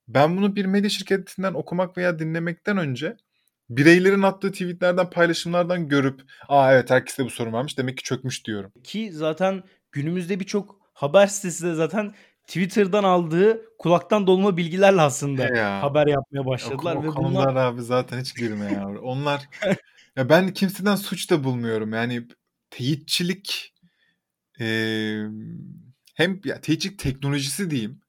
Ben 0.08 0.38
bunu 0.38 0.56
bir 0.56 0.66
medya 0.66 0.90
şirketinden 0.90 1.54
okumak 1.54 1.98
veya 1.98 2.20
dinlemekten 2.20 2.78
önce 2.78 3.18
bireylerin 3.70 4.22
attığı 4.22 4.52
tweetlerden, 4.52 5.10
paylaşımlardan 5.10 5.88
görüp 5.88 6.22
aa 6.48 6.74
evet 6.74 6.90
herkeste 6.90 7.26
bu 7.26 7.30
sorun 7.30 7.54
varmış 7.54 7.78
demek 7.78 7.98
ki 7.98 8.04
çökmüş 8.04 8.46
diyorum. 8.46 8.72
Ki 8.84 9.10
zaten 9.14 9.64
günümüzde 9.92 10.40
birçok 10.40 10.80
haber 10.94 11.28
sitesi 11.28 11.66
de 11.66 11.74
zaten 11.74 12.16
Twitter'dan 12.48 13.04
aldığı 13.04 13.78
kulaktan 13.78 14.28
dolma 14.28 14.58
bilgilerle 14.58 15.02
aslında 15.02 15.44
ya. 15.44 15.82
haber 15.82 16.08
yapmaya 16.08 16.46
başladılar. 16.46 16.96
O, 16.96 17.00
o 17.00 17.04
ve 17.04 17.16
bunlar... 17.16 17.56
abi 17.56 17.82
zaten 17.82 18.20
hiç 18.20 18.36
girme 18.38 18.74
ya. 18.74 18.88
Onlar 19.02 19.50
ya 20.16 20.30
ben 20.30 20.54
kimseden 20.54 20.96
suç 20.96 21.32
da 21.32 21.44
bulmuyorum. 21.44 21.94
Yani 21.94 22.28
teyitçilik 22.70 23.74
e, 24.60 24.66
hem 26.14 26.42
ya, 26.46 26.62
teyitçilik 26.62 27.00
teknolojisi 27.00 27.72
diyeyim 27.72 28.02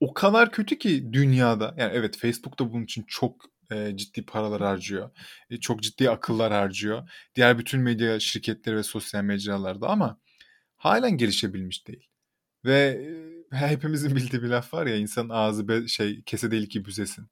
o 0.00 0.14
kadar 0.14 0.50
kötü 0.50 0.78
ki 0.78 1.12
dünyada. 1.12 1.74
Yani 1.78 1.92
evet 1.94 2.18
Facebook 2.18 2.58
da 2.58 2.72
bunun 2.72 2.84
için 2.84 3.04
çok 3.08 3.44
e, 3.72 3.96
ciddi 3.96 4.26
paralar 4.26 4.60
harcıyor. 4.60 5.10
E, 5.50 5.56
çok 5.60 5.82
ciddi 5.82 6.10
akıllar 6.10 6.52
harcıyor. 6.52 7.10
Diğer 7.34 7.58
bütün 7.58 7.80
medya 7.80 8.20
şirketleri 8.20 8.76
ve 8.76 8.82
sosyal 8.82 9.22
mecralarda 9.22 9.88
ama 9.88 10.18
halen 10.76 11.16
gelişebilmiş 11.16 11.86
değil. 11.86 12.08
Ve 12.64 13.06
e, 13.52 13.56
hepimizin 13.68 14.16
bildiği 14.16 14.42
bir 14.42 14.48
laf 14.48 14.74
var 14.74 14.86
ya 14.86 14.96
insan 14.96 15.28
ağzı 15.28 15.68
be, 15.68 15.88
şey 15.88 16.22
kese 16.22 16.50
değil 16.50 16.68
ki 16.68 16.84
büzesin. 16.84 17.26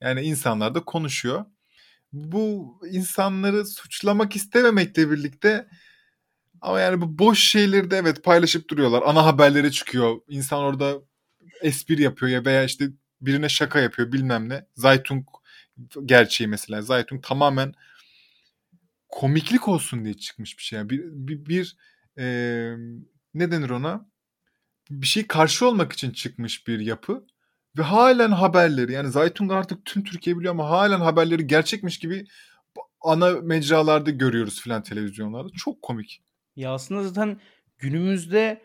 Yani 0.00 0.22
insanlar 0.22 0.74
da 0.74 0.84
konuşuyor. 0.84 1.44
Bu 2.12 2.78
insanları 2.90 3.66
suçlamak 3.66 4.36
istememekle 4.36 5.10
birlikte 5.10 5.68
ama 6.60 6.80
yani 6.80 7.00
bu 7.00 7.18
boş 7.18 7.40
şeyleri 7.40 7.90
de 7.90 7.96
evet 7.96 8.24
paylaşıp 8.24 8.70
duruyorlar. 8.70 9.02
Ana 9.06 9.24
haberlere 9.26 9.70
çıkıyor. 9.70 10.20
İnsan 10.28 10.58
orada 10.58 10.94
espri 11.62 12.02
yapıyor 12.02 12.32
ya 12.32 12.44
veya 12.44 12.64
işte 12.64 12.88
birine 13.20 13.48
şaka 13.48 13.80
yapıyor 13.80 14.12
bilmem 14.12 14.48
ne. 14.48 14.66
Zaytung 14.76 15.26
gerçeği 16.04 16.48
mesela. 16.48 16.82
Zaytung 16.82 17.24
tamamen 17.24 17.74
komiklik 19.08 19.68
olsun 19.68 20.04
diye 20.04 20.14
çıkmış 20.14 20.58
bir 20.58 20.62
şey. 20.62 20.78
Yani 20.78 20.90
bir 20.90 21.02
bir, 21.04 21.46
bir 21.46 21.76
e, 22.18 22.24
ne 23.34 23.50
denir 23.50 23.70
ona? 23.70 24.06
Bir 24.90 25.06
şey 25.06 25.26
karşı 25.26 25.68
olmak 25.68 25.92
için 25.92 26.10
çıkmış 26.10 26.66
bir 26.68 26.78
yapı 26.78 27.26
ve 27.78 27.82
halen 27.82 28.30
haberleri 28.30 28.92
yani 28.92 29.10
Zaytung 29.10 29.52
artık 29.52 29.84
tüm 29.84 30.04
Türkiye 30.04 30.38
biliyor 30.38 30.54
ama 30.54 30.70
halen 30.70 31.00
haberleri 31.00 31.46
gerçekmiş 31.46 31.98
gibi 31.98 32.26
ana 33.00 33.30
mecralarda 33.30 34.10
görüyoruz 34.10 34.60
filan 34.60 34.82
televizyonlarda. 34.82 35.48
Çok 35.56 35.82
komik. 35.82 36.22
Ya 36.56 36.72
aslında 36.72 37.02
zaten 37.02 37.40
günümüzde 37.78 38.62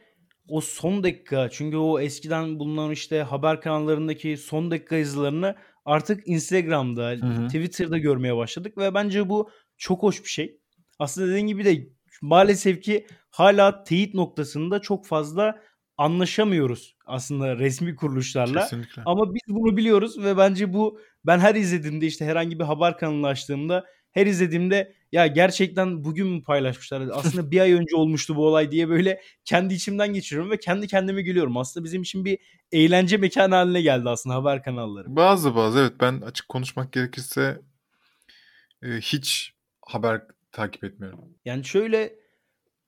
o 0.48 0.62
son 0.62 1.04
dakika 1.04 1.50
çünkü 1.50 1.78
o 1.78 2.00
eskiden 2.00 2.60
bulunan 2.60 2.92
işte 2.92 3.22
haber 3.22 3.62
kanallarındaki 3.62 4.38
son 4.38 4.72
dakika 4.72 4.96
yazılarını 4.96 5.56
artık 5.88 6.28
Instagram'da, 6.28 7.10
hı 7.10 7.26
hı. 7.26 7.48
Twitter'da 7.48 7.98
görmeye 7.98 8.36
başladık 8.36 8.78
ve 8.78 8.94
bence 8.94 9.30
bu 9.30 9.50
çok 9.78 10.04
hoş 10.04 10.24
bir 10.24 10.30
şey. 10.30 10.60
Aslında 11.00 11.28
dediğin 11.28 11.48
gibi 11.48 11.66
de 11.66 11.88
maalesef 12.22 12.82
ki 12.82 13.08
hala 13.30 13.84
teyit 13.84 14.14
noktasında 14.14 14.80
çok 14.80 15.06
fazla 15.06 15.62
anlaşamıyoruz 15.98 16.96
aslında 17.06 17.58
resmi 17.58 17.96
kuruluşlarla. 17.96 18.62
Kesinlikle. 18.62 19.02
Ama 19.06 19.34
biz 19.34 19.42
bunu 19.48 19.78
biliyoruz 19.78 20.24
ve 20.24 20.38
bence 20.38 20.74
bu 20.74 21.00
ben 21.26 21.40
her 21.40 21.56
izlediğimde 21.56 22.06
işte 22.06 22.26
herhangi 22.26 22.60
bir 22.60 22.64
haber 22.64 22.98
kanalı 22.98 23.28
açtığımda 23.28 23.86
her 24.18 24.26
izlediğimde 24.26 24.94
ya 25.12 25.28
gerçekten 25.28 26.04
bugün 26.04 26.28
mü 26.28 26.44
paylaşmışlar? 26.44 27.10
Aslında 27.14 27.52
bir 27.52 27.60
ay 27.60 27.74
önce 27.74 27.96
olmuştu 27.96 28.36
bu 28.36 28.48
olay 28.48 28.72
diye 28.72 28.90
böyle 28.90 29.22
kendi 29.46 29.74
içimden 29.74 30.14
geçiriyorum 30.14 30.52
ve 30.52 30.58
kendi 30.58 30.88
kendime 30.88 31.22
gülüyorum. 31.22 31.58
Aslında 31.58 31.84
bizim 31.84 32.02
için 32.02 32.26
bir 32.26 32.40
eğlence 32.72 33.18
mekanı 33.18 33.56
haline 33.56 33.82
geldi 33.82 34.10
aslında 34.10 34.36
haber 34.36 34.64
kanalları. 34.64 35.16
Bazı 35.16 35.56
bazı 35.56 35.80
evet 35.80 35.94
ben 36.02 36.22
açık 36.22 36.50
konuşmak 36.50 36.94
gerekirse 36.94 37.62
e, 38.84 38.88
hiç 38.88 39.54
haber 39.82 40.22
takip 40.52 40.84
etmiyorum. 40.84 41.20
Yani 41.46 41.66
şöyle 41.66 42.16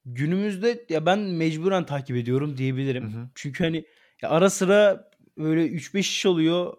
günümüzde 0.05 0.85
ya 0.89 1.05
ben 1.05 1.19
mecburen 1.19 1.85
takip 1.85 2.15
ediyorum 2.15 2.57
diyebilirim. 2.57 3.13
Hı 3.13 3.17
hı. 3.17 3.29
Çünkü 3.35 3.63
hani 3.63 3.85
ara 4.23 4.49
sıra 4.49 5.11
böyle 5.37 5.67
3-5 5.67 5.99
iş 5.99 6.25
oluyor. 6.25 6.77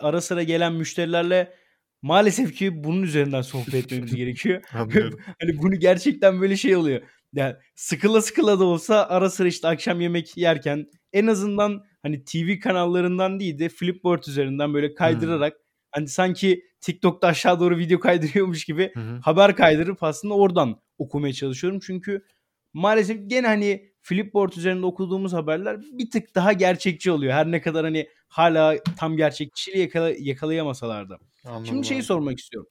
Ara 0.00 0.20
sıra 0.20 0.42
gelen 0.42 0.72
müşterilerle 0.72 1.65
maalesef 2.06 2.54
ki 2.54 2.84
bunun 2.84 3.02
üzerinden 3.02 3.42
sohbet 3.42 3.74
etmemiz 3.74 4.14
gerekiyor. 4.16 4.62
Hani 5.40 5.58
bunu 5.62 5.74
gerçekten 5.74 6.40
böyle 6.40 6.56
şey 6.56 6.76
oluyor. 6.76 7.02
Yani 7.32 7.54
sıkıla 7.74 8.22
sıkıla 8.22 8.60
da 8.60 8.64
olsa 8.64 9.06
ara 9.08 9.30
sıra 9.30 9.48
işte 9.48 9.68
akşam 9.68 10.00
yemek 10.00 10.36
yerken 10.36 10.86
en 11.12 11.26
azından 11.26 11.84
hani 12.02 12.24
TV 12.24 12.58
kanallarından 12.60 13.40
değil 13.40 13.58
de 13.58 13.68
Flipboard 13.68 14.24
üzerinden 14.24 14.74
böyle 14.74 14.94
kaydırarak 14.94 15.52
hani 15.90 16.08
sanki 16.08 16.62
TikTok'ta 16.80 17.26
aşağı 17.26 17.60
doğru 17.60 17.78
video 17.78 18.00
kaydırıyormuş 18.00 18.64
gibi 18.64 18.92
hı. 18.94 19.18
haber 19.22 19.56
kaydırıp 19.56 20.02
aslında 20.02 20.34
oradan 20.34 20.80
okumaya 20.98 21.32
çalışıyorum. 21.32 21.80
Çünkü 21.86 22.24
maalesef 22.72 23.18
gene 23.26 23.46
hani 23.46 23.90
Flipboard 24.06 24.52
üzerinde 24.52 24.86
okuduğumuz 24.86 25.32
haberler 25.32 25.80
bir 25.82 26.10
tık 26.10 26.34
daha 26.34 26.52
gerçekçi 26.52 27.10
oluyor. 27.10 27.32
Her 27.32 27.50
ne 27.52 27.60
kadar 27.60 27.84
hani 27.84 28.08
hala 28.28 28.76
tam 28.98 29.16
gerçekçiliği 29.16 29.82
yakala, 29.82 30.10
yakalayamasalar 30.18 31.08
da. 31.08 31.18
Anladım 31.44 31.66
Şimdi 31.66 31.86
şeyi 31.86 32.02
sormak 32.02 32.38
istiyorum. 32.38 32.70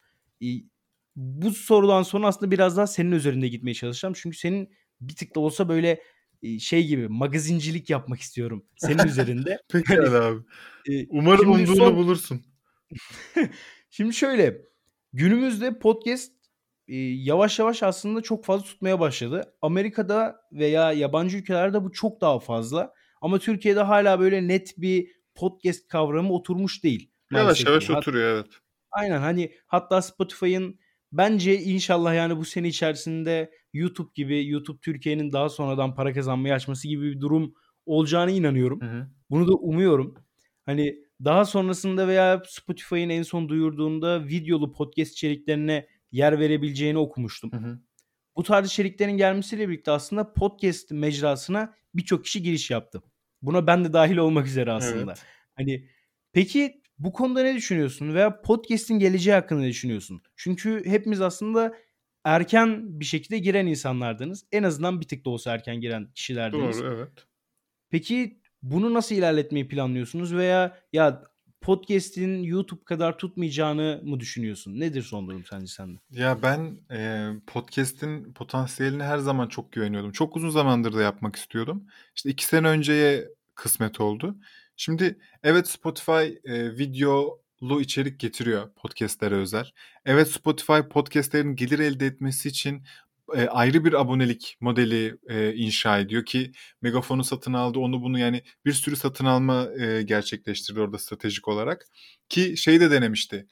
Bu 1.15 1.51
sorudan 1.51 2.03
sonra 2.03 2.27
aslında 2.27 2.51
biraz 2.51 2.77
daha 2.77 2.87
senin 2.87 3.11
üzerinde 3.11 3.47
gitmeye 3.47 3.73
çalışacağım. 3.73 4.13
Çünkü 4.17 4.37
senin 4.37 4.69
bir 5.01 5.15
tık 5.15 5.35
da 5.35 5.39
olsa 5.39 5.69
böyle 5.69 6.01
e, 6.43 6.59
şey 6.59 6.87
gibi 6.87 7.07
magazincilik 7.07 7.89
yapmak 7.89 8.19
istiyorum 8.19 8.65
senin 8.77 9.03
üzerinde. 9.07 9.57
Peki 9.71 9.95
Hani, 9.95 10.09
abi. 10.09 10.39
e, 10.89 11.05
Umarım 11.09 11.51
umduğunu 11.51 11.75
son- 11.75 11.95
bulursun. 11.95 12.41
Şimdi 13.89 14.13
şöyle 14.13 14.61
günümüzde 15.13 15.79
podcast 15.79 16.31
e, 16.87 16.95
yavaş 16.97 17.59
yavaş 17.59 17.83
aslında 17.83 18.21
çok 18.21 18.45
fazla 18.45 18.65
tutmaya 18.65 18.99
başladı. 18.99 19.53
Amerika'da 19.61 20.35
veya 20.51 20.91
yabancı 20.91 21.37
ülkelerde 21.37 21.83
bu 21.83 21.91
çok 21.91 22.21
daha 22.21 22.39
fazla. 22.39 22.93
Ama 23.21 23.39
Türkiye'de 23.39 23.81
hala 23.81 24.19
böyle 24.19 24.47
net 24.47 24.73
bir 24.77 25.07
podcast 25.35 25.87
kavramı 25.87 26.33
oturmuş 26.33 26.83
değil. 26.83 27.11
Yavaş 27.31 27.65
yavaş. 27.65 27.89
Hat- 27.89 27.97
oturuyor 27.97 28.33
evet. 28.33 28.51
Aynen 28.91 29.19
hani 29.19 29.51
hatta 29.67 30.01
Spotify'ın 30.01 30.79
bence 31.11 31.59
inşallah 31.59 32.15
yani 32.15 32.37
bu 32.37 32.45
sene 32.45 32.67
içerisinde 32.67 33.51
YouTube 33.73 34.09
gibi 34.15 34.49
YouTube 34.49 34.79
Türkiye'nin 34.79 35.31
daha 35.33 35.49
sonradan 35.49 35.95
para 35.95 36.13
kazanmayı 36.13 36.53
açması 36.53 36.87
gibi 36.87 37.11
bir 37.11 37.21
durum 37.21 37.53
olacağına 37.85 38.31
inanıyorum. 38.31 38.81
Hı 38.81 38.85
hı. 38.85 39.07
Bunu 39.29 39.47
da 39.47 39.53
umuyorum. 39.53 40.15
Hani 40.65 40.95
daha 41.23 41.45
sonrasında 41.45 42.07
veya 42.07 42.43
Spotify'ın 42.47 43.09
en 43.09 43.23
son 43.23 43.49
duyurduğunda 43.49 44.27
videolu 44.27 44.71
podcast 44.71 45.11
içeriklerine 45.11 45.87
yer 46.11 46.39
verebileceğini 46.39 46.97
okumuştum. 46.97 47.51
Hı 47.51 47.57
hı. 47.57 47.79
Bu 48.35 48.43
tarz 48.43 48.67
içeriklerin 48.67 49.17
gelmesiyle 49.17 49.69
birlikte 49.69 49.91
aslında 49.91 50.33
podcast 50.33 50.91
mecrasına 50.91 51.75
birçok 51.93 52.23
kişi 52.23 52.43
giriş 52.43 52.71
yaptı. 52.71 53.01
Buna 53.41 53.67
ben 53.67 53.85
de 53.85 53.93
dahil 53.93 54.17
olmak 54.17 54.47
üzere 54.47 54.71
aslında. 54.71 55.11
Evet. 55.11 55.25
Hani 55.55 55.89
peki 56.33 56.81
bu 56.99 57.13
konuda 57.13 57.43
ne 57.43 57.55
düşünüyorsun 57.55 58.13
veya 58.13 58.41
podcast'in 58.41 58.99
geleceği 58.99 59.33
hakkında 59.33 59.61
ne 59.61 59.67
düşünüyorsun? 59.67 60.21
Çünkü 60.35 60.85
hepimiz 60.85 61.21
aslında 61.21 61.75
erken 62.23 62.99
bir 62.99 63.05
şekilde 63.05 63.37
giren 63.37 63.67
insanlardınız. 63.67 64.45
En 64.51 64.63
azından 64.63 65.01
bir 65.01 65.07
tık 65.07 65.25
da 65.25 65.29
olsa 65.29 65.53
erken 65.53 65.81
giren 65.81 66.11
kişilerdiniz. 66.13 66.79
Doğru 66.79 66.93
evet. 66.93 67.27
Peki 67.89 68.39
bunu 68.61 68.93
nasıl 68.93 69.15
ilerletmeyi 69.15 69.67
planlıyorsunuz 69.67 70.35
veya 70.35 70.79
ya 70.93 71.23
podcast'in 71.65 72.43
YouTube 72.43 72.83
kadar 72.83 73.17
tutmayacağını 73.17 74.01
mı 74.03 74.19
düşünüyorsun? 74.19 74.79
Nedir 74.79 75.01
son 75.01 75.27
durum 75.27 75.45
sence 75.49 75.67
sende? 75.67 75.99
Ya 76.11 76.41
ben 76.41 76.79
e, 76.91 77.29
podcast'in 77.47 78.33
potansiyeline 78.33 79.03
her 79.03 79.17
zaman 79.17 79.47
çok 79.47 79.71
güveniyordum. 79.71 80.11
Çok 80.11 80.35
uzun 80.35 80.49
zamandır 80.49 80.93
da 80.93 81.01
yapmak 81.01 81.35
istiyordum. 81.35 81.87
İşte 82.15 82.29
iki 82.29 82.45
sene 82.45 82.67
önceye 82.67 83.29
kısmet 83.55 84.01
oldu. 84.01 84.35
Şimdi 84.77 85.19
evet 85.43 85.67
Spotify 85.67 86.11
e, 86.43 86.77
videolu 86.77 87.81
içerik 87.81 88.19
getiriyor 88.19 88.73
podcastlere 88.73 89.35
özel. 89.35 89.71
Evet 90.05 90.31
Spotify 90.31 90.79
podcastlerin 90.91 91.55
gelir 91.55 91.79
elde 91.79 92.05
etmesi 92.05 92.49
için 92.49 92.83
e, 93.35 93.47
ayrı 93.47 93.85
bir 93.85 93.93
abonelik 93.93 94.57
modeli 94.61 95.17
e, 95.29 95.53
inşa 95.53 95.99
ediyor 95.99 96.25
ki 96.25 96.51
Megafon'u 96.81 97.23
satın 97.23 97.53
aldı 97.53 97.79
onu 97.79 98.01
bunu 98.01 98.19
yani 98.19 98.43
bir 98.65 98.73
sürü 98.73 98.95
satın 98.95 99.25
alma 99.25 99.67
e, 99.79 100.01
gerçekleştirdi 100.01 100.81
orada 100.81 100.97
stratejik 100.97 101.47
olarak. 101.47 101.85
Ki 102.29 102.57
şey 102.57 102.79
de 102.79 102.91
denemişti 102.91 103.47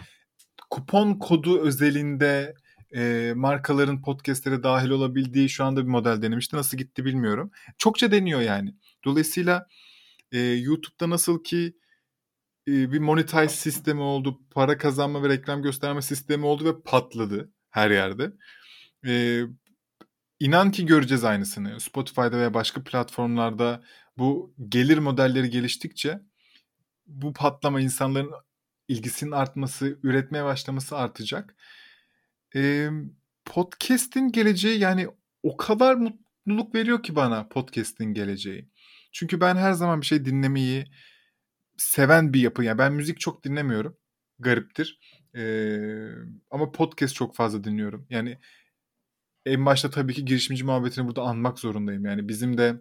kupon 0.73 1.13
kodu 1.13 1.59
özelinde 1.59 2.53
e, 2.95 3.33
markaların 3.35 4.01
podcastlere 4.01 4.63
dahil 4.63 4.89
olabildiği 4.89 5.49
şu 5.49 5.63
anda 5.63 5.83
bir 5.83 5.89
model 5.89 6.21
denemişti. 6.21 6.55
Nasıl 6.55 6.77
gitti 6.77 7.05
bilmiyorum. 7.05 7.51
Çokça 7.77 8.11
deniyor 8.11 8.41
yani. 8.41 8.75
Dolayısıyla 9.05 9.67
e, 10.31 10.39
YouTube'da 10.39 11.09
nasıl 11.09 11.43
ki 11.43 11.73
e, 12.67 12.91
bir 12.91 12.99
monetize 12.99 13.47
sistemi 13.49 14.01
oldu, 14.01 14.39
para 14.51 14.77
kazanma 14.77 15.23
ve 15.23 15.29
reklam 15.29 15.61
gösterme 15.61 16.01
sistemi 16.01 16.45
oldu 16.45 16.65
ve 16.65 16.81
patladı 16.81 17.51
her 17.69 17.91
yerde. 17.91 18.31
E, 19.07 19.43
inan 20.43 20.71
ki 20.71 20.85
göreceğiz 20.85 21.23
aynısını. 21.23 21.79
Spotify'da 21.79 22.31
veya 22.31 22.53
başka 22.53 22.83
platformlarda 22.83 23.83
bu 24.17 24.55
gelir 24.69 24.97
modelleri 24.97 25.49
geliştikçe 25.49 26.19
bu 27.07 27.33
patlama 27.33 27.81
insanların 27.81 28.31
ilgisinin 28.87 29.31
artması, 29.31 29.99
üretmeye 30.03 30.43
başlaması 30.43 30.97
artacak. 30.97 31.55
Ee, 32.55 32.89
podcast'in 33.45 34.31
geleceği 34.31 34.79
yani 34.79 35.07
o 35.43 35.57
kadar 35.57 35.95
mutluluk 35.95 36.75
veriyor 36.75 37.03
ki 37.03 37.15
bana 37.15 37.47
podcast'in 37.47 38.13
geleceği. 38.13 38.69
Çünkü 39.11 39.41
ben 39.41 39.55
her 39.55 39.73
zaman 39.73 40.01
bir 40.01 40.05
şey 40.05 40.25
dinlemeyi 40.25 40.85
seven 41.77 42.33
bir 42.33 42.41
yapı. 42.41 42.63
Yani 42.63 42.77
ben 42.77 42.93
müzik 42.93 43.19
çok 43.19 43.43
dinlemiyorum. 43.43 43.97
Gariptir. 44.39 44.99
Ee, 45.35 46.07
ama 46.51 46.71
podcast 46.71 47.15
çok 47.15 47.35
fazla 47.35 47.63
dinliyorum. 47.63 48.07
Yani 48.09 48.39
en 49.45 49.65
başta 49.65 49.89
tabii 49.89 50.13
ki 50.13 50.25
girişimci 50.25 50.63
muhabbetini 50.63 51.07
burada 51.07 51.21
anmak 51.21 51.59
zorundayım. 51.59 52.05
Yani 52.05 52.27
bizim 52.27 52.57
de 52.57 52.75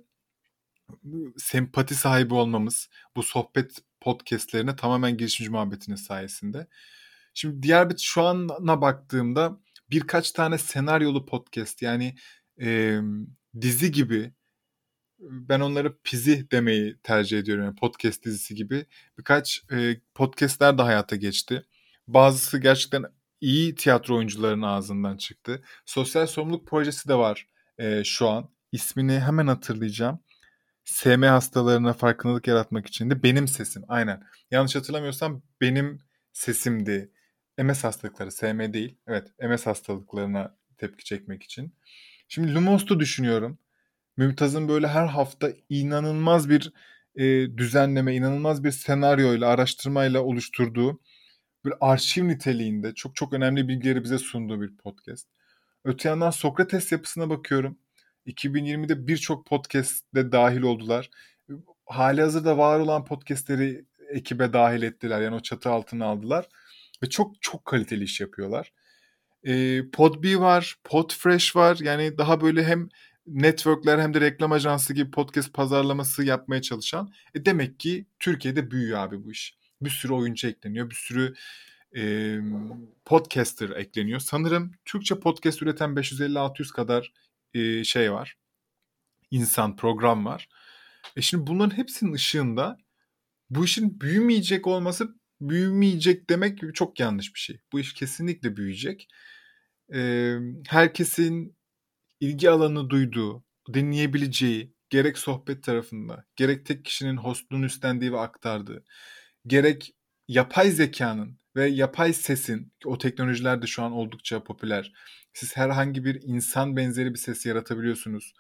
sempati 1.36 1.94
sahibi 1.94 2.34
olmamız 2.34 2.88
bu 3.16 3.22
sohbet 3.22 3.78
podcastlerine 4.00 4.76
tamamen 4.76 5.16
girişimci 5.16 5.50
muhabbetinin 5.50 5.96
sayesinde. 5.96 6.66
Şimdi 7.34 7.62
diğer 7.62 7.90
bir 7.90 7.98
şu 7.98 8.22
ana 8.22 8.80
baktığımda 8.80 9.60
birkaç 9.90 10.30
tane 10.30 10.58
senaryolu 10.58 11.26
podcast 11.26 11.82
yani 11.82 12.14
e, 12.60 13.00
dizi 13.60 13.92
gibi 13.92 14.32
ben 15.18 15.60
onları 15.60 15.98
pizi 16.04 16.50
demeyi 16.50 16.96
tercih 17.02 17.38
ediyorum. 17.38 17.64
Yani 17.64 17.76
podcast 17.76 18.24
dizisi 18.24 18.54
gibi 18.54 18.86
birkaç 19.18 19.62
e, 19.72 20.00
podcastler 20.14 20.78
de 20.78 20.82
hayata 20.82 21.16
geçti. 21.16 21.62
Bazısı 22.06 22.58
gerçekten 22.58 23.04
iyi 23.43 23.74
tiyatro 23.74 24.16
oyuncularının 24.16 24.66
ağzından 24.66 25.16
çıktı. 25.16 25.62
Sosyal 25.86 26.26
sorumluluk 26.26 26.66
projesi 26.66 27.09
de 27.09 27.14
var 27.14 27.49
e, 27.78 28.05
şu 28.05 28.28
an. 28.28 28.51
İsmini 28.72 29.20
hemen 29.20 29.47
hatırlayacağım. 29.47 30.18
SM 30.84 31.22
hastalarına 31.22 31.93
farkındalık 31.93 32.47
yaratmak 32.47 32.86
için 32.86 33.11
de 33.11 33.22
benim 33.22 33.49
sesim. 33.49 33.82
Aynen. 33.88 34.22
Yanlış 34.51 34.76
hatırlamıyorsam 34.76 35.43
benim 35.61 35.99
sesimdi. 36.32 37.12
MS 37.59 37.84
hastalıkları, 37.84 38.32
SM 38.32 38.72
değil. 38.72 38.97
Evet, 39.07 39.28
MS 39.40 39.66
hastalıklarına 39.66 40.57
tepki 40.78 41.05
çekmek 41.05 41.43
için. 41.43 41.74
Şimdi 42.28 42.55
Lumos'tu 42.55 43.01
düşünüyorum. 43.01 43.59
Mümtaz'ın 44.16 44.68
böyle 44.68 44.88
her 44.88 45.07
hafta 45.07 45.53
inanılmaz 45.68 46.49
bir 46.49 46.72
e, 47.16 47.24
düzenleme, 47.59 48.14
inanılmaz 48.14 48.64
bir 48.64 48.70
senaryoyla, 48.70 49.49
araştırmayla 49.49 50.20
oluşturduğu 50.20 51.01
bir 51.64 51.72
arşiv 51.80 52.28
niteliğinde 52.28 52.94
çok 52.94 53.16
çok 53.16 53.32
önemli 53.32 53.68
bilgileri 53.68 54.04
bize 54.04 54.18
sunduğu 54.18 54.60
bir 54.60 54.76
podcast. 54.76 55.28
Öte 55.84 56.08
yandan 56.08 56.30
Sokrates 56.30 56.92
yapısına 56.92 57.30
bakıyorum. 57.30 57.78
2020'de 58.26 59.06
birçok 59.06 59.46
podcast'de 59.46 60.32
dahil 60.32 60.62
oldular. 60.62 61.10
Hali 61.86 62.20
hazırda 62.20 62.58
var 62.58 62.80
olan 62.80 63.04
podcast'leri 63.04 63.84
ekibe 64.08 64.52
dahil 64.52 64.82
ettiler. 64.82 65.20
Yani 65.20 65.34
o 65.34 65.40
çatı 65.40 65.70
altına 65.70 66.06
aldılar. 66.06 66.48
Ve 67.02 67.08
çok 67.08 67.42
çok 67.42 67.64
kaliteli 67.64 68.04
iş 68.04 68.20
yapıyorlar. 68.20 68.72
E, 69.44 69.82
Podbee 69.90 70.40
var, 70.40 70.76
Podfresh 70.84 71.56
var. 71.56 71.78
Yani 71.80 72.18
daha 72.18 72.40
böyle 72.40 72.64
hem 72.64 72.88
networkler 73.26 73.98
hem 73.98 74.14
de 74.14 74.20
reklam 74.20 74.52
ajansı 74.52 74.94
gibi 74.94 75.10
podcast 75.10 75.52
pazarlaması 75.52 76.24
yapmaya 76.24 76.62
çalışan. 76.62 77.12
E 77.34 77.44
demek 77.44 77.80
ki 77.80 78.06
Türkiye'de 78.18 78.70
büyüyor 78.70 78.98
abi 78.98 79.24
bu 79.24 79.32
iş. 79.32 79.61
Bir 79.85 79.91
sürü 79.91 80.12
oyuncu 80.12 80.49
ekleniyor. 80.49 80.91
Bir 80.91 80.95
sürü 80.95 81.35
e, 81.97 82.37
podcaster 83.05 83.70
ekleniyor. 83.70 84.20
Sanırım 84.20 84.72
Türkçe 84.85 85.20
podcast 85.20 85.62
üreten 85.62 85.91
550-600 85.91 86.72
kadar 86.72 87.12
e, 87.55 87.85
şey 87.85 88.12
var. 88.12 88.37
İnsan, 89.30 89.76
program 89.76 90.24
var. 90.24 90.49
E 91.16 91.22
şimdi 91.22 91.47
bunların 91.47 91.76
hepsinin 91.76 92.12
ışığında 92.12 92.78
bu 93.51 93.64
işin 93.64 94.01
büyümeyecek 94.01 94.66
olması 94.66 95.14
büyümeyecek 95.41 96.30
demek 96.30 96.74
çok 96.74 97.01
yanlış 97.01 97.35
bir 97.35 97.41
şey. 97.41 97.61
Bu 97.72 97.80
iş 97.80 97.95
kesinlikle 97.95 98.57
büyüyecek. 98.57 99.09
Ee, 99.95 100.37
herkesin 100.68 101.57
ilgi 102.20 102.51
alanı 102.51 102.91
duyduğu, 102.91 103.45
dinleyebileceği, 103.74 104.74
gerek 104.91 105.18
sohbet 105.18 105.64
tarafında, 105.64 106.24
gerek 106.37 106.66
tek 106.66 106.85
kişinin 106.85 107.16
hostluğunu 107.16 107.64
üstlendiği 107.64 108.12
ve 108.12 108.18
aktardığı, 108.18 108.85
gerek 109.47 109.95
yapay 110.28 110.70
zekanın 110.70 111.38
ve 111.57 111.68
yapay 111.68 112.12
sesin, 112.12 112.72
o 112.84 112.99
teknolojiler 112.99 113.62
de 113.62 113.66
şu 113.66 113.82
an 113.82 113.93
oldukça 113.93 114.45
popüler. 114.45 114.93
Siz 115.32 115.57
herhangi 115.57 116.05
bir 116.05 116.22
insan 116.22 116.76
benzeri 116.76 117.14
bir 117.14 117.18
ses 117.18 117.47
yaratabiliyorsunuz. 117.47 118.34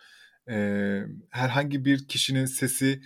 Ee, 0.50 1.02
herhangi 1.30 1.84
bir 1.84 2.08
kişinin 2.08 2.46
sesi 2.46 3.02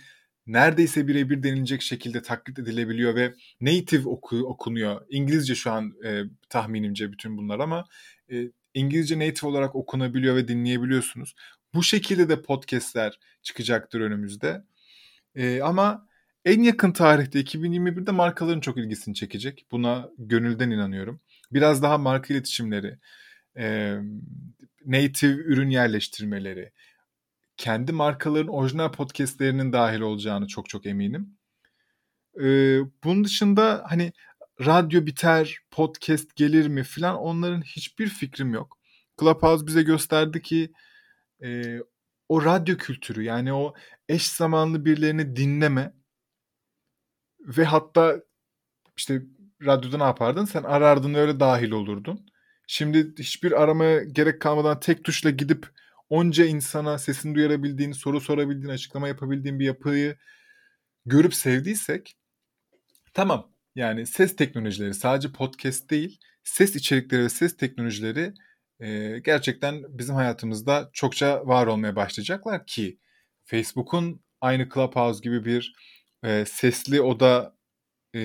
neredeyse 0.47 1.07
birebir 1.07 1.43
denilecek 1.43 1.81
şekilde 1.81 2.21
taklit 2.21 2.59
edilebiliyor 2.59 3.15
ve 3.15 3.33
native 3.61 4.09
oku, 4.09 4.37
okunuyor. 4.37 5.01
İngilizce 5.09 5.55
şu 5.55 5.71
an 5.71 5.93
e, 6.05 6.23
tahminimce 6.49 7.11
bütün 7.11 7.37
bunlar 7.37 7.59
ama 7.59 7.85
e, 8.31 8.51
İngilizce 8.73 9.19
native 9.19 9.49
olarak 9.49 9.75
okunabiliyor 9.75 10.35
ve 10.35 10.47
dinleyebiliyorsunuz. 10.47 11.35
Bu 11.73 11.83
şekilde 11.83 12.29
de 12.29 12.41
podcastler 12.41 13.19
çıkacaktır 13.41 14.01
önümüzde. 14.01 14.63
E, 15.35 15.61
ama 15.61 16.07
en 16.47 16.63
yakın 16.63 16.91
tarihte 16.91 17.39
2021'de 17.39 18.11
markaların 18.11 18.59
çok 18.59 18.77
ilgisini 18.77 19.15
çekecek. 19.15 19.65
Buna 19.71 20.09
gönülden 20.17 20.71
inanıyorum. 20.71 21.21
Biraz 21.51 21.83
daha 21.83 21.97
marka 21.97 22.33
iletişimleri, 22.33 22.99
e, 23.57 23.97
native 24.85 25.31
ürün 25.31 25.69
yerleştirmeleri, 25.69 26.71
kendi 27.57 27.91
markaların 27.91 28.47
orijinal 28.47 28.91
podcastlerinin 28.91 29.73
dahil 29.73 29.99
olacağını 29.99 30.47
çok 30.47 30.69
çok 30.69 30.85
eminim. 30.85 31.37
Ee, 32.41 32.79
bunun 33.03 33.23
dışında 33.23 33.83
hani 33.87 34.13
radyo 34.65 35.05
biter, 35.05 35.59
podcast 35.71 36.35
gelir 36.35 36.67
mi 36.67 36.83
falan 36.83 37.15
onların 37.15 37.61
hiçbir 37.61 38.07
fikrim 38.07 38.53
yok. 38.53 38.77
Clubhouse 39.19 39.67
bize 39.67 39.83
gösterdi 39.83 40.41
ki 40.41 40.71
e, 41.43 41.79
o 42.29 42.45
radyo 42.45 42.77
kültürü 42.77 43.23
yani 43.23 43.53
o 43.53 43.73
eş 44.09 44.27
zamanlı 44.27 44.85
birilerini 44.85 45.35
dinleme 45.35 45.96
ve 47.47 47.65
hatta 47.65 48.21
işte 48.97 49.21
radyoda 49.65 49.97
ne 49.97 50.03
yapardın? 50.03 50.45
Sen 50.45 50.63
arardın 50.63 51.13
öyle 51.13 51.39
dahil 51.39 51.71
olurdun. 51.71 52.25
Şimdi 52.67 53.13
hiçbir 53.19 53.61
aramaya 53.63 54.03
gerek 54.03 54.41
kalmadan 54.41 54.79
tek 54.79 55.03
tuşla 55.03 55.29
gidip 55.29 55.67
onca 56.09 56.45
insana 56.45 56.97
sesini 56.97 57.35
duyurabildiğin, 57.35 57.91
soru 57.91 58.21
sorabildiğin, 58.21 58.73
açıklama 58.73 59.07
yapabildiğin 59.07 59.59
bir 59.59 59.65
yapıyı 59.65 60.17
görüp 61.05 61.35
sevdiysek 61.35 62.17
tamam. 63.13 63.51
Yani 63.75 64.05
ses 64.05 64.35
teknolojileri 64.35 64.93
sadece 64.93 65.31
podcast 65.31 65.89
değil, 65.89 66.19
ses 66.43 66.75
içerikleri 66.75 67.23
ve 67.23 67.29
ses 67.29 67.57
teknolojileri 67.57 68.33
e, 68.79 69.19
gerçekten 69.19 69.83
bizim 69.89 70.15
hayatımızda 70.15 70.89
çokça 70.93 71.47
var 71.47 71.67
olmaya 71.67 71.95
başlayacaklar 71.95 72.65
ki 72.65 72.99
Facebook'un 73.45 74.21
aynı 74.41 74.69
Clubhouse 74.69 75.21
gibi 75.23 75.45
bir 75.45 75.73
e, 76.27 76.45
sesli 76.45 77.01
oda 77.01 77.55
e, 78.15 78.19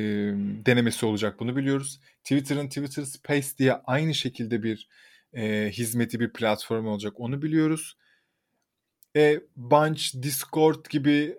denemesi 0.66 1.06
olacak 1.06 1.40
bunu 1.40 1.56
biliyoruz. 1.56 2.00
Twitter'ın 2.24 2.68
Twitter 2.68 3.02
Space 3.02 3.48
diye 3.58 3.72
aynı 3.72 4.14
şekilde 4.14 4.62
bir 4.62 4.88
e, 5.32 5.70
hizmeti 5.72 6.20
bir 6.20 6.32
platform 6.32 6.86
olacak 6.86 7.20
onu 7.20 7.42
biliyoruz. 7.42 7.96
E, 9.16 9.40
Bunch, 9.56 10.22
Discord 10.22 10.86
gibi 10.90 11.36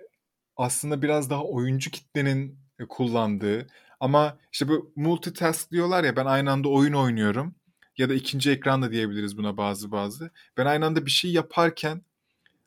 aslında 0.57 1.01
biraz 1.01 1.29
daha 1.29 1.43
oyuncu 1.43 1.91
kitlenin 1.91 2.59
e, 2.79 2.85
kullandığı 2.85 3.67
ama 3.99 4.37
işte 4.51 4.67
bu 4.67 4.93
multitask 4.95 5.71
diyorlar 5.71 6.03
ya 6.03 6.15
ben 6.15 6.25
aynı 6.25 6.51
anda 6.51 6.69
oyun 6.69 6.93
oynuyorum 6.93 7.55
ya 7.97 8.09
da 8.09 8.13
ikinci 8.13 8.51
ekran 8.51 8.81
da 8.81 8.91
diyebiliriz 8.91 9.37
buna 9.37 9.57
bazı 9.57 9.91
bazı. 9.91 10.31
Ben 10.57 10.65
aynı 10.65 10.85
anda 10.85 11.05
bir 11.05 11.11
şey 11.11 11.31
yaparken 11.31 12.01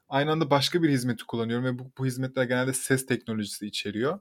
aynı 0.08 0.30
anda 0.30 0.50
başka 0.50 0.82
bir 0.82 0.90
hizmeti 0.90 1.24
kullanıyorum 1.26 1.64
ve 1.64 1.78
bu, 1.78 1.90
bu 1.98 2.06
hizmetler 2.06 2.44
genelde 2.44 2.72
ses 2.72 3.06
teknolojisi 3.06 3.66
içeriyor. 3.66 4.20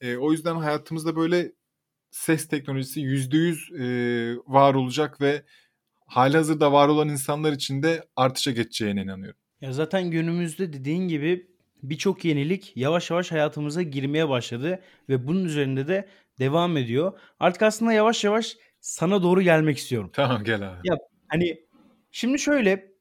E, 0.00 0.16
o 0.16 0.32
yüzden 0.32 0.56
hayatımızda 0.56 1.16
böyle 1.16 1.52
ses 2.10 2.48
teknolojisi 2.48 3.00
%100 3.00 3.72
e, 3.72 4.38
var 4.46 4.74
olacak 4.74 5.20
ve 5.20 5.42
halihazırda 6.06 6.72
var 6.72 6.88
olan 6.88 7.08
insanlar 7.08 7.52
için 7.52 7.82
de 7.82 8.04
artışa 8.16 8.50
geçeceğine 8.50 9.02
inanıyorum. 9.02 9.40
Ya 9.60 9.72
zaten 9.72 10.10
günümüzde 10.10 10.72
dediğin 10.72 11.08
gibi 11.08 11.46
birçok 11.82 12.24
yenilik 12.24 12.76
yavaş 12.76 13.10
yavaş 13.10 13.32
hayatımıza 13.32 13.82
girmeye 13.82 14.28
başladı 14.28 14.80
ve 15.08 15.26
bunun 15.26 15.44
üzerinde 15.44 15.88
de 15.88 16.08
devam 16.38 16.76
ediyor. 16.76 17.20
Artık 17.40 17.62
aslında 17.62 17.92
yavaş 17.92 18.24
yavaş 18.24 18.56
sana 18.80 19.22
doğru 19.22 19.42
gelmek 19.42 19.78
istiyorum. 19.78 20.10
Tamam 20.12 20.44
gel 20.44 20.68
abi. 20.72 20.88
Ya 20.88 20.96
hani 21.28 21.60
şimdi 22.10 22.38
şöyle 22.38 22.95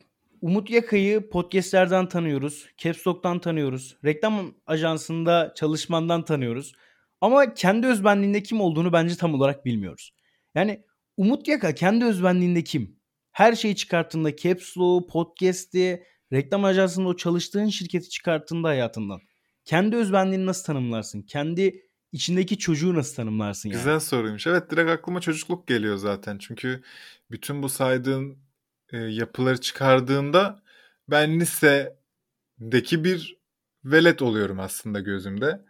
Umut 0.45 0.69
Yaka'yı 0.69 1.29
podcastlerden 1.29 2.09
tanıyoruz. 2.09 2.65
Caps 2.77 3.07
Lock'tan 3.07 3.39
tanıyoruz. 3.39 3.97
Reklam 4.03 4.53
ajansında 4.67 5.53
çalışmandan 5.55 6.25
tanıyoruz. 6.25 6.73
Ama 7.21 7.53
kendi 7.53 7.87
özbenliğinde 7.87 8.43
kim 8.43 8.61
olduğunu 8.61 8.93
bence 8.93 9.15
tam 9.15 9.33
olarak 9.33 9.65
bilmiyoruz. 9.65 10.11
Yani 10.55 10.83
Umut 11.17 11.47
Yaka 11.47 11.75
kendi 11.75 12.05
özbenliğinde 12.05 12.63
kim? 12.63 12.99
Her 13.31 13.55
şeyi 13.55 13.75
çıkarttığında 13.75 14.35
Caps 14.35 14.77
Lock, 14.77 15.09
Podcast'i, 15.09 16.03
reklam 16.33 16.65
ajansında 16.65 17.07
o 17.07 17.15
çalıştığın 17.15 17.69
şirketi 17.69 18.09
çıkarttığında 18.09 18.67
hayatından. 18.67 19.19
Kendi 19.63 19.95
özbenliğini 19.95 20.45
nasıl 20.45 20.65
tanımlarsın? 20.65 21.21
Kendi 21.21 21.81
içindeki 22.11 22.57
çocuğu 22.57 22.93
nasıl 22.93 23.15
tanımlarsın 23.15 23.69
yani? 23.69 23.77
Güzel 23.77 23.99
soruymuş. 23.99 24.47
Evet 24.47 24.71
direkt 24.71 24.89
aklıma 24.89 25.21
çocukluk 25.21 25.67
geliyor 25.67 25.97
zaten. 25.97 26.37
Çünkü 26.37 26.83
bütün 27.31 27.63
bu 27.63 27.69
saydığın 27.69 28.44
e, 28.93 28.97
yapıları 28.97 29.61
çıkardığında 29.61 30.63
ben 31.09 31.39
lisedeki 31.39 33.03
bir 33.03 33.37
velet 33.85 34.21
oluyorum 34.21 34.59
aslında 34.59 34.99
gözümde. 34.99 35.65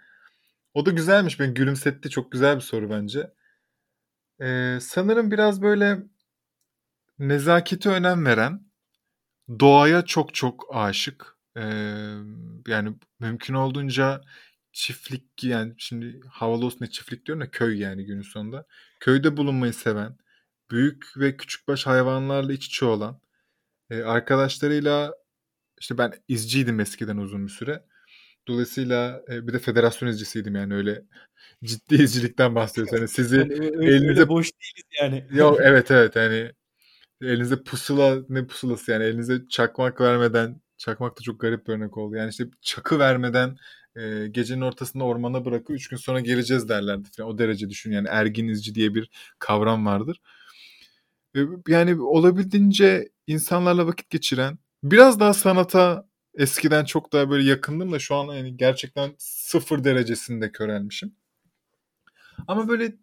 O 0.73 0.85
da 0.85 0.91
güzelmiş. 0.91 1.39
Beni 1.39 1.53
gülümsetti. 1.53 2.09
Çok 2.09 2.31
güzel 2.31 2.55
bir 2.55 2.61
soru 2.61 2.89
bence. 2.89 3.31
Ee, 4.41 4.77
sanırım 4.81 5.31
biraz 5.31 5.61
böyle 5.61 6.03
nezakete 7.19 7.89
önem 7.89 8.25
veren, 8.25 8.61
doğaya 9.59 10.05
çok 10.05 10.33
çok 10.33 10.65
aşık. 10.75 11.37
Ee, 11.57 11.61
yani 12.67 12.95
mümkün 13.19 13.53
olduğunca 13.53 14.21
çiftlik 14.73 15.43
yani 15.43 15.73
şimdi 15.77 16.21
havalı 16.29 16.65
olsun 16.65 16.79
diye 16.79 16.89
çiftlik 16.89 17.25
diyorum 17.25 17.41
da 17.41 17.51
köy 17.51 17.79
yani 17.79 18.05
günün 18.05 18.21
sonunda. 18.21 18.67
Köyde 18.99 19.37
bulunmayı 19.37 19.73
seven, 19.73 20.17
büyük 20.71 21.05
ve 21.17 21.37
küçükbaş 21.37 21.87
hayvanlarla 21.87 22.53
iç 22.53 22.65
içe 22.67 22.85
olan, 22.85 23.19
e, 23.89 24.03
arkadaşlarıyla 24.03 25.13
işte 25.81 25.97
ben 25.97 26.13
izciydim 26.27 26.79
eskiden 26.79 27.17
uzun 27.17 27.47
bir 27.47 27.51
süre. 27.51 27.85
Dolayısıyla 28.47 29.23
e, 29.29 29.47
bir 29.47 29.53
de 29.53 29.59
federasyon 29.59 30.09
izcisiydim 30.09 30.55
yani 30.55 30.75
öyle 30.75 31.03
ciddi 31.63 31.95
izcilikten 32.03 32.55
bahsediyoruz. 32.55 32.93
Hani 32.93 33.07
sizi 33.09 33.37
yani 33.37 33.53
öyle, 33.53 33.91
elinize 33.91 34.09
öyle 34.09 34.29
boş 34.29 34.51
değiliz 34.53 34.85
yani. 35.01 35.27
Yok 35.39 35.59
evet 35.63 35.91
evet 35.91 36.15
hani 36.15 36.51
elinize 37.21 37.63
pusula 37.63 38.19
ne 38.29 38.47
pusulası 38.47 38.91
yani 38.91 39.03
elinize 39.03 39.47
çakmak 39.49 40.01
vermeden 40.01 40.61
çakmak 40.77 41.19
da 41.19 41.21
çok 41.23 41.39
garip 41.41 41.67
bir 41.67 41.73
örnek 41.73 41.97
oldu. 41.97 42.15
Yani 42.15 42.29
işte 42.29 42.45
çakı 42.61 42.99
vermeden 42.99 43.57
e, 43.95 44.27
gecenin 44.31 44.61
ortasında 44.61 45.03
ormana 45.03 45.45
bırakıp 45.45 45.69
üç 45.75 45.87
gün 45.89 45.97
sonra 45.97 46.19
geleceğiz 46.19 46.69
derlerdi 46.69 47.09
falan. 47.17 47.29
O 47.29 47.37
derece 47.37 47.69
düşün 47.69 47.91
yani 47.91 48.07
ergin 48.11 48.47
izci 48.47 48.75
diye 48.75 48.95
bir 48.95 49.09
kavram 49.39 49.85
vardır. 49.85 50.21
Yani 51.67 52.01
olabildiğince 52.01 53.09
insanlarla 53.27 53.87
vakit 53.87 54.09
geçiren 54.09 54.57
biraz 54.83 55.19
daha 55.19 55.33
sanata 55.33 56.09
eskiden 56.33 56.85
çok 56.85 57.13
daha 57.13 57.29
böyle 57.29 57.49
yakındım 57.49 57.91
da 57.91 57.99
şu 57.99 58.15
an 58.15 58.33
yani 58.35 58.57
gerçekten 58.57 59.15
sıfır 59.17 59.83
derecesinde 59.83 60.51
körelmişim. 60.51 61.15
Ama 62.47 62.67
böyle 62.67 62.95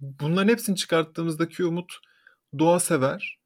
bunların 0.00 0.48
hepsini 0.48 0.76
çıkarttığımızdaki 0.76 1.64
umut 1.64 1.92
doğa 2.58 2.80
sever, 2.80 3.38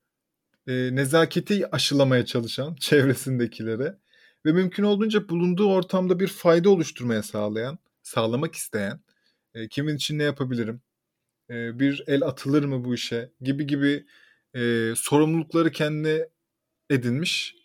e, 0.66 0.72
nezaketi 0.72 1.70
aşılamaya 1.70 2.26
çalışan 2.26 2.74
çevresindekilere 2.80 3.98
ve 4.46 4.52
mümkün 4.52 4.82
olduğunca 4.82 5.28
bulunduğu 5.28 5.72
ortamda 5.72 6.20
bir 6.20 6.28
fayda 6.28 6.70
oluşturmaya 6.70 7.22
sağlayan, 7.22 7.78
sağlamak 8.02 8.54
isteyen, 8.54 9.00
e, 9.54 9.68
kimin 9.68 9.96
için 9.96 10.18
ne 10.18 10.22
yapabilirim, 10.22 10.80
e, 11.50 11.78
bir 11.78 12.04
el 12.06 12.22
atılır 12.22 12.64
mı 12.64 12.84
bu 12.84 12.94
işe 12.94 13.32
gibi 13.40 13.66
gibi 13.66 14.06
e, 14.54 14.92
sorumlulukları 14.96 15.72
kendine 15.72 16.28
edinmiş 16.90 17.62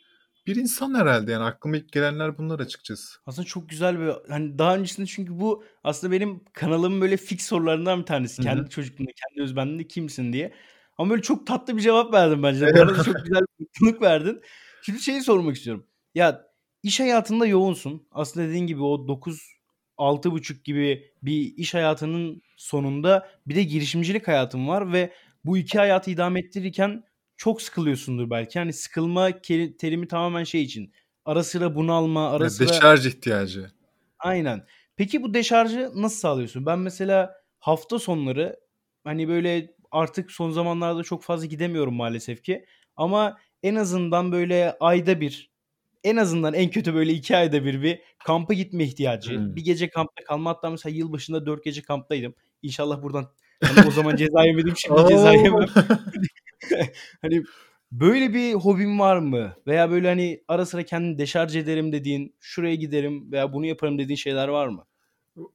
bir 0.47 0.55
insan 0.55 0.95
herhalde 0.95 1.32
yani 1.32 1.43
aklıma 1.43 1.78
ilk 1.78 1.91
gelenler 1.91 2.38
bunlar 2.38 2.59
açıkçası. 2.59 3.19
Aslında 3.25 3.47
çok 3.47 3.69
güzel 3.69 3.99
bir 3.99 4.13
hani 4.30 4.57
daha 4.57 4.75
öncesinde 4.78 5.07
çünkü 5.07 5.39
bu 5.39 5.63
aslında 5.84 6.13
benim 6.13 6.43
kanalımın 6.53 7.01
böyle 7.01 7.17
fix 7.17 7.41
sorularından 7.41 7.99
bir 7.99 8.05
tanesi. 8.05 8.41
Hı 8.41 8.43
Kendi 8.43 8.69
çocukluğunda, 8.69 9.11
kendi 9.11 9.43
özbenliğinde 9.43 9.88
kimsin 9.88 10.34
diye. 10.34 10.53
Ama 10.97 11.09
böyle 11.09 11.21
çok 11.21 11.47
tatlı 11.47 11.78
bir 11.78 11.82
cevap 11.82 12.13
verdin 12.13 12.43
bence. 12.43 12.65
Bana 12.65 12.97
da 12.97 13.03
çok 13.03 13.15
güzel 13.25 13.41
bir 13.41 13.65
mutluluk 13.65 14.01
verdin. 14.01 14.41
Şimdi 14.82 14.99
şeyi 14.99 15.21
sormak 15.21 15.55
istiyorum. 15.55 15.88
Ya 16.15 16.47
iş 16.84 16.99
hayatında 16.99 17.45
yoğunsun. 17.45 18.07
Aslında 18.11 18.47
dediğin 18.47 18.67
gibi 18.67 18.82
o 18.82 19.07
9 19.07 19.57
6.30 19.97 20.63
gibi 20.63 21.11
bir 21.21 21.53
iş 21.57 21.73
hayatının 21.73 22.41
sonunda 22.57 23.29
bir 23.47 23.55
de 23.55 23.63
girişimcilik 23.63 24.27
hayatın 24.27 24.67
var 24.67 24.93
ve 24.93 25.13
bu 25.45 25.57
iki 25.57 25.77
hayatı 25.77 26.11
idame 26.11 26.39
ettirirken 26.39 27.03
çok 27.37 27.61
sıkılıyorsundur 27.61 28.29
belki. 28.29 28.59
Hani 28.59 28.73
sıkılma 28.73 29.41
terimi 29.79 30.07
tamamen 30.07 30.43
şey 30.43 30.61
için. 30.61 30.93
Ara 31.25 31.43
sıra 31.43 31.75
bunalma, 31.75 32.31
ara 32.31 32.49
sıra 32.49 32.69
deşarj 32.69 33.05
ihtiyacı. 33.05 33.71
Aynen. 34.19 34.65
Peki 34.95 35.23
bu 35.23 35.33
deşarjı 35.33 35.91
nasıl 35.95 36.17
sağlıyorsun? 36.17 36.65
Ben 36.65 36.79
mesela 36.79 37.33
hafta 37.59 37.99
sonları 37.99 38.59
hani 39.03 39.27
böyle 39.27 39.75
artık 39.91 40.31
son 40.31 40.51
zamanlarda 40.51 41.03
çok 41.03 41.23
fazla 41.23 41.45
gidemiyorum 41.45 41.93
maalesef 41.95 42.43
ki. 42.43 42.65
Ama 42.95 43.37
en 43.63 43.75
azından 43.75 44.31
böyle 44.31 44.77
ayda 44.79 45.21
bir, 45.21 45.51
en 46.03 46.15
azından 46.15 46.53
en 46.53 46.69
kötü 46.69 46.93
böyle 46.93 47.13
iki 47.13 47.37
ayda 47.37 47.65
bir 47.65 47.81
bir 47.81 47.99
kampa 48.25 48.53
gitme 48.53 48.83
ihtiyacı. 48.83 49.37
Hmm. 49.37 49.55
Bir 49.55 49.63
gece 49.63 49.89
kampta 49.89 50.23
kalma 50.23 50.49
hatta 50.49 50.69
mesela 50.69 50.95
yılbaşında 50.95 51.45
dört 51.45 51.63
gece 51.63 51.81
kamptaydım. 51.81 52.33
İnşallah 52.61 53.01
buradan 53.01 53.31
hani 53.63 53.87
o 53.87 53.91
zaman 53.91 54.15
ceza 54.15 54.43
yemedim 54.43 54.73
şimdi 54.77 55.01
ceza 55.09 55.33
yemem. 55.33 55.65
Hani 57.21 57.43
böyle 57.91 58.33
bir 58.33 58.53
hobin 58.53 58.99
var 58.99 59.17
mı? 59.17 59.53
Veya 59.67 59.91
böyle 59.91 60.07
hani 60.07 60.43
ara 60.47 60.65
sıra 60.65 60.83
kendini 60.83 61.17
deşarj 61.17 61.55
ederim 61.55 61.91
dediğin, 61.91 62.35
şuraya 62.39 62.75
giderim 62.75 63.31
veya 63.31 63.53
bunu 63.53 63.65
yaparım 63.65 63.99
dediğin 63.99 64.15
şeyler 64.17 64.47
var 64.47 64.67
mı? 64.67 64.85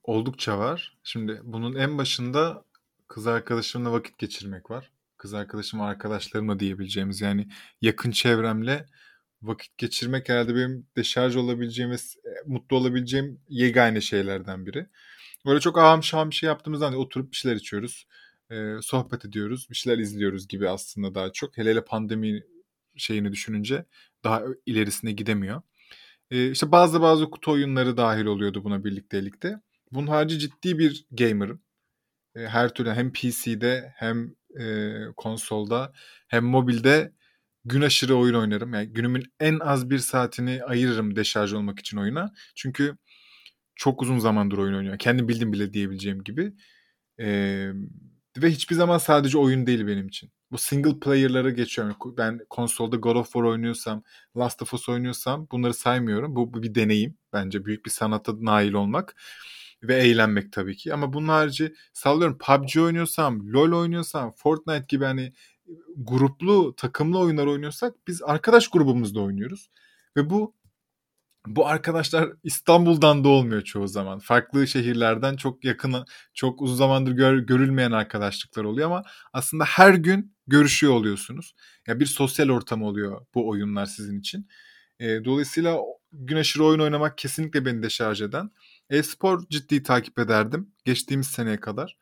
Oldukça 0.02 0.58
var. 0.58 0.96
Şimdi 1.02 1.40
bunun 1.44 1.74
en 1.74 1.98
başında 1.98 2.64
kız 3.08 3.26
arkadaşımla 3.26 3.92
vakit 3.92 4.18
geçirmek 4.18 4.70
var. 4.70 4.90
Kız 5.16 5.34
arkadaşım 5.34 5.80
arkadaşlarımla 5.80 6.60
diyebileceğimiz 6.60 7.20
yani 7.20 7.48
yakın 7.80 8.10
çevremle 8.10 8.86
vakit 9.42 9.78
geçirmek 9.78 10.28
herhalde 10.28 10.54
benim 10.54 10.86
deşarj 10.96 11.36
olabileceğim 11.36 11.90
ve 11.90 11.94
e, 11.94 12.30
mutlu 12.46 12.76
olabileceğim 12.76 13.40
yegane 13.48 14.00
şeylerden 14.00 14.66
biri. 14.66 14.86
Böyle 15.46 15.60
çok 15.60 15.78
ağam 15.78 16.00
bir 16.30 16.34
şey 16.34 16.46
yaptığımızda 16.46 16.86
hani 16.86 16.96
oturup 16.96 17.32
bir 17.32 17.36
şeyler 17.36 17.56
içiyoruz. 17.56 18.06
e, 18.50 18.76
sohbet 18.82 19.24
ediyoruz. 19.24 19.66
Bir 19.70 19.74
şeyler 19.76 19.98
izliyoruz 19.98 20.48
gibi 20.48 20.68
aslında 20.68 21.14
daha 21.14 21.32
çok. 21.32 21.58
Hele 21.58 21.70
hele 21.70 21.84
pandemi 21.84 22.42
şeyini 22.96 23.32
düşününce 23.32 23.84
daha 24.24 24.42
ilerisine 24.66 25.12
gidemiyor. 25.12 25.62
E, 26.30 26.50
işte 26.50 26.72
bazı 26.72 27.02
bazı 27.02 27.30
kutu 27.30 27.52
oyunları 27.52 27.96
dahil 27.96 28.24
oluyordu 28.26 28.64
buna 28.64 28.84
birliktelikte. 28.84 29.56
Bunun 29.92 30.06
harici 30.06 30.38
ciddi 30.38 30.78
bir 30.78 31.06
gamer'ım. 31.10 31.62
E, 32.36 32.40
her 32.40 32.74
türlü 32.74 32.90
hem 32.90 33.12
PC'de 33.12 33.92
hem 33.96 34.34
e, 34.60 34.92
konsolda 35.16 35.92
hem 36.28 36.44
mobilde 36.44 37.12
gün 37.64 37.82
aşırı 37.82 38.16
oyun 38.16 38.34
oynarım. 38.34 38.74
Yani 38.74 38.88
günümün 38.92 39.24
en 39.40 39.58
az 39.60 39.90
bir 39.90 39.98
saatini 39.98 40.64
ayırırım 40.64 41.16
deşarj 41.16 41.52
olmak 41.52 41.80
için 41.80 41.96
oyuna. 41.98 42.32
Çünkü 42.54 42.96
çok 43.76 44.02
uzun 44.02 44.18
zamandır 44.18 44.58
oyun 44.58 44.74
oynuyorum. 44.74 44.98
Kendim 44.98 45.28
bildim 45.28 45.52
bile 45.52 45.72
diyebileceğim 45.72 46.24
gibi. 46.24 46.52
E, 47.20 47.26
ve 48.36 48.50
hiçbir 48.50 48.74
zaman 48.74 48.98
sadece 48.98 49.38
oyun 49.38 49.66
değil 49.66 49.86
benim 49.86 50.08
için. 50.08 50.30
Bu 50.50 50.58
single 50.58 51.00
player'lara 51.00 51.50
geçiyorum. 51.50 51.96
Ben 52.18 52.40
konsolda 52.50 52.96
God 52.96 53.16
of 53.16 53.26
War 53.26 53.42
oynuyorsam, 53.42 54.02
Last 54.36 54.62
of 54.62 54.74
Us 54.74 54.88
oynuyorsam 54.88 55.48
bunları 55.52 55.74
saymıyorum. 55.74 56.36
Bu, 56.36 56.54
bu 56.54 56.62
bir 56.62 56.74
deneyim. 56.74 57.16
Bence 57.32 57.64
büyük 57.64 57.86
bir 57.86 57.90
sanata 57.90 58.32
nail 58.40 58.72
olmak 58.72 59.16
ve 59.82 59.96
eğlenmek 59.96 60.52
tabii 60.52 60.76
ki. 60.76 60.94
Ama 60.94 61.12
bunun 61.12 61.28
harici 61.28 61.74
sallıyorum 61.92 62.38
PUBG 62.38 62.76
oynuyorsam, 62.76 63.52
LoL 63.52 63.72
oynuyorsam, 63.72 64.32
Fortnite 64.36 64.84
gibi 64.88 65.04
hani 65.04 65.32
gruplu, 65.96 66.76
takımlı 66.76 67.18
oyunlar 67.18 67.46
oynuyorsak 67.46 67.94
biz 68.08 68.22
arkadaş 68.22 68.68
grubumuzda 68.68 69.20
oynuyoruz. 69.20 69.70
Ve 70.16 70.30
bu 70.30 70.54
bu 71.46 71.66
arkadaşlar 71.66 72.32
İstanbul'dan 72.44 73.24
da 73.24 73.28
olmuyor 73.28 73.62
çoğu 73.62 73.88
zaman. 73.88 74.18
Farklı 74.18 74.66
şehirlerden 74.66 75.36
çok 75.36 75.64
yakın, 75.64 76.04
çok 76.34 76.62
uzun 76.62 76.76
zamandır 76.76 77.12
gör, 77.12 77.38
görülmeyen 77.38 77.92
arkadaşlıklar 77.92 78.64
oluyor 78.64 78.86
ama 78.86 79.02
aslında 79.32 79.64
her 79.64 79.94
gün 79.94 80.36
görüşüyor 80.46 80.92
oluyorsunuz. 80.92 81.54
Ya 81.86 82.00
bir 82.00 82.06
sosyal 82.06 82.48
ortam 82.48 82.82
oluyor 82.82 83.26
bu 83.34 83.48
oyunlar 83.48 83.86
sizin 83.86 84.20
için. 84.20 84.48
E, 85.00 85.24
dolayısıyla 85.24 85.78
gün 86.12 86.36
aşırı 86.36 86.64
oyun 86.64 86.80
oynamak 86.80 87.18
kesinlikle 87.18 87.64
beni 87.64 87.82
deşarj 87.82 88.22
eden. 88.22 88.50
E-spor 88.90 89.48
ciddi 89.48 89.82
takip 89.82 90.18
ederdim 90.18 90.74
geçtiğimiz 90.84 91.26
seneye 91.26 91.60
kadar. 91.60 91.96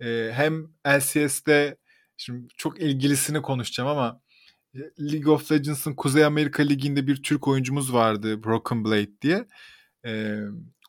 E, 0.00 0.30
hem 0.34 0.66
LCS'de 0.86 1.76
şimdi 2.16 2.48
çok 2.56 2.80
ilgilisini 2.80 3.42
konuşacağım 3.42 3.90
ama 3.90 4.20
League 4.74 5.32
of 5.32 5.52
Legends'ın 5.52 5.94
Kuzey 5.94 6.24
Amerika 6.24 6.62
Ligi'nde 6.62 7.06
bir 7.06 7.22
Türk 7.22 7.48
oyuncumuz 7.48 7.92
vardı 7.94 8.44
Broken 8.44 8.84
Blade 8.84 9.20
diye. 9.22 9.46
Ee, 10.06 10.38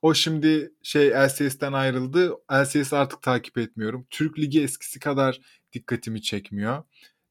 o 0.01 0.13
şimdi 0.13 0.71
şey 0.83 1.09
LCS'den 1.09 1.73
ayrıldı. 1.73 2.33
LCS 2.51 2.93
artık 2.93 3.21
takip 3.21 3.57
etmiyorum. 3.57 4.07
Türk 4.09 4.39
Ligi 4.39 4.61
eskisi 4.63 4.99
kadar 4.99 5.41
dikkatimi 5.73 6.21
çekmiyor. 6.21 6.83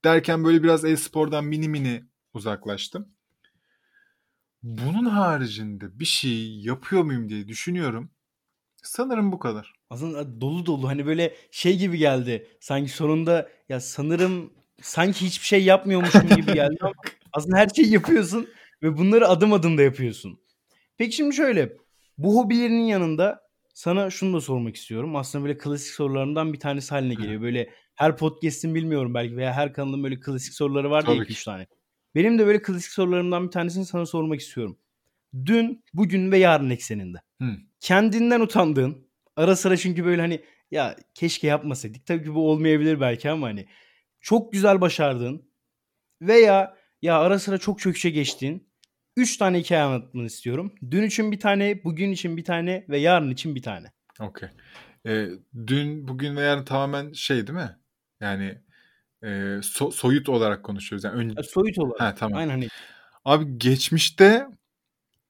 Derken 0.05 0.45
böyle 0.45 0.63
biraz 0.63 0.85
e-spordan 0.85 1.45
mini 1.45 1.69
mini 1.69 2.05
uzaklaştım. 2.35 3.09
Bunun 4.63 5.05
haricinde 5.05 6.01
bir 6.01 6.05
şey 6.05 6.61
yapıyor 6.61 7.03
muyum 7.03 7.29
diye 7.29 7.49
düşünüyorum. 7.49 8.11
Sanırım 8.83 9.33
bu 9.33 9.39
kadar. 9.39 9.73
Aslında 9.91 10.41
dolu 10.41 10.67
dolu 10.67 10.89
hani 10.89 11.07
böyle 11.07 11.35
şey 11.51 11.79
gibi 11.79 11.99
geldi. 11.99 12.49
Sanki 12.61 12.91
sonunda 12.91 13.49
ya 13.69 13.81
sanırım 13.81 14.53
sanki 14.83 15.27
hiçbir 15.27 15.47
şey 15.47 15.65
yapmıyormuşum 15.65 16.29
gibi 16.37 16.55
geldi 16.55 16.77
ama 16.81 16.93
aslında 17.33 17.57
her 17.57 17.69
şeyi 17.69 17.93
yapıyorsun 17.93 18.49
ve 18.83 18.97
bunları 18.99 19.29
adım 19.29 19.53
adım 19.53 19.79
da 19.79 19.83
yapıyorsun. 19.83 20.41
Peki 20.99 21.17
şimdi 21.17 21.37
şöyle 21.37 21.73
bu 22.19 22.37
hobilerinin 22.37 22.85
yanında 22.85 23.41
sana 23.75 24.11
şunu 24.11 24.37
da 24.37 24.41
sormak 24.41 24.77
istiyorum. 24.77 25.17
Aslında 25.17 25.45
böyle 25.45 25.59
klasik 25.59 25.95
sorularımdan 25.95 26.53
bir 26.53 26.61
tanesi 26.61 26.91
haline 26.91 27.15
geliyor. 27.15 27.43
Böyle 27.43 27.71
her 27.95 28.17
podcast'in 28.17 28.75
bilmiyorum 28.75 29.15
belki 29.15 29.37
veya 29.37 29.53
her 29.53 29.73
kanalın 29.73 30.05
böyle 30.05 30.21
klasik 30.21 30.55
soruları 30.55 30.91
var 30.91 31.07
diye 31.07 31.17
Tabii 31.17 31.27
2-3 31.27 31.39
ki. 31.39 31.45
tane. 31.45 31.67
Benim 32.15 32.39
de 32.39 32.47
böyle 32.47 32.63
klasik 32.63 32.93
sorularımdan 32.93 33.47
bir 33.47 33.51
tanesini 33.51 33.87
sana 33.87 34.07
sormak 34.07 34.41
istiyorum. 34.41 34.79
Dün, 35.47 35.85
bugün 35.95 36.33
ve 36.33 36.39
yarın 36.39 36.71
ekseninde. 36.71 37.19
Hı. 37.43 37.57
Kendinden 37.81 38.41
utandığın, 38.41 39.09
ara 39.37 39.57
sıra 39.57 39.77
çünkü 39.77 40.05
böyle 40.05 40.21
hani 40.21 40.41
ya 40.71 40.97
keşke 41.15 41.47
yapmasaydık. 41.47 42.07
Tabii 42.07 42.25
ki 42.25 42.35
bu 42.35 42.51
olmayabilir 42.51 43.01
belki 43.01 43.31
ama 43.31 43.47
hani 43.47 43.67
çok 44.21 44.53
güzel 44.53 44.81
başardığın 44.81 45.51
veya 46.23 46.77
ya 47.03 47.19
ara 47.19 47.39
sıra 47.39 47.59
çok 47.59 47.81
çöküşe 47.81 48.11
geçtiğin 48.11 48.71
3 49.17 49.37
tane 49.37 49.59
hikaye 49.59 49.83
anlatmanı 49.83 50.27
istiyorum. 50.27 50.75
Dün 50.91 51.03
için 51.03 51.33
bir 51.33 51.41
tane, 51.41 51.85
bugün 51.85 52.13
için 52.13 52.37
bir 52.37 52.45
tane 52.45 52.87
ve 52.89 52.99
yarın 52.99 53.31
için 53.31 53.55
bir 53.55 53.63
tane. 53.63 53.93
Okey. 54.21 54.49
Ee, 55.07 55.29
dün, 55.67 56.09
bugün 56.09 56.37
ve 56.37 56.41
yarın 56.41 56.65
tamamen 56.65 57.13
şey 57.13 57.47
değil 57.47 57.59
mi? 57.59 57.77
Yani 58.21 58.59
e, 59.23 59.27
so- 59.63 59.93
soyut 59.93 60.29
olarak 60.29 60.65
konuşuyoruz. 60.65 61.05
Yani 61.05 61.17
ön- 61.17 61.35
Ya 61.37 61.43
soyut 61.43 61.79
olarak. 61.79 62.01
Ha, 62.01 62.15
tamam. 62.15 62.39
Aynen 62.39 62.69
Abi 63.25 63.59
geçmişte 63.59 64.47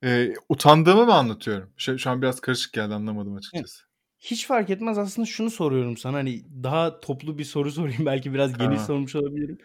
e, 0.03 0.33
utandığımı 0.49 1.05
mı 1.05 1.13
anlatıyorum? 1.13 1.73
Şu, 1.77 1.99
şu 1.99 2.09
an 2.09 2.21
biraz 2.21 2.39
karışık 2.41 2.73
geldi 2.73 2.93
anlamadım 2.93 3.35
açıkçası. 3.35 3.83
Hiç 4.21 4.47
fark 4.47 4.69
etmez 4.69 4.97
aslında 4.97 5.25
şunu 5.25 5.49
soruyorum 5.49 5.97
sana 5.97 6.17
hani 6.17 6.41
daha 6.63 6.99
toplu 6.99 7.37
bir 7.37 7.43
soru 7.43 7.71
sorayım 7.71 8.05
belki 8.05 8.33
biraz 8.33 8.57
geniş 8.57 8.59
Tamam. 8.59 8.85
sormuş 8.85 9.15
olabilirim. 9.15 9.57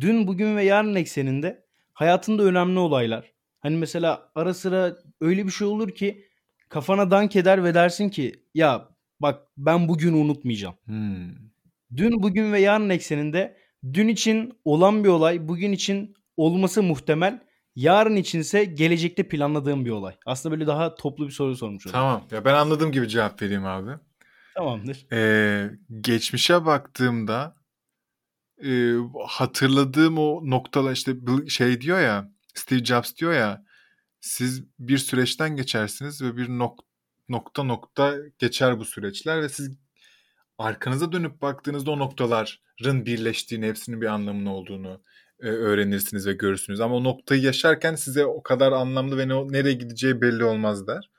Dün, 0.00 0.26
bugün 0.26 0.56
ve 0.56 0.64
yarın 0.64 0.94
ekseninde 0.94 1.64
hayatında 1.92 2.42
önemli 2.42 2.78
olaylar. 2.78 3.32
Hani 3.60 3.76
mesela 3.76 4.30
ara 4.34 4.54
sıra 4.54 4.96
öyle 5.20 5.46
bir 5.46 5.50
şey 5.50 5.66
olur 5.66 5.90
ki 5.90 6.24
kafana 6.68 7.10
dank 7.10 7.36
eder 7.36 7.64
ve 7.64 7.74
dersin 7.74 8.08
ki 8.08 8.44
ya 8.54 8.88
bak 9.20 9.46
ben 9.56 9.88
bugünü 9.88 10.16
unutmayacağım. 10.16 10.74
Hmm. 10.84 11.50
Dün, 11.96 12.22
bugün 12.22 12.52
ve 12.52 12.60
yarın 12.60 12.90
ekseninde 12.90 13.56
dün 13.92 14.08
için 14.08 14.52
olan 14.64 15.04
bir 15.04 15.08
olay, 15.08 15.48
bugün 15.48 15.72
için 15.72 16.14
olması 16.36 16.82
muhtemel, 16.82 17.40
yarın 17.80 18.16
içinse 18.16 18.64
gelecekte 18.64 19.28
planladığım 19.28 19.84
bir 19.84 19.90
olay. 19.90 20.16
Aslında 20.26 20.52
böyle 20.52 20.66
daha 20.66 20.94
toplu 20.94 21.26
bir 21.26 21.32
soru 21.32 21.56
sormuş 21.56 21.86
oldum. 21.86 21.92
Tamam. 21.92 22.24
Ya 22.30 22.44
ben 22.44 22.54
anladığım 22.54 22.92
gibi 22.92 23.08
cevap 23.08 23.42
vereyim 23.42 23.66
abi. 23.66 23.90
Tamamdır. 24.54 25.06
Ee, 25.12 25.70
geçmişe 26.00 26.66
baktığımda 26.66 27.56
e, 28.64 28.94
hatırladığım 29.26 30.18
o 30.18 30.50
noktalar 30.50 30.92
işte 30.92 31.12
şey 31.48 31.80
diyor 31.80 32.00
ya 32.00 32.30
Steve 32.54 32.84
Jobs 32.84 33.16
diyor 33.16 33.32
ya 33.32 33.64
siz 34.20 34.64
bir 34.78 34.98
süreçten 34.98 35.56
geçersiniz 35.56 36.22
ve 36.22 36.36
bir 36.36 36.48
nok- 36.48 36.84
nokta 37.28 37.62
nokta 37.62 38.14
geçer 38.38 38.78
bu 38.78 38.84
süreçler 38.84 39.42
ve 39.42 39.48
siz 39.48 39.70
arkanıza 40.58 41.12
dönüp 41.12 41.42
baktığınızda 41.42 41.90
o 41.90 41.98
noktalar 41.98 42.60
noktaların 42.80 43.06
birleştiğini, 43.06 43.66
hepsinin 43.66 44.00
bir 44.00 44.06
anlamının 44.06 44.46
olduğunu 44.46 45.02
öğrenirsiniz 45.48 46.26
ve 46.26 46.32
görürsünüz. 46.32 46.80
Ama 46.80 46.94
o 46.94 47.04
noktayı 47.04 47.42
yaşarken 47.42 47.94
size 47.94 48.24
o 48.24 48.42
kadar 48.42 48.72
anlamlı 48.72 49.18
ve 49.18 49.28
ne, 49.28 49.52
nereye 49.52 49.74
gideceği 49.74 50.20
belli 50.20 50.44
olmaz 50.44 50.86
der. 50.86 51.10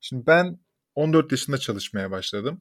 Şimdi 0.00 0.26
ben 0.26 0.58
14 0.94 1.32
yaşında 1.32 1.58
çalışmaya 1.58 2.10
başladım. 2.10 2.60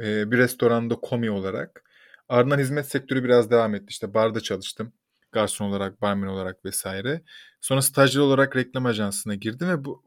E, 0.00 0.30
bir 0.30 0.38
restoranda 0.38 0.94
komi 0.94 1.30
olarak. 1.30 1.84
Ardından 2.28 2.58
hizmet 2.58 2.88
sektörü 2.88 3.24
biraz 3.24 3.50
devam 3.50 3.74
etti. 3.74 3.86
İşte 3.88 4.14
barda 4.14 4.40
çalıştım. 4.40 4.92
Garson 5.32 5.66
olarak, 5.66 6.02
barmen 6.02 6.26
olarak 6.26 6.64
vesaire. 6.64 7.22
Sonra 7.60 7.82
stajyer 7.82 8.20
olarak 8.20 8.56
reklam 8.56 8.86
ajansına 8.86 9.34
girdim 9.34 9.68
ve 9.68 9.84
bu, 9.84 10.02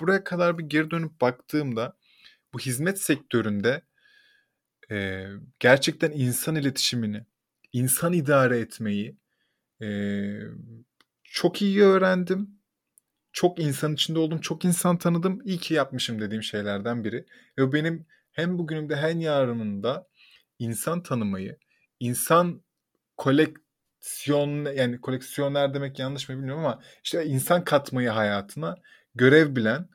buraya 0.00 0.24
kadar 0.24 0.58
bir 0.58 0.64
geri 0.64 0.90
dönüp 0.90 1.20
baktığımda 1.20 1.96
bu 2.54 2.58
hizmet 2.58 3.00
sektöründe 3.00 3.82
e, 4.90 5.26
gerçekten 5.58 6.10
insan 6.10 6.56
iletişimini, 6.56 7.24
insan 7.72 8.12
idare 8.12 8.58
etmeyi 8.58 9.16
e, 9.82 9.88
çok 11.24 11.62
iyi 11.62 11.82
öğrendim. 11.82 12.50
Çok 13.32 13.58
insan 13.58 13.94
içinde 13.94 14.18
oldum, 14.18 14.40
çok 14.40 14.64
insan 14.64 14.98
tanıdım. 14.98 15.40
İyi 15.44 15.58
ki 15.58 15.74
yapmışım 15.74 16.20
dediğim 16.20 16.42
şeylerden 16.42 17.04
biri. 17.04 17.26
Ve 17.58 17.72
benim 17.72 18.06
hem 18.32 18.58
bugünümde 18.58 18.96
hem 18.96 19.20
yarınında 19.20 20.08
insan 20.58 21.02
tanımayı, 21.02 21.58
insan 22.00 22.62
koleksiyon 23.16 24.74
yani 24.74 25.00
koleksiyoner 25.00 25.74
demek 25.74 25.98
yanlış 25.98 26.28
mı 26.28 26.36
bilmiyorum 26.36 26.64
ama 26.64 26.82
işte 27.04 27.26
insan 27.26 27.64
katmayı 27.64 28.08
hayatına 28.08 28.74
görev 29.14 29.56
bilen 29.56 29.88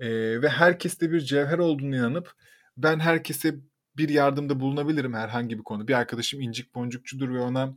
e, 0.00 0.08
ve 0.42 0.48
herkeste 0.48 1.12
bir 1.12 1.20
cevher 1.20 1.58
olduğunu 1.58 1.96
inanıp 1.96 2.32
ben 2.76 2.98
herkese 3.00 3.54
bir 3.96 4.08
yardımda 4.08 4.60
bulunabilirim 4.60 5.14
herhangi 5.14 5.58
bir 5.58 5.64
konu. 5.64 5.88
Bir 5.88 5.94
arkadaşım 5.94 6.40
incik 6.40 6.74
boncukçudur 6.74 7.34
ve 7.34 7.40
ona 7.40 7.76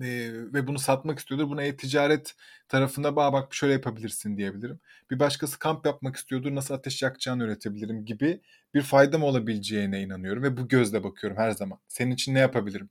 e, 0.00 0.30
ve 0.32 0.66
bunu 0.66 0.78
satmak 0.78 1.18
istiyordur. 1.18 1.48
Buna 1.48 1.62
e-ticaret 1.62 2.34
tarafında 2.68 3.16
bak 3.16 3.32
bak 3.32 3.54
şöyle 3.54 3.72
yapabilirsin 3.72 4.36
diyebilirim. 4.36 4.80
Bir 5.10 5.18
başkası 5.18 5.58
kamp 5.58 5.86
yapmak 5.86 6.16
istiyordur. 6.16 6.54
Nasıl 6.54 6.74
ateş 6.74 7.02
yakacağını 7.02 7.44
öğretebilirim 7.44 8.04
gibi 8.04 8.40
bir 8.74 8.82
faydam 8.82 9.22
olabileceğine 9.22 10.02
inanıyorum 10.02 10.42
ve 10.42 10.56
bu 10.56 10.68
gözle 10.68 11.04
bakıyorum 11.04 11.38
her 11.38 11.50
zaman. 11.50 11.78
Senin 11.88 12.10
için 12.10 12.34
ne 12.34 12.38
yapabilirim? 12.38 12.90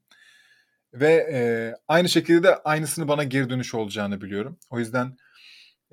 Ve 0.94 1.14
e, 1.34 1.40
aynı 1.88 2.10
şekilde 2.10 2.44
de 2.44 2.56
aynısını 2.56 3.08
bana 3.08 3.24
geri 3.24 3.50
dönüş 3.50 3.76
olacağını 3.76 4.22
biliyorum. 4.22 4.60
O 4.70 4.80
yüzden 4.80 5.18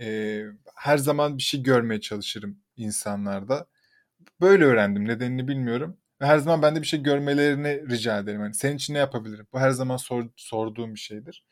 e, 0.00 0.42
her 0.76 0.98
zaman 0.98 1.38
bir 1.38 1.42
şey 1.42 1.62
görmeye 1.62 2.00
çalışırım 2.00 2.58
insanlarda. 2.76 3.66
Böyle 4.40 4.64
öğrendim. 4.64 5.08
Nedenini 5.08 5.48
bilmiyorum. 5.48 5.98
Ve 6.23 6.27
her 6.27 6.39
zaman 6.39 6.62
ben 6.62 6.77
de 6.77 6.83
bir 6.83 6.87
şey 6.87 7.03
görmelerini 7.03 7.91
rica 7.91 8.18
ederim. 8.18 8.41
Yani 8.41 8.55
senin 8.55 8.77
için 8.77 8.95
ne 8.95 8.99
yapabilirim? 8.99 9.47
Bu 9.53 9.61
her 9.61 9.70
zaman 9.70 9.97
sor, 9.97 10.25
sorduğum 10.37 10.95
bir 10.95 11.01
şeydir. 11.01 11.45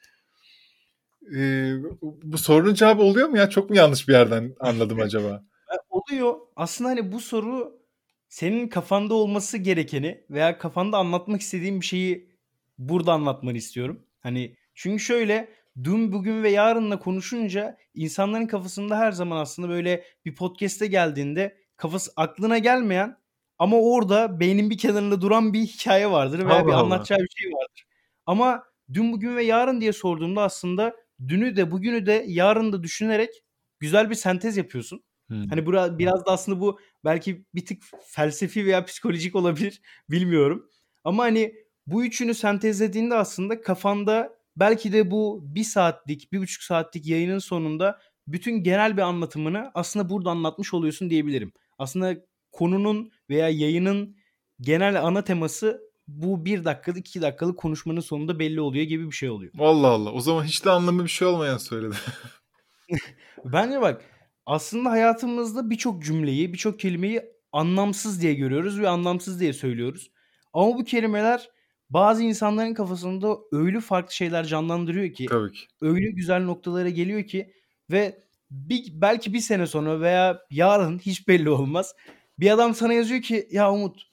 Ee, 1.37 1.75
bu 2.03 2.39
sorunun 2.39 2.75
cevabı 2.75 3.03
oluyor 3.03 3.29
mu 3.29 3.37
ya? 3.39 3.51
Çok 3.51 3.71
mu 3.71 3.77
yanlış 3.77 4.09
bir 4.09 4.13
yerden 4.13 4.55
anladım 4.61 5.01
acaba? 5.05 5.43
oluyor. 5.91 6.35
Aslında 6.57 6.91
hani 6.91 7.13
bu 7.13 7.21
soru 7.21 7.81
senin 8.29 8.69
kafanda 8.69 9.15
olması 9.15 9.59
gerekeni 9.59 10.25
veya 10.31 10.59
kafanda 10.59 10.99
anlatmak 10.99 11.41
istediğin 11.41 11.81
bir 11.81 11.87
şeyi 11.87 12.31
burada 12.79 13.13
anlatmanı 13.13 13.57
istiyorum. 13.57 14.07
Hani 14.21 14.57
çünkü 14.75 15.03
şöyle 15.03 15.49
dün 15.85 16.13
bugün 16.13 16.43
ve 16.43 16.51
yarınla 16.51 16.99
konuşunca 16.99 17.77
insanların 17.95 18.47
kafasında 18.47 18.99
her 18.99 19.13
zaman 19.13 19.37
aslında 19.37 19.69
böyle 19.69 20.05
bir 20.25 20.35
podcast'e 20.35 20.87
geldiğinde 20.87 21.57
kafası 21.77 22.13
aklına 22.17 22.59
gelmeyen 22.59 23.20
ama 23.61 23.77
orada 23.81 24.41
beynin 24.41 24.71
bir 24.71 24.79
kenarında 24.79 25.21
duran 25.21 25.53
bir 25.53 25.61
hikaye 25.61 26.11
vardır 26.11 26.39
veya 26.39 26.49
bir 26.49 26.53
Allah 26.53 26.77
Allah. 26.77 26.77
anlatacağı 26.77 27.19
bir 27.19 27.29
şey 27.37 27.53
vardır. 27.53 27.85
Ama 28.27 28.65
dün 28.93 29.13
bugün 29.13 29.37
ve 29.37 29.45
yarın 29.45 29.81
diye 29.81 29.93
sorduğumda 29.93 30.43
aslında 30.43 30.97
dünü 31.29 31.57
de 31.57 31.71
bugünü 31.71 32.07
de 32.07 32.25
yarın 32.29 32.73
da 32.73 32.83
düşünerek 32.83 33.31
güzel 33.79 34.11
bir 34.11 34.15
sentez 34.15 34.57
yapıyorsun. 34.57 35.05
Hmm. 35.29 35.49
Hani 35.49 35.67
bura, 35.67 35.99
biraz 35.99 36.27
da 36.27 36.31
aslında 36.31 36.61
bu 36.61 36.81
belki 37.05 37.45
bir 37.55 37.67
tık 37.67 37.83
felsefi 38.07 38.67
veya 38.67 38.85
psikolojik 38.85 39.37
olabilir 39.37 39.83
bilmiyorum. 40.11 40.71
Ama 41.05 41.23
hani 41.23 41.55
bu 41.87 42.05
üçünü 42.05 42.35
sentezlediğinde 42.35 43.15
aslında 43.15 43.61
kafanda 43.61 44.39
belki 44.57 44.93
de 44.93 45.11
bu 45.11 45.41
bir 45.43 45.65
saatlik, 45.65 46.33
bir 46.33 46.41
buçuk 46.41 46.63
saatlik 46.63 47.07
yayının 47.07 47.39
sonunda 47.39 47.99
bütün 48.29 48.63
genel 48.63 48.97
bir 48.97 49.03
anlatımını 49.03 49.71
aslında 49.75 50.11
burada 50.11 50.31
anlatmış 50.31 50.75
oluyorsun 50.75 51.11
diyebilirim. 51.11 51.53
Aslında 51.79 52.17
konunun 52.53 53.13
veya 53.31 53.49
yayının 53.49 54.17
genel 54.61 55.07
ana 55.07 55.25
teması 55.25 55.81
bu 56.09 56.45
bir 56.45 56.65
dakikalık 56.65 56.99
iki 56.99 57.23
dakikalık 57.23 57.59
konuşmanın 57.59 58.01
sonunda 58.01 58.39
belli 58.39 58.61
oluyor 58.61 58.85
gibi 58.85 59.07
bir 59.07 59.15
şey 59.17 59.31
oluyor. 59.31 59.53
Allah 59.59 59.87
Allah. 59.87 60.13
O 60.13 60.21
zaman 60.21 60.45
hiç 60.45 60.65
de 60.65 60.71
anlamı 60.71 61.05
bir 61.05 61.09
şey 61.09 61.29
olmayan 61.29 61.59
söyledi. 61.59 61.95
Bence 63.45 63.81
bak 63.81 64.03
aslında 64.47 64.91
hayatımızda 64.91 65.71
birçok 65.71 66.03
cümleyi, 66.05 66.53
birçok 66.53 66.81
kelimeyi 66.81 67.23
anlamsız 67.53 68.23
diye 68.23 68.35
görüyoruz 68.35 68.81
ve 68.81 68.89
anlamsız 68.89 69.41
diye 69.41 69.53
söylüyoruz. 69.53 70.11
Ama 70.53 70.79
bu 70.79 70.85
kelimeler 70.85 71.49
bazı 71.91 72.23
insanların 72.23 72.75
kafasında 72.75 73.37
öyle 73.53 73.81
farklı 73.81 74.15
şeyler 74.15 74.45
canlandırıyor 74.45 75.15
ki, 75.15 75.27
Tabii 75.27 75.53
ki. 75.53 75.67
öyle 75.81 76.11
güzel 76.11 76.45
noktalara 76.45 76.89
geliyor 76.89 77.25
ki 77.25 77.53
ve 77.91 78.25
bir, 78.51 78.85
belki 78.93 79.33
bir 79.33 79.41
sene 79.41 79.67
sonra 79.67 80.01
veya 80.01 80.39
yarın 80.51 80.99
hiç 80.99 81.29
belli 81.29 81.51
olmaz. 81.51 81.95
Bir 82.41 82.51
adam 82.51 82.75
sana 82.75 82.93
yazıyor 82.93 83.23
ki 83.23 83.49
ya 83.51 83.73
Umut 83.73 84.11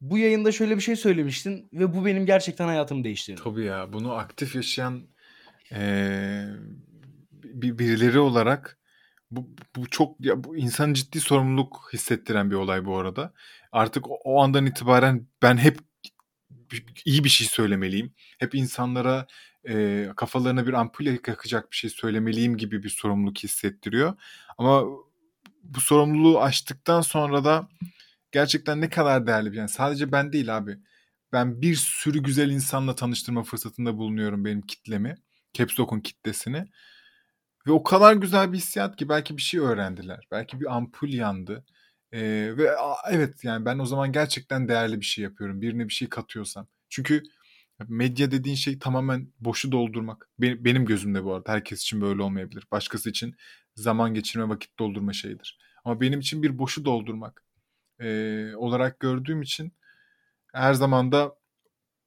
bu 0.00 0.18
yayında 0.18 0.52
şöyle 0.52 0.76
bir 0.76 0.80
şey 0.80 0.96
söylemiştin 0.96 1.68
ve 1.72 1.94
bu 1.94 2.06
benim 2.06 2.26
gerçekten 2.26 2.66
hayatımı 2.66 3.04
değiştirdi. 3.04 3.40
Tabii 3.44 3.64
ya. 3.64 3.92
Bunu 3.92 4.12
aktif 4.12 4.54
yaşayan 4.54 5.08
bir 7.32 7.78
birileri 7.78 8.18
olarak 8.18 8.78
bu, 9.30 9.50
bu 9.76 9.86
çok 9.86 10.24
ya 10.24 10.44
bu 10.44 10.56
insan 10.56 10.92
ciddi 10.92 11.20
sorumluluk 11.20 11.90
hissettiren 11.92 12.50
bir 12.50 12.56
olay 12.56 12.84
bu 12.84 12.98
arada. 12.98 13.32
Artık 13.72 14.10
o, 14.10 14.14
o 14.24 14.42
andan 14.42 14.66
itibaren 14.66 15.26
ben 15.42 15.56
hep 15.56 15.78
iyi 17.04 17.24
bir 17.24 17.28
şey 17.28 17.46
söylemeliyim. 17.46 18.14
Hep 18.38 18.54
insanlara 18.54 19.26
e, 19.68 20.06
kafalarına 20.16 20.66
bir 20.66 20.72
ampul 20.72 21.06
yakacak 21.06 21.70
bir 21.70 21.76
şey 21.76 21.90
söylemeliyim 21.90 22.56
gibi 22.56 22.82
bir 22.82 22.88
sorumluluk 22.88 23.38
hissettiriyor. 23.38 24.14
Ama 24.58 24.84
bu 25.68 25.80
sorumluluğu 25.80 26.42
aştıktan 26.42 27.00
sonra 27.00 27.44
da 27.44 27.68
gerçekten 28.32 28.80
ne 28.80 28.88
kadar 28.88 29.26
değerli 29.26 29.52
bir 29.52 29.56
yani 29.56 29.68
sadece 29.68 30.12
ben 30.12 30.32
değil 30.32 30.56
abi. 30.56 30.78
Ben 31.32 31.62
bir 31.62 31.74
sürü 31.74 32.22
güzel 32.22 32.50
insanla 32.50 32.94
tanıştırma 32.94 33.42
fırsatında 33.42 33.96
bulunuyorum 33.96 34.44
benim 34.44 34.62
kitlemi. 34.62 35.14
Caps 35.54 35.76
kitlesini. 36.04 36.66
Ve 37.66 37.72
o 37.72 37.82
kadar 37.82 38.14
güzel 38.14 38.52
bir 38.52 38.58
hissiyat 38.58 38.96
ki 38.96 39.08
belki 39.08 39.36
bir 39.36 39.42
şey 39.42 39.60
öğrendiler. 39.60 40.26
Belki 40.30 40.60
bir 40.60 40.76
ampul 40.76 41.12
yandı. 41.12 41.64
Ee, 42.12 42.52
ve 42.56 42.76
a, 42.78 42.94
evet 43.10 43.44
yani 43.44 43.64
ben 43.64 43.78
o 43.78 43.86
zaman 43.86 44.12
gerçekten 44.12 44.68
değerli 44.68 45.00
bir 45.00 45.04
şey 45.04 45.24
yapıyorum. 45.24 45.60
Birine 45.60 45.88
bir 45.88 45.92
şey 45.94 46.08
katıyorsam. 46.08 46.68
Çünkü 46.88 47.22
medya 47.88 48.30
dediğin 48.30 48.56
şey 48.56 48.78
tamamen 48.78 49.28
boşu 49.40 49.72
doldurmak. 49.72 50.28
Benim, 50.38 50.84
gözümde 50.84 51.24
bu 51.24 51.34
arada. 51.34 51.52
Herkes 51.52 51.82
için 51.82 52.00
böyle 52.00 52.22
olmayabilir. 52.22 52.64
Başkası 52.72 53.10
için 53.10 53.34
zaman 53.74 54.14
geçirme, 54.14 54.48
vakit 54.48 54.78
doldurma 54.78 55.12
şeyidir. 55.12 55.58
Ama 55.84 56.00
benim 56.00 56.20
için 56.20 56.42
bir 56.42 56.58
boşu 56.58 56.84
doldurmak 56.84 57.44
e, 58.00 58.50
olarak 58.56 59.00
gördüğüm 59.00 59.42
için 59.42 59.72
her 60.52 60.74
zaman 60.74 61.12
da 61.12 61.36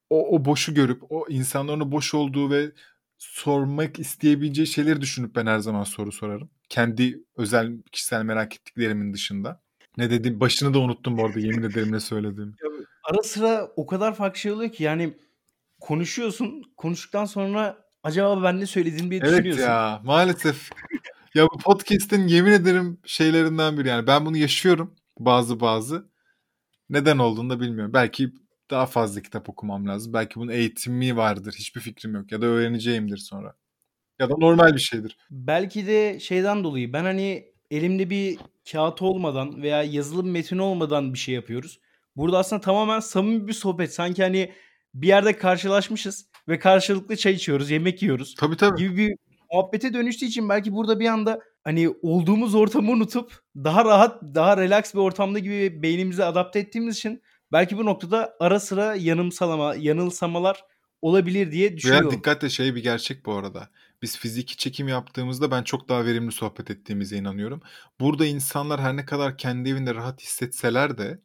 o, 0.10 0.36
o 0.36 0.46
boşu 0.46 0.74
görüp 0.74 1.04
o 1.10 1.26
insanların 1.30 1.92
boş 1.92 2.14
olduğu 2.14 2.52
ve 2.52 2.72
sormak 3.18 4.00
isteyebileceği 4.00 4.68
şeyleri 4.68 5.02
düşünüp 5.02 5.36
ben 5.36 5.46
her 5.46 5.60
zaman 5.60 5.84
soru 5.84 6.12
sorarım. 6.12 6.50
Kendi 6.70 7.24
özel 7.36 7.82
kişisel 7.92 8.24
merak 8.24 8.56
ettiklerimin 8.56 9.14
dışında. 9.14 9.62
Ne 9.98 10.10
dedim 10.10 10.40
başını 10.40 10.74
da 10.74 10.80
unuttum 10.80 11.18
bu 11.18 11.26
arada 11.26 11.40
yemin 11.40 11.64
ederim 11.64 11.92
ne 11.92 12.00
söyledim. 12.00 12.56
Ara 13.04 13.24
sıra 13.24 13.72
o 13.76 13.86
kadar 13.86 14.16
farklı 14.16 14.40
şey 14.40 14.52
oluyor 14.52 14.72
ki 14.72 14.84
yani 14.84 15.18
konuşuyorsun 15.82 16.64
konuştuktan 16.78 17.26
sonra 17.26 17.78
acaba 18.04 18.44
ben 18.44 18.60
ne 18.60 18.66
söylediğimi 18.66 19.12
diye 19.12 19.22
Evet 19.24 19.32
düşünüyorsun. 19.34 19.64
ya 19.64 20.02
maalesef. 20.04 20.70
ya 21.36 21.46
bu 21.54 21.58
podcast'in 21.58 22.28
yemin 22.28 22.52
ederim 22.52 23.00
şeylerinden 23.06 23.78
biri 23.78 23.88
yani 23.88 24.08
ben 24.08 24.26
bunu 24.26 24.38
yaşıyorum 24.38 24.96
bazı 25.20 25.60
bazı. 25.60 26.12
Neden 26.90 27.18
olduğunu 27.18 27.50
da 27.50 27.60
bilmiyorum. 27.60 27.94
Belki 27.94 28.30
daha 28.72 28.86
fazla 28.86 29.22
kitap 29.22 29.50
okumam 29.50 29.88
lazım. 29.88 30.14
Belki 30.14 30.36
bunun 30.36 30.52
eğitimi 30.52 31.18
vardır. 31.18 31.56
Hiçbir 31.58 31.82
fikrim 31.82 32.16
yok. 32.16 32.32
Ya 32.32 32.42
da 32.42 32.46
öğreneceğimdir 32.46 33.18
sonra. 33.18 33.56
Ya 34.20 34.30
da 34.30 34.34
normal 34.38 34.74
bir 34.76 34.80
şeydir. 34.80 35.18
Belki 35.32 35.88
de 35.88 36.20
şeyden 36.20 36.64
dolayı 36.64 36.94
ben 36.94 37.04
hani 37.04 37.46
elimde 37.72 38.10
bir 38.10 38.38
kağıt 38.72 39.02
olmadan 39.02 39.62
veya 39.62 39.84
yazılı 39.84 40.26
bir 40.26 40.30
metin 40.30 40.58
olmadan 40.58 41.14
bir 41.14 41.20
şey 41.20 41.36
yapıyoruz. 41.36 41.80
Burada 42.16 42.38
aslında 42.40 42.62
tamamen 42.62 43.00
samimi 43.00 43.48
bir 43.48 43.54
sohbet. 43.54 43.94
Sanki 43.94 44.24
hani 44.24 44.52
bir 44.94 45.08
yerde 45.08 45.38
karşılaşmışız 45.38 46.26
ve 46.48 46.60
karşılıklı 46.60 47.16
çay 47.16 47.34
içiyoruz, 47.34 47.72
yemek 47.72 48.02
yiyoruz 48.02 48.36
Tabii 48.40 48.58
tabii. 48.58 48.78
gibi 48.78 48.98
bir 48.98 49.16
muhabbete 49.54 49.94
dönüştüğü 49.94 50.26
için 50.26 50.50
belki 50.50 50.74
burada 50.74 51.00
bir 51.00 51.08
anda 51.08 51.40
hani 51.64 51.90
olduğumuz 52.02 52.56
ortamı 52.56 52.92
unutup 52.92 53.42
daha 53.56 53.86
rahat, 53.86 54.22
daha 54.22 54.58
relax 54.58 54.94
bir 54.94 55.00
ortamda 55.00 55.40
gibi 55.40 55.84
beynimizi 55.84 56.24
adapte 56.24 56.60
ettiğimiz 56.60 56.98
için 56.98 57.22
Belki 57.52 57.78
bu 57.78 57.86
noktada 57.86 58.36
ara 58.40 58.60
sıra 58.60 58.96
yanımsalama, 58.96 59.76
yanılsamalar 59.76 60.64
olabilir 61.02 61.52
diye 61.52 61.70
Veya 61.70 61.78
düşünüyorum. 61.78 62.12
dikkatle 62.12 62.50
şey 62.50 62.76
bir 62.76 62.84
gerçek 62.84 63.26
bu 63.26 63.34
arada. 63.34 63.70
Biz 64.02 64.18
fiziki 64.18 64.58
çekim 64.58 64.88
yaptığımızda 64.88 65.52
ben 65.52 65.64
çok 65.64 65.90
daha 65.90 66.06
verimli 66.06 66.32
sohbet 66.32 66.72
ettiğimize 66.72 67.18
inanıyorum. 67.18 67.62
Burada 68.00 68.26
insanlar 68.26 68.82
her 68.82 68.96
ne 68.96 69.06
kadar 69.06 69.38
kendi 69.38 69.70
evinde 69.70 69.96
rahat 69.96 70.22
hissetseler 70.22 70.98
de 70.98 71.22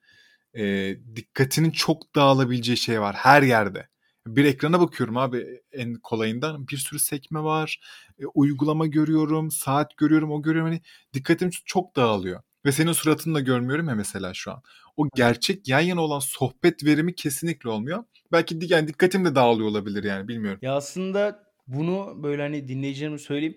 e, 0.57 0.97
dikkatinin 1.17 1.71
çok 1.71 2.15
dağılabileceği 2.15 2.77
şey 2.77 3.01
var 3.01 3.17
her 3.17 3.43
yerde. 3.43 3.89
Bir 4.27 4.45
ekrana 4.45 4.81
bakıyorum 4.81 5.17
abi 5.17 5.61
en 5.73 5.95
kolayından 5.95 6.69
bir 6.69 6.77
sürü 6.77 6.99
sekme 6.99 7.43
var, 7.43 7.81
e, 8.19 8.27
uygulama 8.35 8.87
görüyorum, 8.87 9.51
saat 9.51 9.97
görüyorum, 9.97 10.33
o 10.33 10.43
görüyorum. 10.43 10.71
Hani 10.71 10.83
dikkatim 11.13 11.51
çok 11.65 11.97
dağılıyor. 11.97 12.43
Ve 12.67 12.73
senin 12.73 12.93
suratını 12.93 13.35
da 13.35 13.41
görmüyorum 13.41 13.89
ya 13.89 13.95
mesela 13.95 14.35
şu 14.35 14.53
an. 14.53 14.63
O 14.97 15.09
gerçek 15.15 15.69
yan 15.69 15.81
yana 15.81 16.01
olan 16.01 16.19
sohbet 16.19 16.85
verimi 16.85 17.15
kesinlikle 17.15 17.71
olmuyor. 17.71 18.05
Belki 18.33 18.59
yani 18.63 18.89
dikkatim 18.89 19.25
de 19.25 19.35
dağılıyor 19.35 19.69
olabilir 19.69 20.05
yani 20.05 20.29
bilmiyorum. 20.29 20.59
Ya 20.63 20.75
aslında 20.75 21.47
bunu 21.67 22.23
böyle 22.23 22.43
hani 22.43 22.69
dinleyicilerime 22.69 23.19
söyleyeyim. 23.19 23.57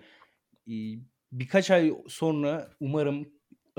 Birkaç 1.32 1.72
ay 1.72 1.94
sonra 2.08 2.72
umarım 2.80 3.28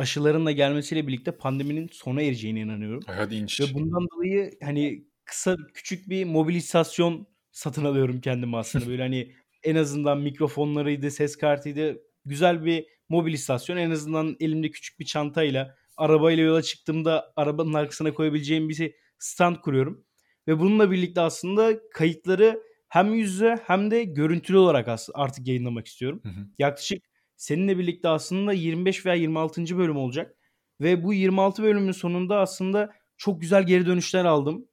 aşıların 0.00 0.46
da 0.46 0.52
gelmesiyle 0.52 1.06
birlikte 1.06 1.32
pandeminin 1.32 1.88
sona 1.92 2.22
ereceğine 2.22 2.60
inanıyorum. 2.60 3.02
Ay 3.06 3.16
hadi 3.16 3.34
inç. 3.34 3.60
Ve 3.60 3.74
bundan 3.74 4.08
dolayı 4.14 4.50
hani 4.62 5.04
kısa 5.24 5.56
küçük 5.74 6.08
bir 6.08 6.24
mobilisasyon 6.24 7.26
satın 7.52 7.84
alıyorum 7.84 8.20
kendime 8.20 8.56
aslında. 8.56 8.86
Böyle 8.86 9.02
hani 9.02 9.32
en 9.62 9.76
azından 9.76 10.18
mikrofonlarıydı, 10.18 11.10
ses 11.10 11.36
kartıydı. 11.36 12.02
Güzel 12.24 12.64
bir 12.64 12.86
mobilisasyon. 13.08 13.76
En 13.76 13.90
azından 13.90 14.36
elimde 14.40 14.70
küçük 14.70 15.00
bir 15.00 15.04
çantayla 15.04 15.76
arabayla 15.96 16.44
yola 16.44 16.62
çıktığımda 16.62 17.32
arabanın 17.36 17.74
arkasına 17.74 18.14
koyabileceğim 18.14 18.68
bir 18.68 18.92
stand 19.18 19.56
kuruyorum. 19.56 20.04
Ve 20.48 20.58
bununla 20.58 20.90
birlikte 20.90 21.20
aslında 21.20 21.88
kayıtları 21.92 22.62
hem 22.88 23.14
yüz 23.14 23.32
yüze 23.32 23.58
hem 23.66 23.90
de 23.90 24.04
görüntülü 24.04 24.56
olarak 24.56 24.88
artık 25.14 25.46
yayınlamak 25.46 25.86
istiyorum. 25.86 26.20
Hı 26.22 26.28
hı. 26.28 26.46
Yaklaşık 26.58 27.09
seninle 27.40 27.78
birlikte 27.78 28.08
aslında 28.08 28.52
25 28.52 29.06
veya 29.06 29.14
26. 29.14 29.78
bölüm 29.78 29.96
olacak. 29.96 30.36
Ve 30.80 31.04
bu 31.04 31.14
26 31.14 31.62
bölümün 31.62 31.92
sonunda 31.92 32.40
aslında 32.40 32.92
çok 33.16 33.40
güzel 33.40 33.66
geri 33.66 33.86
dönüşler 33.86 34.24
aldım. 34.24 34.68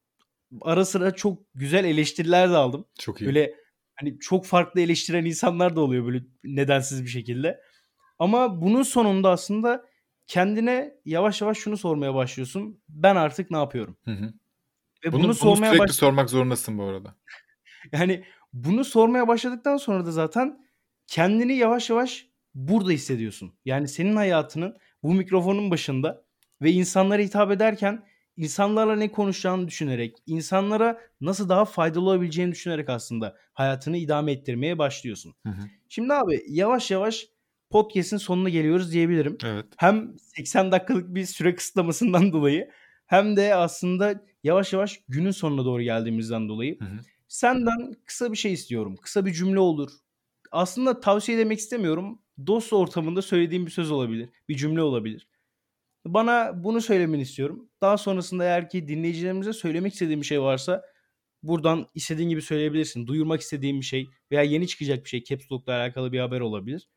Ara 0.61 0.85
sıra 0.85 1.15
çok 1.15 1.43
güzel 1.55 1.85
eleştiriler 1.85 2.49
de 2.49 2.55
aldım. 2.57 2.85
Çok 2.99 3.21
iyi. 3.21 3.25
Böyle 3.25 3.55
hani 3.95 4.19
çok 4.19 4.45
farklı 4.45 4.81
eleştiren 4.81 5.25
insanlar 5.25 5.75
da 5.75 5.81
oluyor 5.81 6.05
böyle 6.05 6.23
nedensiz 6.43 7.03
bir 7.03 7.09
şekilde. 7.09 7.59
Ama 8.19 8.61
bunun 8.61 8.83
sonunda 8.83 9.29
aslında 9.29 9.85
kendine 10.27 10.93
yavaş 11.05 11.41
yavaş 11.41 11.57
şunu 11.57 11.77
sormaya 11.77 12.15
başlıyorsun. 12.15 12.81
Ben 12.89 13.15
artık 13.15 13.51
ne 13.51 13.57
yapıyorum? 13.57 13.97
Hı 14.05 14.11
hı. 14.11 14.33
Ve 15.05 15.11
Bunu, 15.11 15.13
bunu, 15.13 15.23
bunu 15.23 15.33
sormaya 15.33 15.71
sürekli 15.71 15.89
baş... 15.89 15.95
sormak 15.95 16.29
zorundasın 16.29 16.77
bu 16.77 16.83
arada. 16.83 17.15
Yani 17.91 18.23
bunu 18.53 18.85
sormaya 18.85 19.27
başladıktan 19.27 19.77
sonra 19.77 20.05
da 20.05 20.11
zaten 20.11 20.59
kendini 21.07 21.53
yavaş 21.53 21.89
yavaş 21.89 22.27
burada 22.57 22.91
hissediyorsun. 22.91 23.53
Yani 23.65 23.87
senin 23.87 24.15
hayatının 24.15 24.77
bu 25.03 25.13
mikrofonun 25.13 25.71
başında 25.71 26.25
ve 26.61 26.71
insanlara 26.71 27.21
hitap 27.21 27.51
ederken 27.51 28.05
insanlarla 28.37 28.95
ne 28.95 29.11
konuşacağını 29.11 29.67
düşünerek, 29.67 30.17
insanlara 30.25 31.01
nasıl 31.21 31.49
daha 31.49 31.65
faydalı 31.65 32.03
olabileceğini 32.03 32.51
düşünerek 32.51 32.89
aslında 32.89 33.37
hayatını 33.53 33.97
idame 33.97 34.31
ettirmeye 34.31 34.77
başlıyorsun. 34.77 35.33
Hı 35.43 35.49
hı. 35.49 35.61
Şimdi 35.89 36.13
abi 36.13 36.43
yavaş 36.47 36.91
yavaş 36.91 37.27
podcast'in 37.69 38.17
sonuna 38.17 38.49
geliyoruz 38.49 38.91
diyebilirim. 38.91 39.37
Evet. 39.45 39.65
Hem 39.77 40.15
80 40.17 40.71
dakikalık 40.71 41.15
bir 41.15 41.25
süre 41.25 41.55
kısıtlamasından 41.55 42.31
dolayı 42.33 42.69
hem 43.05 43.37
de 43.37 43.55
aslında 43.55 44.23
yavaş 44.43 44.73
yavaş 44.73 44.99
günün 45.09 45.31
sonuna 45.31 45.65
doğru 45.65 45.81
geldiğimizden 45.81 46.49
dolayı 46.49 46.79
Hı 46.79 46.85
hı. 46.85 46.99
Senden 47.27 47.93
kısa 48.05 48.31
bir 48.31 48.37
şey 48.37 48.53
istiyorum. 48.53 48.95
Kısa 49.01 49.25
bir 49.25 49.33
cümle 49.33 49.59
olur. 49.59 49.91
Aslında 50.51 50.99
tavsiye 50.99 51.37
demek 51.37 51.59
istemiyorum. 51.59 52.21
Dost 52.47 52.73
ortamında 52.73 53.21
söylediğim 53.21 53.65
bir 53.65 53.71
söz 53.71 53.91
olabilir. 53.91 54.29
Bir 54.49 54.55
cümle 54.55 54.81
olabilir. 54.81 55.27
Bana 56.05 56.63
bunu 56.63 56.81
söylemeni 56.81 57.21
istiyorum. 57.21 57.69
Daha 57.81 57.97
sonrasında 57.97 58.43
eğer 58.43 58.69
ki 58.69 58.87
dinleyicilerimize 58.87 59.53
söylemek 59.53 59.93
istediğim 59.93 60.21
bir 60.21 60.25
şey 60.25 60.41
varsa 60.41 60.83
buradan 61.43 61.87
istediğin 61.95 62.29
gibi 62.29 62.41
söyleyebilirsin. 62.41 63.07
Duyurmak 63.07 63.41
istediğim 63.41 63.79
bir 63.79 63.85
şey 63.85 64.09
veya 64.31 64.43
yeni 64.43 64.67
çıkacak 64.67 65.03
bir 65.03 65.09
şey 65.09 65.23
Caps 65.23 65.51
Lock'la 65.51 65.73
alakalı 65.73 66.11
bir 66.11 66.19
haber 66.19 66.39
olabilir. 66.39 66.89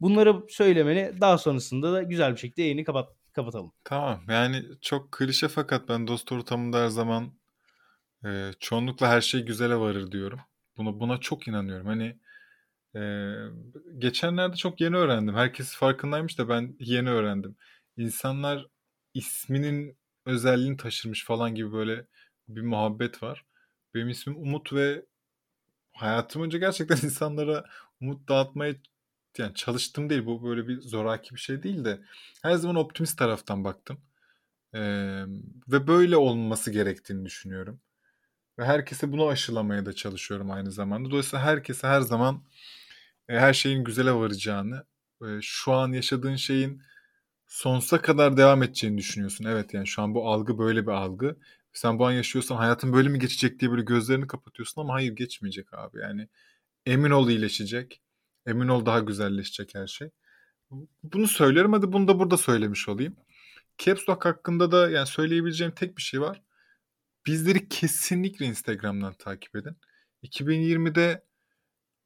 Bunları 0.00 0.42
söylemeni 0.48 1.12
daha 1.20 1.38
sonrasında 1.38 1.92
da 1.92 2.02
güzel 2.02 2.32
bir 2.32 2.36
şekilde 2.36 2.62
yayını 2.62 2.84
kapat 2.84 3.08
kapatalım. 3.32 3.72
Tamam. 3.84 4.20
Yani 4.28 4.62
çok 4.80 5.12
klişe 5.12 5.48
fakat 5.48 5.88
ben 5.88 6.08
dost 6.08 6.32
ortamında 6.32 6.82
her 6.82 6.88
zaman 6.88 7.32
e, 8.24 8.50
çoğunlukla 8.60 9.08
her 9.08 9.20
şey 9.20 9.40
güzele 9.40 9.76
varır 9.76 10.12
diyorum. 10.12 10.40
Buna 10.76 11.00
buna 11.00 11.18
çok 11.18 11.48
inanıyorum. 11.48 11.86
Hani 11.86 12.18
e, 12.96 13.34
geçenlerde 13.98 14.56
çok 14.56 14.80
yeni 14.80 14.96
öğrendim. 14.96 15.34
Herkes 15.34 15.74
farkındaymış 15.76 16.38
da 16.38 16.48
ben 16.48 16.76
yeni 16.80 17.10
öğrendim. 17.10 17.56
İnsanlar 17.96 18.66
isminin 19.14 19.98
özelliğini 20.26 20.76
taşırmış 20.76 21.24
falan 21.24 21.54
gibi 21.54 21.72
böyle 21.72 22.06
bir 22.48 22.62
muhabbet 22.62 23.22
var. 23.22 23.44
Benim 23.94 24.08
ismim 24.08 24.36
Umut 24.36 24.72
ve 24.72 25.04
hayatım 25.92 26.42
önce 26.42 26.58
gerçekten 26.58 26.96
insanlara 27.02 27.64
umut 28.00 28.28
dağıtmaya 28.28 28.74
yani 29.38 29.54
çalıştım 29.54 30.10
değil. 30.10 30.26
Bu 30.26 30.44
böyle 30.44 30.68
bir 30.68 30.80
zoraki 30.80 31.34
bir 31.34 31.40
şey 31.40 31.62
değil 31.62 31.84
de 31.84 32.00
her 32.42 32.54
zaman 32.54 32.76
optimist 32.76 33.18
taraftan 33.18 33.64
baktım. 33.64 34.00
Ee, 34.74 34.80
ve 35.68 35.86
böyle 35.86 36.16
olması 36.16 36.70
gerektiğini 36.70 37.24
düşünüyorum. 37.24 37.80
Ve 38.58 38.64
herkese 38.64 39.12
bunu 39.12 39.28
aşılamaya 39.28 39.86
da 39.86 39.92
çalışıyorum 39.92 40.50
aynı 40.50 40.72
zamanda. 40.72 41.10
Dolayısıyla 41.10 41.44
herkese 41.44 41.86
her 41.88 42.00
zaman 42.00 42.44
her 43.36 43.52
şeyin 43.54 43.84
güzele 43.84 44.12
varacağını, 44.12 44.84
e, 45.22 45.26
şu 45.42 45.72
an 45.72 45.92
yaşadığın 45.92 46.36
şeyin 46.36 46.82
sonsuza 47.46 48.02
kadar 48.02 48.36
devam 48.36 48.62
edeceğini 48.62 48.98
düşünüyorsun. 48.98 49.44
Evet 49.44 49.74
yani 49.74 49.86
şu 49.86 50.02
an 50.02 50.14
bu 50.14 50.30
algı 50.30 50.58
böyle 50.58 50.82
bir 50.86 50.92
algı. 50.92 51.36
Sen 51.72 51.98
bu 51.98 52.06
an 52.06 52.12
yaşıyorsan 52.12 52.56
hayatın 52.56 52.92
böyle 52.92 53.08
mi 53.08 53.18
geçecek 53.18 53.60
diye 53.60 53.70
böyle 53.70 53.82
gözlerini 53.82 54.26
kapatıyorsun 54.26 54.80
ama 54.80 54.94
hayır 54.94 55.12
geçmeyecek 55.16 55.74
abi. 55.74 55.98
Yani 56.00 56.28
emin 56.86 57.10
ol 57.10 57.28
iyileşecek. 57.28 58.02
Emin 58.46 58.68
ol 58.68 58.86
daha 58.86 59.00
güzelleşecek 59.00 59.74
her 59.74 59.86
şey. 59.86 60.10
Bunu 61.02 61.28
söylerim 61.28 61.72
hadi 61.72 61.92
bunu 61.92 62.08
da 62.08 62.18
burada 62.18 62.36
söylemiş 62.36 62.88
olayım. 62.88 63.16
Caps 63.78 64.08
Lock 64.08 64.24
hakkında 64.24 64.72
da 64.72 64.90
yani 64.90 65.06
söyleyebileceğim 65.06 65.72
tek 65.74 65.96
bir 65.96 66.02
şey 66.02 66.20
var. 66.20 66.42
Bizleri 67.26 67.68
kesinlikle 67.68 68.46
Instagram'dan 68.46 69.14
takip 69.14 69.56
edin. 69.56 69.76
2020'de 70.22 71.24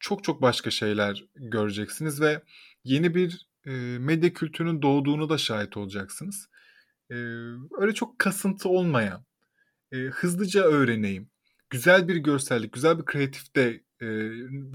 çok 0.02 0.24
çok 0.24 0.42
başka 0.42 0.70
şeyler 0.70 1.24
göreceksiniz 1.34 2.20
ve 2.20 2.42
yeni 2.84 3.14
bir 3.14 3.46
e, 3.66 3.70
medya 3.98 4.32
kültürünün 4.32 4.82
doğduğunu 4.82 5.28
da 5.28 5.38
şahit 5.38 5.76
olacaksınız. 5.76 6.48
E, 7.10 7.14
öyle 7.78 7.94
çok 7.94 8.18
kasıntı 8.18 8.68
olmayan, 8.68 9.24
e, 9.92 9.96
hızlıca 9.96 10.62
öğreneyim, 10.62 11.30
güzel 11.70 12.08
bir 12.08 12.16
görsellik, 12.16 12.72
güzel 12.72 12.98
bir 12.98 13.04
kreatifte 13.04 13.80
e, 14.00 14.06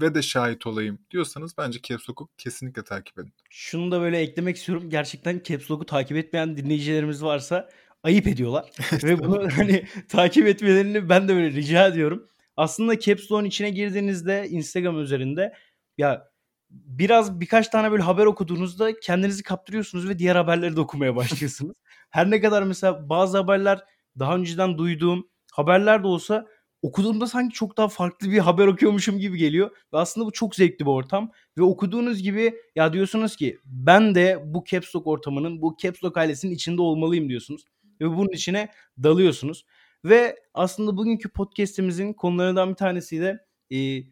ve 0.00 0.14
de 0.14 0.22
şahit 0.22 0.66
olayım 0.66 0.98
diyorsanız 1.10 1.58
bence 1.58 1.78
Caps 1.82 2.10
Lock'u 2.10 2.28
kesinlikle 2.38 2.84
takip 2.84 3.18
edin. 3.18 3.32
Şunu 3.50 3.90
da 3.90 4.00
böyle 4.00 4.18
eklemek 4.18 4.56
istiyorum. 4.56 4.90
Gerçekten 4.90 5.40
Caps 5.44 5.70
Lock'u 5.70 5.86
takip 5.86 6.16
etmeyen 6.16 6.56
dinleyicilerimiz 6.56 7.22
varsa 7.22 7.70
ayıp 8.02 8.26
ediyorlar. 8.26 8.70
Ve 9.04 9.18
bunu 9.18 9.48
hani 9.56 9.84
takip 10.08 10.46
etmelerini 10.46 11.08
ben 11.08 11.28
de 11.28 11.34
böyle 11.34 11.50
rica 11.50 11.88
ediyorum. 11.88 12.28
Aslında 12.58 12.98
Caps 12.98 13.32
Lock'un 13.32 13.44
içine 13.44 13.70
girdiğinizde 13.70 14.48
Instagram 14.48 15.00
üzerinde 15.00 15.54
ya 15.98 16.28
biraz 16.70 17.40
birkaç 17.40 17.68
tane 17.68 17.90
böyle 17.90 18.02
haber 18.02 18.26
okuduğunuzda 18.26 19.00
kendinizi 19.00 19.42
kaptırıyorsunuz 19.42 20.08
ve 20.08 20.18
diğer 20.18 20.36
haberleri 20.36 20.76
de 20.76 20.80
okumaya 20.80 21.16
başlıyorsunuz. 21.16 21.76
Her 22.10 22.30
ne 22.30 22.40
kadar 22.40 22.62
mesela 22.62 23.08
bazı 23.08 23.38
haberler 23.38 23.84
daha 24.18 24.36
önceden 24.36 24.78
duyduğum 24.78 25.28
haberler 25.52 26.02
de 26.02 26.06
olsa 26.06 26.46
okuduğumda 26.82 27.26
sanki 27.26 27.54
çok 27.54 27.76
daha 27.76 27.88
farklı 27.88 28.30
bir 28.30 28.38
haber 28.38 28.66
okuyormuşum 28.66 29.18
gibi 29.18 29.38
geliyor. 29.38 29.70
Ve 29.92 29.98
aslında 29.98 30.26
bu 30.26 30.32
çok 30.32 30.54
zevkli 30.54 30.84
bir 30.84 30.90
ortam. 30.90 31.30
Ve 31.58 31.62
okuduğunuz 31.62 32.22
gibi 32.22 32.54
ya 32.76 32.92
diyorsunuz 32.92 33.36
ki 33.36 33.58
ben 33.64 34.14
de 34.14 34.42
bu 34.44 34.64
Caps 34.64 34.96
Lock 34.96 35.06
ortamının, 35.06 35.62
bu 35.62 35.76
Caps 35.82 36.04
Lock 36.04 36.16
ailesinin 36.16 36.54
içinde 36.54 36.82
olmalıyım 36.82 37.28
diyorsunuz. 37.28 37.64
Ve 38.00 38.16
bunun 38.16 38.32
içine 38.32 38.68
dalıyorsunuz. 39.02 39.64
Ve 40.04 40.36
aslında 40.54 40.96
bugünkü 40.96 41.28
podcast'imizin 41.28 42.12
konularından 42.12 42.70
bir 42.70 42.74
tanesi 42.74 43.20
de 43.20 43.46
e, 43.76 44.02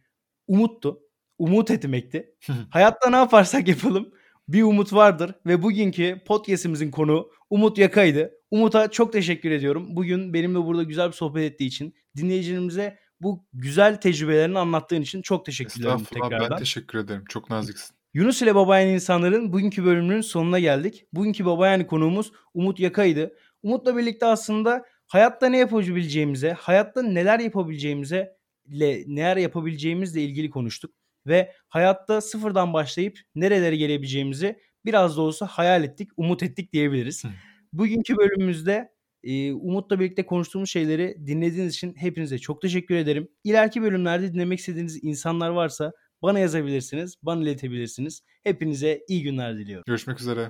umuttu. 0.47 1.01
Umut 1.39 1.71
etmekti. 1.71 2.35
Hayatta 2.71 3.11
ne 3.11 3.17
yaparsak 3.17 3.69
yapalım 3.69 4.13
bir 4.49 4.63
umut 4.63 4.93
vardır 4.93 5.35
ve 5.47 5.63
bugünkü 5.63 6.23
podcast'imizin 6.27 6.91
konu 6.91 7.31
Umut 7.51 7.79
Yaka'ydı. 7.79 8.33
Umut'a 8.51 8.91
çok 8.91 9.13
teşekkür 9.13 9.51
ediyorum. 9.51 9.97
Bugün 9.97 10.35
benimle 10.35 10.59
burada 10.59 10.83
güzel 10.83 11.09
bir 11.09 11.13
sohbet 11.13 11.53
ettiği 11.53 11.67
için, 11.67 11.95
dinleyicilerimize 12.17 12.99
bu 13.21 13.47
güzel 13.53 14.01
tecrübelerini 14.01 14.59
anlattığın 14.59 15.03
için 15.03 15.23
çok 15.23 15.47
teşekkür 15.47 15.81
ederim 15.81 16.05
tekrardan. 16.05 16.51
ben 16.51 16.57
teşekkür 16.57 16.99
ederim. 16.99 17.25
Çok 17.29 17.51
naziksin. 17.51 17.97
Yunus 18.15 18.43
ile 18.43 18.55
Babayan 18.55 18.89
insanların 18.89 19.53
bugünkü 19.53 19.85
bölümünün 19.85 20.21
sonuna 20.21 20.59
geldik. 20.59 21.05
Bugünkü 21.13 21.45
Babayan 21.45 21.87
konuğumuz 21.87 22.33
Umut 22.55 22.81
Yaka'ydı. 22.81 23.33
Umut'la 23.63 23.97
birlikte 23.97 24.27
aslında 24.27 24.85
hayatta 25.07 25.49
ne 25.49 25.59
yapabileceğimize, 25.59 26.53
hayatta 26.53 27.03
neler 27.03 27.41
yapabileceğimize 27.41 28.37
ile 28.65 29.05
neler 29.07 29.37
yapabileceğimizle 29.37 30.23
ilgili 30.23 30.51
konuştuk 30.51 30.95
ve 31.27 31.53
hayatta 31.69 32.21
sıfırdan 32.21 32.73
başlayıp 32.73 33.19
nerelere 33.35 33.77
gelebileceğimizi 33.77 34.59
biraz 34.85 35.17
da 35.17 35.21
olsa 35.21 35.47
hayal 35.47 35.85
ettik, 35.85 36.09
umut 36.17 36.43
ettik 36.43 36.73
diyebiliriz. 36.73 37.23
Bugünkü 37.73 38.17
bölümümüzde 38.17 38.97
e, 39.23 39.53
Umut'la 39.53 40.01
birlikte 40.01 40.27
konuştuğumuz 40.27 40.71
şeyleri 40.71 41.17
dinlediğiniz 41.27 41.75
için 41.75 41.95
hepinize 41.97 42.39
çok 42.39 42.63
teşekkür 42.63 42.95
ederim. 42.95 43.29
İleriki 43.45 43.83
bölümlerde 43.83 44.35
dinlemek 44.35 44.59
istediğiniz 44.59 45.05
insanlar 45.05 45.51
varsa 45.51 45.93
bana 46.23 46.39
yazabilirsiniz, 46.39 47.17
bana 47.23 47.43
iletebilirsiniz. 47.43 48.23
Hepinize 48.43 49.01
iyi 49.09 49.23
günler 49.23 49.59
diliyorum. 49.59 49.85
Görüşmek 49.87 50.21
üzere. 50.21 50.41